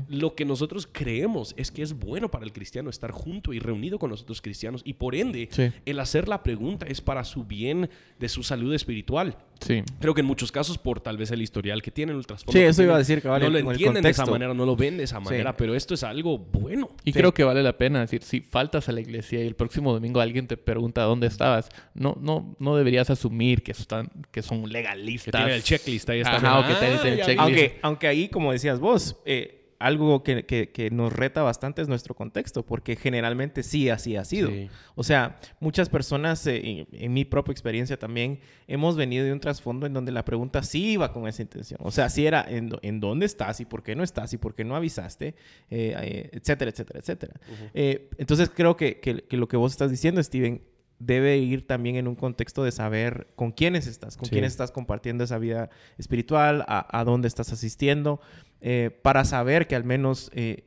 Lo 0.08 0.34
que 0.34 0.46
nosotros 0.46 0.88
creemos 0.89 1.54
es 1.58 1.72
que 1.72 1.82
es 1.82 1.92
bueno 1.92 2.32
para 2.32 2.46
el 2.46 2.54
cristiano 2.54 2.68
cristiano 2.69 2.91
estar 2.91 3.10
junto 3.10 3.51
y 3.51 3.60
reunido 3.60 3.97
con 3.97 4.12
los 4.12 4.21
otros 4.21 4.43
cristianos 4.43 4.84
y 4.86 4.93
por 4.93 5.15
ende 5.15 5.49
el 5.86 5.99
hacer 5.99 6.27
la 6.27 6.43
pregunta 6.43 6.86
es 6.88 7.01
para 7.01 7.23
su 7.23 7.43
bien 7.43 7.89
de 8.19 8.29
su 8.29 8.43
salud 8.43 8.75
espiritual. 8.75 9.38
Sí. 9.60 9.82
Creo 9.99 10.13
que 10.13 10.21
en 10.21 10.27
muchos 10.27 10.51
casos 10.51 10.77
por 10.77 11.01
tal 11.01 11.17
vez 11.17 11.32
el 11.32 11.41
historial 11.41 11.82
que 11.82 11.89
tienen, 11.89 12.15
el 12.15 12.27
trasfondo. 12.27 12.58
Sí, 12.58 12.63
eso 12.63 12.84
iba 12.84 12.95
a 12.95 12.99
decir, 12.99 13.21
No 13.25 13.49
lo 13.49 13.58
entienden 13.58 14.03
de 14.03 14.10
esa 14.12 14.25
manera, 14.25 14.53
no 14.53 14.65
lo 14.67 14.75
ven 14.75 14.97
de 14.97 15.03
esa 15.03 15.19
manera, 15.19 15.58
pero 15.58 15.73
esto 15.73 15.95
es 15.95 16.03
algo 16.03 16.38
bueno. 16.38 16.91
Y 17.03 17.12
creo 17.12 17.34
que 17.34 17.43
vale 17.43 17.63
la 17.63 17.75
pena 17.75 18.01
decir, 18.01 18.21
si 18.21 18.41
faltas 18.41 18.88
a 18.88 18.91
la 18.91 19.01
iglesia 19.01 19.43
y 19.43 19.47
el 19.47 19.55
próximo 19.55 19.91
domingo 19.91 20.21
alguien 20.21 20.47
te 20.47 20.55
pregunta 20.55 21.01
dónde 21.01 21.25
estabas, 21.25 21.69
no, 21.95 22.15
no, 22.21 22.55
no 22.60 22.75
deberías 22.75 23.10
asumir 23.10 23.63
que, 23.63 23.71
están, 23.71 24.12
que 24.32 24.43
son 24.43 24.69
legalistas. 24.71 25.43
Que 25.43 25.55
el 25.55 25.63
checklist 25.63 26.10
ahí 26.10 26.19
está. 26.19 26.36
Ajá, 26.36 26.60
o 26.60 26.67
que 26.67 26.86
el 26.86 27.01
checklist. 27.01 27.39
Aunque, 27.39 27.79
aunque 27.82 28.08
ahí, 28.08 28.29
como 28.29 28.51
decías 28.51 28.79
vos, 28.79 29.17
eh, 29.25 29.59
algo 29.80 30.24
que, 30.24 30.46
que, 30.46 30.92
nos 30.92 31.13
reta 31.13 31.42
bastante 31.42 31.82
es 31.82 31.88
nuestro 31.88 32.13
contexto, 32.13 32.65
porque 32.65 32.98
generalmente 32.98 33.63
sí 33.63 33.89
así 33.89 34.18
ha 34.18 34.26
sido. 34.26 34.52
O 34.96 35.04
sea, 35.04 35.39
muchas 35.62 35.88
personas, 35.88 36.46
eh, 36.48 36.86
en, 36.92 37.13
mi 37.13 37.24
propia 37.24 37.54
experiencia 37.54 37.98
también, 37.98 38.42
hemos 38.68 38.98
venido 38.98 39.24
de 39.24 39.32
un 39.32 39.39
trasfondo 39.39 39.86
en 39.86 39.94
donde 39.94 40.12
la 40.12 40.26
pregunta 40.26 40.63
sí 40.63 40.92
iba 40.92 41.13
con 41.13 41.30
esa 41.30 41.42
intención. 41.42 41.80
O 41.82 41.92
sea, 41.92 42.10
sí 42.10 42.26
era 42.26 42.46
en, 42.48 42.72
en 42.82 43.00
dónde 43.00 43.26
estás 43.26 43.62
y 43.62 43.65
por 43.65 43.82
qué 43.82 43.96
no 43.96 44.04
estás 44.04 44.34
y 44.34 44.38
por 44.38 44.54
qué 44.54 44.65
no 44.65 44.76
avisaste, 44.76 45.28
eh, 45.70 45.96
eh, 46.02 46.30
etcétera, 46.34 46.72
etcétera, 46.72 47.00
etcétera. 47.00 47.34
entonces 47.74 48.52
creo 48.54 48.76
que, 48.76 49.00
que, 49.00 49.38
lo 49.38 49.48
que 49.48 49.56
vos 49.56 49.72
estás 49.72 49.89
diciendo, 49.89 50.22
Steven, 50.22 50.62
debe 51.00 51.38
ir 51.38 51.65
también 51.65 51.96
en 51.96 52.10
un 52.10 52.15
contexto 52.15 52.65
de 52.65 52.74
saber 52.74 53.28
con 53.38 53.54
quiénes 53.54 53.88
estás, 53.88 54.18
con 54.18 54.28
quiénes 54.28 54.52
estás 54.52 54.72
compartiendo 54.72 55.24
esa 55.24 55.38
vida 55.38 55.70
espiritual, 55.98 56.65
a, 56.68 57.00
a 57.00 57.06
dónde 57.06 57.30
estás 57.30 57.54
asistiendo. 57.54 58.20
Eh, 58.62 58.91
para 59.02 59.26
saber 59.26 59.67
que 59.67 59.76
al 59.76 59.84
menos, 59.84 60.30
eh, 60.34 60.63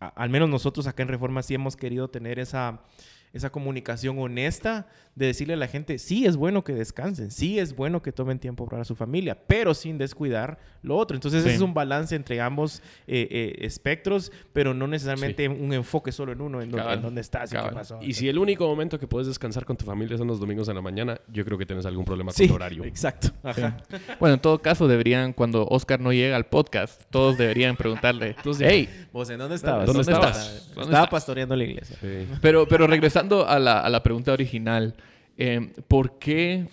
al 0.00 0.30
menos 0.30 0.48
nosotros 0.48 0.86
acá 0.86 1.02
en 1.02 1.08
Reforma 1.08 1.42
sí 1.42 1.54
hemos 1.54 1.76
querido 1.76 2.08
tener 2.08 2.38
esa, 2.38 2.82
esa 3.32 3.50
comunicación 3.50 4.18
honesta 4.18 4.86
de 5.14 5.26
decirle 5.26 5.54
a 5.54 5.56
la 5.56 5.68
gente, 5.68 5.98
sí 5.98 6.26
es 6.26 6.36
bueno 6.36 6.64
que 6.64 6.72
descansen, 6.72 7.30
sí 7.30 7.58
es 7.60 7.76
bueno 7.76 8.02
que 8.02 8.10
tomen 8.10 8.38
tiempo 8.40 8.66
para 8.68 8.84
su 8.84 8.96
familia, 8.96 9.38
pero 9.46 9.72
sin 9.74 9.96
descuidar 9.96 10.58
lo 10.82 10.96
otro. 10.96 11.16
Entonces 11.16 11.44
Sí. 11.44 11.50
es 11.50 11.60
un 11.60 11.72
balance 11.72 12.16
entre 12.16 12.40
ambos 12.40 12.82
eh, 13.06 13.28
eh, 13.30 13.56
espectros, 13.60 14.32
pero 14.52 14.74
no 14.74 14.86
necesariamente 14.88 15.48
un 15.48 15.72
enfoque 15.72 16.10
solo 16.12 16.32
en 16.32 16.40
uno, 16.40 16.60
en, 16.60 16.70
donde, 16.70 16.82
Cabal. 16.82 16.96
en 16.98 17.02
dónde 17.02 17.20
estás 17.20 17.52
y 17.52 17.56
qué 17.56 17.62
pasó. 17.72 17.98
Y 18.02 18.14
si 18.14 18.28
el 18.28 18.38
único 18.38 18.66
momento 18.66 18.98
que 18.98 19.06
puedes 19.06 19.28
descansar 19.28 19.64
con 19.64 19.76
tu 19.76 19.84
familia 19.84 20.18
son 20.18 20.26
los 20.26 20.40
domingos 20.40 20.68
en 20.68 20.74
la 20.74 20.82
mañana, 20.82 21.20
yo 21.32 21.44
creo 21.44 21.56
que 21.58 21.66
tienes 21.66 21.86
algún 21.86 22.04
problema 22.04 22.32
Sí, 22.32 22.46
con 22.48 22.56
el 22.56 22.62
horario. 22.62 22.84
exacto. 22.84 23.28
Ajá. 23.42 23.76
Bueno, 24.18 24.34
en 24.34 24.40
todo 24.40 24.58
caso, 24.60 24.88
deberían, 24.88 25.32
cuando 25.32 25.66
Oscar 25.68 26.00
no 26.00 26.12
llega 26.12 26.34
al 26.36 26.46
podcast, 26.46 27.02
todos 27.10 27.38
deberían 27.38 27.76
preguntarle, 27.76 28.34
hey, 28.60 28.88
¿Vos 29.12 29.30
en 29.30 29.38
dónde 29.38 29.54
estabas? 29.56 29.86
¿Dónde 29.86 30.02
estabas? 30.02 30.36
Estaba, 30.36 30.74
¿Dónde 30.74 30.80
estaba 30.82 31.04
estás? 31.04 31.08
pastoreando 31.10 31.54
la 31.56 31.64
iglesia. 31.64 31.96
Sí. 32.00 32.26
Pero, 32.42 32.66
pero 32.66 32.86
regresando 32.88 33.46
a 33.48 33.58
la, 33.60 33.80
a 33.80 33.88
la 33.88 34.02
pregunta 34.02 34.32
original, 34.32 34.94
eh, 35.36 35.72
¿por 35.88 36.18
qué, 36.18 36.68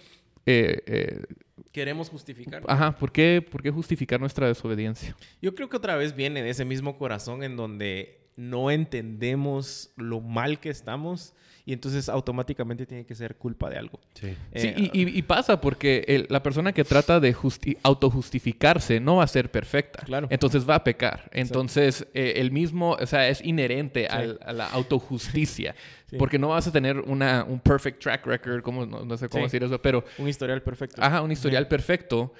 eh, 0.45 0.83
eh, 0.85 1.23
Queremos 1.71 2.09
justificar. 2.09 2.63
ajá, 2.67 2.97
¿por 2.97 3.11
qué, 3.11 3.41
por 3.41 3.63
qué 3.63 3.71
justificar 3.71 4.19
nuestra 4.19 4.47
desobediencia? 4.47 5.15
Yo 5.41 5.55
creo 5.55 5.69
que 5.69 5.77
otra 5.77 5.95
vez 5.95 6.15
viene 6.15 6.43
de 6.43 6.49
ese 6.49 6.65
mismo 6.65 6.97
corazón 6.97 7.43
en 7.43 7.55
donde 7.55 8.20
no 8.35 8.71
entendemos 8.71 9.91
lo 9.97 10.21
mal 10.21 10.59
que 10.59 10.69
estamos 10.69 11.33
y 11.63 11.73
entonces 11.73 12.09
automáticamente 12.09 12.87
tiene 12.87 13.05
que 13.05 13.13
ser 13.13 13.35
culpa 13.35 13.69
de 13.69 13.77
algo. 13.77 13.99
Sí. 14.15 14.35
Sí, 14.55 14.67
Eh, 14.69 14.89
y, 14.93 15.01
y- 15.03 15.17
y 15.17 15.21
pasa 15.21 15.61
porque 15.61 16.03
el- 16.07 16.25
la 16.29 16.41
persona 16.41 16.73
que 16.73 16.83
trata 16.83 17.19
de 17.19 17.35
justi- 17.35 17.77
autojustificarse 17.83 18.99
no 18.99 19.17
va 19.17 19.25
a 19.25 19.27
ser 19.27 19.51
perfecta. 19.51 20.03
Claro. 20.03 20.27
Entonces 20.31 20.67
va 20.67 20.75
a 20.75 20.83
pecar. 20.83 21.29
Entonces, 21.33 22.07
eh, 22.15 22.33
el 22.37 22.51
mismo, 22.51 22.97
o 22.99 23.05
sea, 23.05 23.27
es 23.29 23.43
inherente 23.43 24.07
al- 24.07 24.39
a 24.43 24.53
la 24.53 24.67
autojusticia. 24.69 25.75
Sí. 26.11 26.17
Porque 26.17 26.37
no 26.37 26.49
vas 26.49 26.67
a 26.67 26.73
tener 26.73 26.99
una, 26.99 27.45
un 27.47 27.61
perfect 27.61 28.01
track 28.03 28.25
record, 28.25 28.61
como, 28.63 28.85
no, 28.85 29.05
no 29.05 29.15
sé 29.15 29.29
cómo 29.29 29.43
Sí. 29.43 29.45
decir 29.45 29.63
eso, 29.63 29.81
pero, 29.81 30.03
un 30.17 30.27
historial 30.27 30.61
perfecto. 30.61 31.01
ajá, 31.01 31.21
un 31.21 31.31
historial 31.31 31.69
perfecto. 31.69 32.33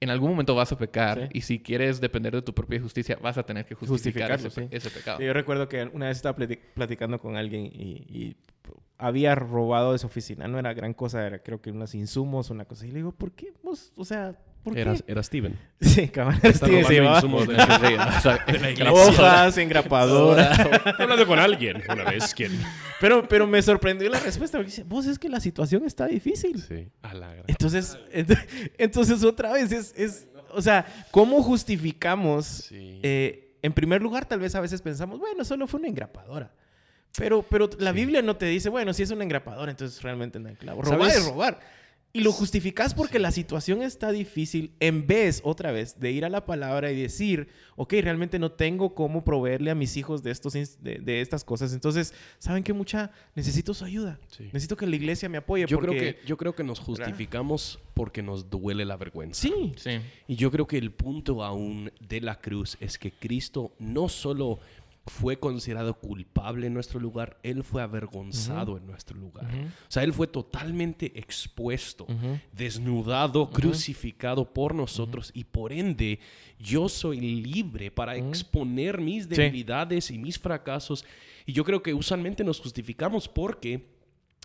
En 0.00 0.10
algún 0.10 0.30
momento 0.30 0.54
vas 0.54 0.70
a 0.70 0.78
pecar 0.78 1.18
Sí. 1.24 1.28
y 1.38 1.40
si 1.42 1.58
quieres 1.60 2.00
depender 2.00 2.32
de 2.32 2.42
tu 2.42 2.54
propia 2.54 2.80
justicia, 2.80 3.18
vas 3.20 3.36
a 3.38 3.42
tener 3.42 3.64
que 3.66 3.74
justificar 3.74 4.30
ese, 4.32 4.50
sí. 4.50 4.68
ese 4.70 4.90
pecado. 4.90 5.20
Yo 5.20 5.32
recuerdo 5.32 5.68
que 5.68 5.84
una 5.92 6.06
vez 6.06 6.18
estaba 6.18 6.36
plati- 6.38 6.60
platicando 6.74 7.18
con 7.20 7.36
alguien 7.36 7.66
y, 7.66 8.04
y 8.08 8.36
había 8.96 9.34
robado 9.34 9.92
de 9.92 9.98
su 9.98 10.06
oficina. 10.06 10.46
No 10.48 10.58
era 10.58 10.72
gran 10.74 10.94
cosa, 10.94 11.26
era 11.26 11.38
creo 11.40 11.60
que 11.60 11.70
unos 11.70 11.94
insumos, 11.94 12.50
una 12.50 12.64
cosa. 12.64 12.86
Y 12.86 12.90
le 12.90 12.96
digo, 12.96 13.12
¿por 13.12 13.32
qué 13.32 13.52
vos? 13.62 13.92
O 13.96 14.04
sea, 14.04 14.36
¿por 14.62 14.74
qué? 14.74 14.80
Era, 14.82 14.94
era 15.06 15.22
Steven. 15.22 15.58
Sí, 15.80 16.08
cabrón. 16.08 16.40
Sí, 16.42 16.98
va. 17.00 17.14
insumos 17.16 17.46
de 17.46 17.54
de 17.54 18.76
la 18.84 18.92
Hojas, 18.92 19.58
engrapadoras. 19.58 20.58
Hablando 20.98 21.26
con 21.26 21.38
alguien 21.38 21.82
una 21.88 22.04
vez. 22.04 22.34
¿Quién? 22.34 22.52
pero, 23.00 23.26
pero 23.28 23.46
me 23.46 23.60
sorprendió 23.62 24.08
la 24.10 24.20
respuesta. 24.20 24.58
Porque 24.58 24.70
dice, 24.70 24.84
vos 24.84 25.06
es 25.06 25.18
que 25.18 25.28
la 25.28 25.40
situación 25.40 25.84
está 25.84 26.06
difícil. 26.06 26.60
Sí. 26.62 26.88
A 27.02 27.14
la 27.14 27.32
gran- 27.32 27.44
Entonces, 27.48 27.98
ent- 28.12 28.46
entonces 28.78 29.22
otra 29.24 29.52
vez 29.52 29.72
es, 29.72 29.94
es, 29.96 30.28
o 30.52 30.60
sea, 30.62 30.86
¿cómo 31.10 31.42
justificamos? 31.42 32.46
Sí. 32.46 33.00
eh, 33.02 33.44
en 33.62 33.72
primer 33.72 34.00
lugar, 34.00 34.24
tal 34.24 34.38
vez 34.38 34.54
a 34.54 34.60
veces 34.60 34.80
pensamos, 34.82 35.18
bueno, 35.18 35.44
solo 35.44 35.66
fue 35.66 35.80
una 35.80 35.88
engrapadora. 35.88 36.52
Pero, 37.16 37.42
pero 37.42 37.68
la 37.80 37.90
Biblia 37.90 38.22
no 38.22 38.36
te 38.36 38.46
dice, 38.46 38.68
bueno, 38.68 38.92
si 38.92 39.02
es 39.02 39.10
una 39.10 39.24
engrapadora, 39.24 39.70
entonces 39.70 40.00
realmente 40.02 40.38
no 40.38 40.48
hay 40.48 40.54
clavo. 40.54 40.82
Robar 40.82 41.00
¿Sabes? 41.10 41.16
es 41.16 41.26
robar. 41.28 41.58
Y 42.10 42.20
lo 42.20 42.32
justificas 42.32 42.94
porque 42.94 43.18
la 43.18 43.30
situación 43.30 43.82
está 43.82 44.10
difícil 44.12 44.72
en 44.80 45.06
vez, 45.06 45.42
otra 45.44 45.72
vez, 45.72 46.00
de 46.00 46.10
ir 46.10 46.24
a 46.24 46.30
la 46.30 46.46
palabra 46.46 46.90
y 46.90 47.00
decir, 47.00 47.48
ok, 47.76 47.92
realmente 48.00 48.38
no 48.38 48.50
tengo 48.50 48.94
cómo 48.94 49.22
proveerle 49.24 49.70
a 49.70 49.74
mis 49.74 49.96
hijos 49.98 50.22
de, 50.22 50.30
estos, 50.30 50.54
de, 50.54 51.00
de 51.02 51.20
estas 51.20 51.44
cosas. 51.44 51.74
Entonces, 51.74 52.14
¿saben 52.38 52.64
qué? 52.64 52.72
Mucha, 52.72 53.10
necesito 53.34 53.74
su 53.74 53.84
ayuda. 53.84 54.18
Sí. 54.28 54.44
Necesito 54.44 54.76
que 54.76 54.86
la 54.86 54.96
iglesia 54.96 55.28
me 55.28 55.36
apoye. 55.36 55.66
Yo, 55.66 55.78
porque... 55.78 55.96
creo 55.96 56.14
que, 56.14 56.26
yo 56.26 56.36
creo 56.38 56.54
que 56.54 56.64
nos 56.64 56.80
justificamos 56.80 57.78
porque 57.92 58.22
nos 58.22 58.48
duele 58.48 58.86
la 58.86 58.96
vergüenza. 58.96 59.42
Sí, 59.42 59.74
Sí. 59.76 60.00
Y 60.26 60.36
yo 60.36 60.50
creo 60.50 60.66
que 60.66 60.78
el 60.78 60.92
punto 60.92 61.44
aún 61.44 61.92
de 62.00 62.20
la 62.22 62.40
cruz 62.40 62.78
es 62.80 62.98
que 62.98 63.12
Cristo 63.12 63.72
no 63.78 64.08
solo 64.08 64.60
fue 65.08 65.38
considerado 65.38 65.94
culpable 65.94 66.66
en 66.66 66.74
nuestro 66.74 67.00
lugar, 67.00 67.38
Él 67.42 67.64
fue 67.64 67.82
avergonzado 67.82 68.76
en 68.76 68.86
nuestro 68.86 69.18
lugar. 69.18 69.46
O 69.46 69.90
sea, 69.90 70.02
Él 70.04 70.12
fue 70.12 70.26
totalmente 70.26 71.18
expuesto, 71.18 72.06
desnudado, 72.52 73.50
crucificado 73.50 74.52
por 74.52 74.74
nosotros 74.74 75.30
y 75.34 75.44
por 75.44 75.72
ende 75.72 76.20
yo 76.58 76.88
soy 76.88 77.20
libre 77.20 77.90
para 77.90 78.16
exponer 78.16 79.00
mis 79.00 79.28
debilidades 79.28 80.10
y 80.10 80.18
mis 80.18 80.38
fracasos. 80.38 81.04
Y 81.46 81.52
yo 81.52 81.64
creo 81.64 81.82
que 81.82 81.94
usualmente 81.94 82.44
nos 82.44 82.60
justificamos 82.60 83.28
porque 83.28 83.88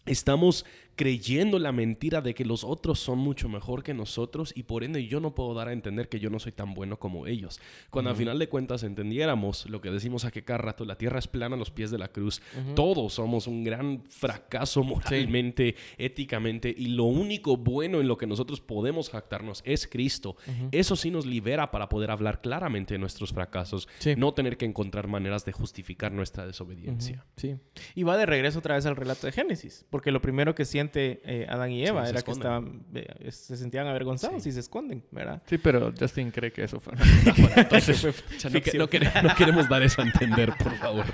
estamos 0.06 0.66
creyendo 0.96 1.58
la 1.60 1.72
mentira 1.72 2.22
de 2.22 2.34
que 2.34 2.46
los 2.46 2.64
otros 2.64 3.00
son 3.00 3.18
mucho 3.20 3.50
mejor 3.50 3.84
que 3.84 3.94
nosotros 3.94 4.54
y 4.56 4.64
por 4.64 4.84
ende 4.84 5.08
yo 5.08 5.20
no 5.20 5.34
puedo 5.34 5.54
dar 5.54 5.68
a 5.70 5.74
entender 5.74 6.08
que 6.10 6.20
yo 6.20 6.30
no 6.30 6.40
soy 6.40 6.52
tan 6.52 6.74
bueno 6.74 7.00
como 7.00 7.26
ellos. 7.26 7.60
Cuando 7.90 8.12
al 8.12 8.16
final 8.16 8.38
de 8.38 8.48
cuentas 8.50 8.84
entendiéramos 8.84 9.68
lo 9.70 9.82
que 9.82 9.90
decimos 9.90 10.26
aquí 10.26 10.42
cada 10.44 10.60
rato, 10.60 10.86
la 10.86 10.96
tierra 10.98 11.20
es 11.20 11.28
plana 11.28 11.56
a 11.56 11.60
los 11.60 11.72
pies 11.72 11.90
de 11.90 11.98
la 11.98 12.10
cruz, 12.10 12.42
todos 12.76 13.14
somos 13.14 13.48
un 13.48 13.64
gran 13.64 14.04
fracaso 14.08 14.84
moralmente, 14.84 15.76
éticamente 15.98 16.74
y 16.78 16.88
lo 16.88 17.06
único 17.06 17.58
bueno 17.58 18.00
en 18.00 18.08
lo 18.08 18.18
que 18.18 18.28
nosotros 18.28 18.62
podemos 18.62 19.10
jactarnos 19.10 19.62
es 19.66 19.88
Cristo. 19.88 20.36
Eso 20.72 20.96
sí 20.96 21.10
nos 21.10 21.26
libera 21.26 21.72
para 21.72 21.90
poder 21.90 22.12
hablar 22.12 22.42
claramente 22.42 22.94
de 22.94 23.00
nuestros 23.00 23.34
fracasos, 23.34 23.88
Sí. 24.00 24.14
no 24.18 24.34
tener 24.34 24.58
que 24.58 24.66
encontrar 24.66 25.08
maneras 25.08 25.46
de 25.46 25.52
justificar 25.54 26.12
nuestra 26.12 26.46
desobediencia. 26.46 27.26
Sí. 27.38 27.56
Y 27.96 28.04
va 28.04 28.18
de 28.18 28.26
regreso 28.26 28.60
otra 28.60 28.76
vez 28.76 28.86
al 28.86 28.96
relato 28.96 29.26
de 29.28 29.32
Génesis, 29.34 29.86
porque 29.90 30.12
lo 30.12 30.22
primero 30.22 30.54
que 30.54 30.66
siente 30.66 30.83
eh, 30.94 31.46
Adán 31.50 31.72
y 31.72 31.86
Eva 31.86 32.02
Sí, 32.02 32.08
se 32.08 32.14
era 32.14 32.22
que 32.24 32.32
estaban, 32.32 32.82
eh, 32.94 33.32
se 33.32 33.58
sentían 33.58 33.88
avergonzados 33.88 34.46
y 34.46 34.52
se 34.52 34.60
esconden, 34.60 35.04
¿verdad? 35.12 35.42
Sí, 35.46 35.58
pero 35.58 35.94
Justin 35.98 36.32
cree 36.32 36.52
que 36.52 36.64
eso 36.64 36.80
fue. 36.80 36.94
Entonces, 37.56 38.04
no, 38.52 38.62
que- 38.62 38.78
no 38.78 38.88
quere- 38.90 39.22
no 39.24 39.36
queremos 39.36 39.70
dar 39.70 39.84
eso 39.84 40.02
a 40.02 40.06
entender, 40.06 40.54
por 40.58 40.76
favor. 40.78 41.06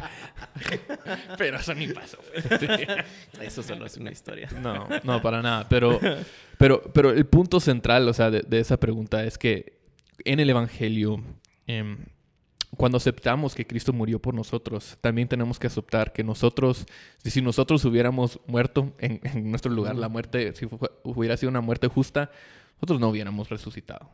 pero 1.37 1.57
eso 1.57 1.73
ni 1.73 1.87
pasó. 1.87 2.17
Eso 3.41 3.63
solo 3.63 3.85
es 3.85 3.97
una 3.97 4.11
historia. 4.11 4.49
No, 4.61 4.87
no, 5.03 5.21
para 5.21 5.41
nada. 5.41 5.67
Pero, 5.69 5.99
pero, 6.57 6.81
pero 6.93 7.11
el 7.11 7.25
punto 7.25 7.59
central, 7.59 8.07
o 8.07 8.13
sea, 8.13 8.29
de, 8.31 8.41
de 8.41 8.59
esa 8.59 8.77
pregunta 8.77 9.23
es 9.23 9.37
que 9.37 9.79
en 10.25 10.39
el 10.39 10.49
Evangelio, 10.49 11.23
em, 11.67 11.97
cuando 12.77 12.97
aceptamos 12.97 13.55
que 13.55 13.65
Cristo 13.65 13.93
murió 13.93 14.19
por 14.19 14.33
nosotros, 14.33 14.97
también 15.01 15.27
tenemos 15.27 15.59
que 15.59 15.67
aceptar 15.67 16.13
que 16.13 16.23
nosotros, 16.23 16.85
si 17.23 17.41
nosotros 17.41 17.83
hubiéramos 17.85 18.39
muerto 18.47 18.93
en, 18.99 19.19
en 19.23 19.49
nuestro 19.49 19.71
lugar, 19.71 19.95
la 19.95 20.09
muerte, 20.09 20.53
si 20.55 20.67
hubiera 21.03 21.35
sido 21.37 21.49
una 21.49 21.61
muerte 21.61 21.87
justa, 21.87 22.31
nosotros 22.79 22.99
no 23.01 23.09
hubiéramos 23.09 23.49
resucitado. 23.49 24.09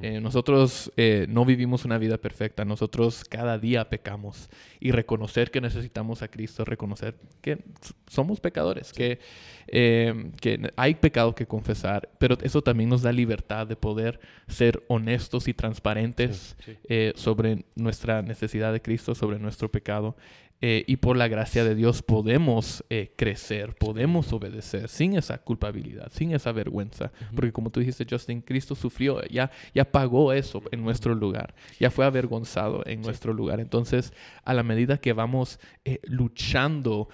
Eh, 0.00 0.20
nosotros 0.22 0.90
eh, 0.96 1.26
no 1.28 1.44
vivimos 1.44 1.84
una 1.84 1.98
vida 1.98 2.16
perfecta, 2.16 2.64
nosotros 2.64 3.24
cada 3.24 3.58
día 3.58 3.90
pecamos 3.90 4.48
y 4.80 4.90
reconocer 4.90 5.50
que 5.50 5.60
necesitamos 5.60 6.22
a 6.22 6.28
Cristo, 6.28 6.64
reconocer 6.64 7.16
que 7.42 7.58
somos 8.06 8.40
pecadores, 8.40 8.94
que, 8.94 9.18
eh, 9.66 10.30
que 10.40 10.72
hay 10.76 10.94
pecado 10.94 11.34
que 11.34 11.46
confesar, 11.46 12.08
pero 12.18 12.38
eso 12.42 12.62
también 12.62 12.88
nos 12.88 13.02
da 13.02 13.12
libertad 13.12 13.66
de 13.66 13.76
poder 13.76 14.18
ser 14.48 14.82
honestos 14.88 15.46
y 15.46 15.52
transparentes 15.54 16.56
Sí, 16.64 16.72
sí. 16.72 16.78
eh, 16.88 17.12
sobre 17.16 17.64
nuestra 17.74 18.22
necesidad 18.22 18.72
de 18.72 18.80
Cristo, 18.80 19.14
sobre 19.14 19.38
nuestro 19.38 19.70
pecado. 19.70 20.16
Eh, 20.62 20.84
y 20.86 20.96
por 20.96 21.16
la 21.16 21.26
gracia 21.26 21.64
de 21.64 21.74
Dios 21.74 22.02
podemos 22.02 22.84
eh, 22.90 23.12
crecer, 23.16 23.74
podemos 23.76 24.30
obedecer 24.30 24.90
sin 24.90 25.16
esa 25.16 25.38
culpabilidad, 25.38 26.12
sin 26.12 26.32
esa 26.32 26.52
vergüenza. 26.52 27.12
Porque 27.34 27.52
como 27.52 27.70
tú 27.70 27.80
dijiste, 27.80 28.06
Justin, 28.08 28.42
Cristo 28.42 28.74
sufrió, 28.74 29.22
ya, 29.28 29.50
ya 29.74 29.90
pagó 29.90 30.34
eso 30.34 30.62
en 30.70 30.84
nuestro 30.84 31.14
lugar, 31.14 31.54
ya 31.78 31.90
fue 31.90 32.04
avergonzado 32.04 32.82
en 32.84 33.00
nuestro 33.00 33.32
lugar. 33.32 33.58
Entonces, 33.58 34.12
a 34.44 34.52
la 34.52 34.62
medida 34.62 34.98
que 34.98 35.14
vamos 35.14 35.58
eh, 35.84 36.00
luchando 36.04 37.08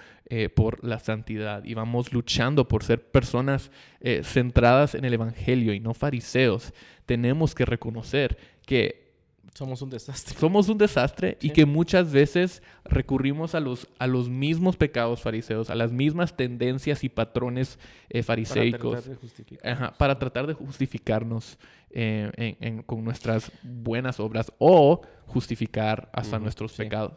por 0.55 0.83
la 0.83 0.99
santidad 0.99 1.63
y 1.63 1.73
vamos 1.73 2.11
luchando 2.11 2.67
por 2.67 2.83
ser 2.83 3.01
personas 3.11 3.71
centradas 4.23 4.93
en 4.93 5.05
el 5.05 5.13
Evangelio 5.13 5.73
y 5.73 5.79
no 5.79 5.93
fariseos, 5.93 6.73
tenemos 7.05 7.55
que 7.55 7.63
reconocer 7.63 8.37
que 8.65 9.06
Somos 9.57 9.81
un 9.81 9.89
desastre. 9.89 10.37
somos 10.39 10.69
un 10.69 10.77
desastre 10.77 11.37
y 11.41 11.49
que 11.49 11.65
muchas 11.65 12.11
veces 12.11 12.61
recurrimos 12.85 13.55
a 13.55 13.59
los, 13.59 13.87
a 13.97 14.05
los 14.05 14.29
mismos 14.29 14.77
pecados 14.77 15.21
fariseos, 15.21 15.71
a 15.71 15.75
las 15.75 15.91
mismas 15.91 16.37
tendencias 16.37 17.03
y 17.03 17.09
patrones 17.09 17.79
eh, 18.09 18.21
Para 18.21 18.23
fariseicos, 18.23 18.91
tratar 18.91 19.09
de 19.09 19.15
justificar. 19.15 19.71
ajá, 19.71 19.93
para 19.97 20.19
tratar 20.19 20.45
de 20.45 20.53
justificarnos 20.53 21.57
eh, 21.89 22.29
en- 22.37 22.57
en- 22.59 22.83
con 22.83 23.03
nuestras 23.03 23.51
buenas 23.63 24.19
obras 24.19 24.51
o 24.59 25.01
justificar 25.25 26.09
hasta 26.13 26.37
nuestros 26.37 26.73
sí. 26.73 26.83
pecados. 26.83 27.13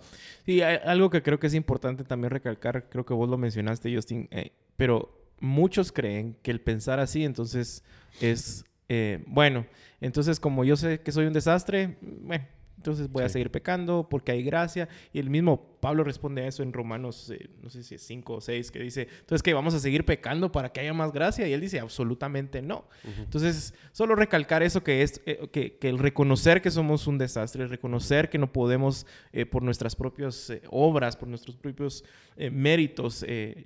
Sí, 0.46 0.62
hay 0.62 0.78
algo 0.84 1.10
que 1.10 1.22
creo 1.22 1.38
que 1.38 1.46
es 1.48 1.54
importante 1.54 2.04
también 2.04 2.30
recalcar, 2.30 2.88
creo 2.88 3.04
que 3.04 3.12
vos 3.12 3.28
lo 3.28 3.36
mencionaste, 3.36 3.94
Justin, 3.94 4.28
eh, 4.30 4.52
pero 4.76 5.26
muchos 5.40 5.92
creen 5.92 6.36
que 6.42 6.50
el 6.50 6.60
pensar 6.60 7.00
así 7.00 7.24
entonces 7.24 7.84
es, 8.20 8.64
eh, 8.92 9.22
bueno, 9.28 9.66
entonces 10.00 10.40
como 10.40 10.64
yo 10.64 10.74
sé 10.74 10.98
que 10.98 11.12
soy 11.12 11.26
un 11.26 11.32
desastre, 11.32 11.96
bueno, 12.02 12.44
entonces 12.76 13.08
voy 13.08 13.22
a 13.22 13.28
seguir 13.28 13.52
pecando 13.52 14.08
porque 14.08 14.32
hay 14.32 14.42
gracia 14.42 14.88
y 15.12 15.20
el 15.20 15.30
mismo 15.30 15.69
Pablo 15.80 16.04
responde 16.04 16.42
a 16.42 16.46
eso 16.46 16.62
en 16.62 16.72
Romanos, 16.72 17.30
eh, 17.30 17.48
no 17.62 17.70
sé 17.70 17.82
si 17.82 17.94
es 17.94 18.02
5 18.02 18.34
o 18.34 18.40
6, 18.40 18.70
que 18.70 18.80
dice, 18.80 19.08
entonces 19.20 19.42
que 19.42 19.54
vamos 19.54 19.74
a 19.74 19.80
seguir 19.80 20.04
pecando 20.04 20.52
para 20.52 20.70
que 20.70 20.80
haya 20.80 20.92
más 20.92 21.12
gracia. 21.12 21.48
Y 21.48 21.52
él 21.52 21.60
dice, 21.60 21.80
absolutamente 21.80 22.62
no. 22.62 22.84
Entonces, 23.04 23.74
solo 23.92 24.14
recalcar 24.14 24.62
eso 24.62 24.82
que 24.82 25.02
es, 25.02 25.20
eh, 25.26 25.48
que, 25.52 25.78
que, 25.78 25.88
el 25.88 25.98
reconocer 25.98 26.62
que 26.62 26.70
somos 26.70 27.06
un 27.06 27.18
desastre, 27.18 27.64
el 27.64 27.70
reconocer 27.70 28.28
que 28.28 28.38
no 28.38 28.52
podemos 28.52 29.06
eh, 29.32 29.46
por 29.46 29.62
nuestras 29.62 29.96
propias 29.96 30.52
obras, 30.70 31.16
por 31.16 31.28
nuestros 31.28 31.56
propios 31.56 32.04
méritos, 32.52 33.24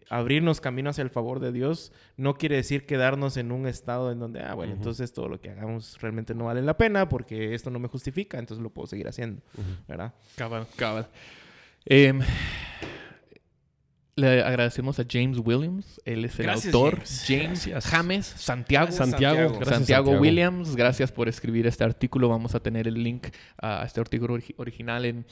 abrirnos 0.09 0.61
camino 0.61 0.91
hacia 0.91 1.03
el 1.03 1.11
favor 1.11 1.39
de 1.39 1.53
Dios, 1.53 1.93
no 2.17 2.35
quiere 2.35 2.57
decir 2.57 2.87
quedarnos 2.87 3.37
en 3.37 3.53
un 3.53 3.69
estado 3.69 4.11
en 4.11 4.19
donde, 4.19 4.41
ah, 4.41 4.55
bueno, 4.55 4.73
entonces 4.73 5.13
todo 5.13 5.29
lo 5.29 5.41
que 5.41 5.51
hagamos 5.51 6.01
realmente 6.01 6.35
no 6.35 6.47
vale 6.47 6.61
la 6.63 6.77
pena 6.77 7.09
porque 7.09 7.55
esto 7.55 7.71
no 7.71 7.79
me 7.79 7.89
justifica, 7.89 8.39
entonces 8.39 8.63
lo 8.63 8.71
puedo 8.71 8.87
seguir 8.87 9.07
haciendo, 9.07 9.43
¿verdad? 9.87 10.13
Cabal, 10.37 10.67
cabal. 10.77 11.09
Em, 11.87 12.21
le 14.17 14.43
agradecemos 14.43 14.99
a 15.01 15.05
James 15.09 15.39
Williams, 15.45 16.01
él 16.05 16.25
es 16.25 16.39
el 16.39 16.49
autor. 16.49 17.03
James, 17.27 17.69
James 17.91 18.27
Santiago. 18.27 18.93
Santiago, 18.93 19.65
Santiago, 19.65 20.13
Williams, 20.13 20.77
gracias 20.77 21.13
por 21.13 21.29
escribir 21.29 21.67
este 21.67 21.85
artículo. 21.85 22.29
Vamos 22.29 22.55
a 22.55 22.61
tener 22.61 22.89
el 22.89 23.03
link 23.03 23.27
a 23.61 23.85
este 23.85 24.01
artículo 24.01 24.39
original 24.57 25.05
en 25.05 25.27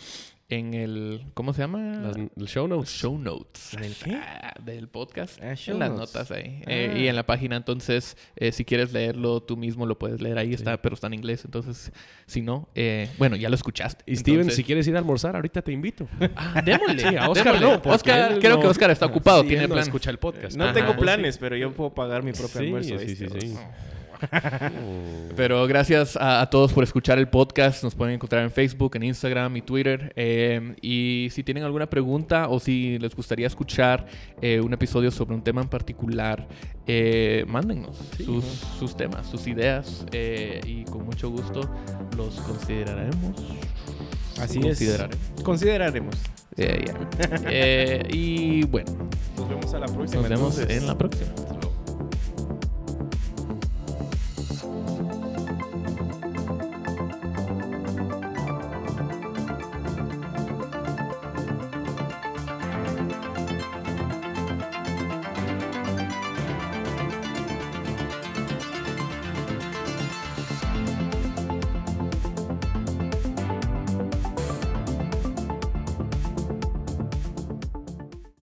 en 0.53 0.75
el. 0.75 1.25
¿Cómo 1.35 1.53
se 1.55 1.63
llama? 1.63 1.79
Las, 1.79 2.17
el 2.17 2.47
show 2.47 2.69
notes. 2.69 2.91
Show 2.91 3.19
notes. 3.19 3.75
¿En 3.75 3.85
el 3.85 3.95
qué? 3.95 4.15
Ah, 4.15 4.55
del 4.63 4.89
podcast. 4.89 5.41
Ah, 5.43 5.55
en 5.67 5.79
las 5.79 5.91
notas 5.91 6.31
ahí. 6.31 6.63
Eh, 6.67 7.01
y 7.01 7.09
en 7.09 7.17
la 7.17 7.25
página, 7.25 7.57
entonces, 7.57 8.17
eh, 8.37 8.53
si 8.53 8.65
quieres 8.65 8.93
leerlo 8.93 9.43
tú 9.43 9.57
mismo, 9.57 9.87
lo 9.87 9.99
puedes 9.99 10.21
leer 10.21 10.39
ahí, 10.39 10.53
está, 10.53 10.81
pero 10.81 10.95
está 10.95 11.07
en 11.07 11.15
inglés. 11.15 11.45
Entonces, 11.45 11.93
si 12.27 12.43
no, 12.43 12.69
eh, 12.75 13.09
bueno, 13.19 13.37
ya 13.37 13.49
lo 13.49 13.55
escuchaste. 13.55 14.05
Y 14.07 14.17
Steven, 14.17 14.51
si 14.51 14.63
quieres 14.63 14.87
ir 14.87 14.95
a 14.95 14.99
almorzar, 14.99 15.37
ahorita 15.37 15.63
te 15.63 15.73
invito. 15.73 16.07
Ah, 16.37 16.63
démosle. 16.63 17.03
Sí, 17.03 17.17
a 17.17 17.29
Oscar 17.29 17.61
no. 17.61 17.81
Oscar, 17.85 18.39
creo 18.39 18.61
que 18.61 18.67
Oscar 18.67 18.91
está 18.91 19.07
ocupado. 19.07 19.45
tiene 19.45 19.67
plan. 19.67 19.81
escucha 19.81 20.11
el 20.11 20.19
podcast. 20.19 20.57
No 20.57 20.73
tengo 20.73 20.97
planes, 20.97 21.39
pero 21.39 21.57
yo 21.57 21.73
puedo 21.73 21.95
pagar 21.95 22.23
mi 22.23 22.33
propio 22.33 22.61
almuerzo. 22.61 22.99
Sí, 22.99 23.17
sí, 23.17 23.27
sí. 23.41 23.55
Pero 25.37 25.67
gracias 25.67 26.17
a, 26.21 26.49
todos 26.51 26.73
por 26.73 26.85
escuchar 26.85 27.19
el 27.19 27.29
podcast. 27.29 27.83
Nos 27.83 27.95
pueden 27.95 28.15
encontrar 28.15 28.43
en 28.43 28.51
Facebook, 28.51 28.97
en 28.97 29.05
Instagram 29.05 29.57
y 29.57 29.63
Twitter. 29.63 30.13
Eh, 30.17 30.75
y 30.81 31.29
si 31.31 31.43
tienen 31.43 31.65
alguna 31.65 31.89
pregunta 31.89 32.49
o 32.49 32.61
si 32.61 32.99
les 32.99 33.15
gustaría 33.15 33.47
escuchar 33.47 34.07
eh, 34.41 34.61
un 34.61 34.73
episodio 34.73 35.11
sobre 35.11 35.35
un 35.35 35.43
tema 35.43 35.63
en 35.63 35.69
particular, 35.69 36.47
eh, 36.87 37.45
mándennos 37.49 37.97
sus, 38.79 38.97
temas, 38.97 39.27
sus 39.27 39.47
ideas. 39.47 40.07
y 40.13 40.85
con 40.85 41.05
mucho 41.05 41.31
gusto 41.31 41.61
los 42.17 42.35
consideraremos. 42.41 43.37
Así 44.41 44.61
consideraremos. 44.61 45.17
es. 45.37 45.43
Consideraremos. 45.43 46.17
y 48.13 48.65
bueno. 48.67 49.09
Nos 49.37 49.49
vemos 49.49 49.75
a 49.75 49.79
la 49.79 49.87
próxima. 49.87 50.21
Nos 50.21 50.31
vemos 50.31 50.59
en 50.59 50.87
la 50.87 50.99
próxima. 50.99 51.31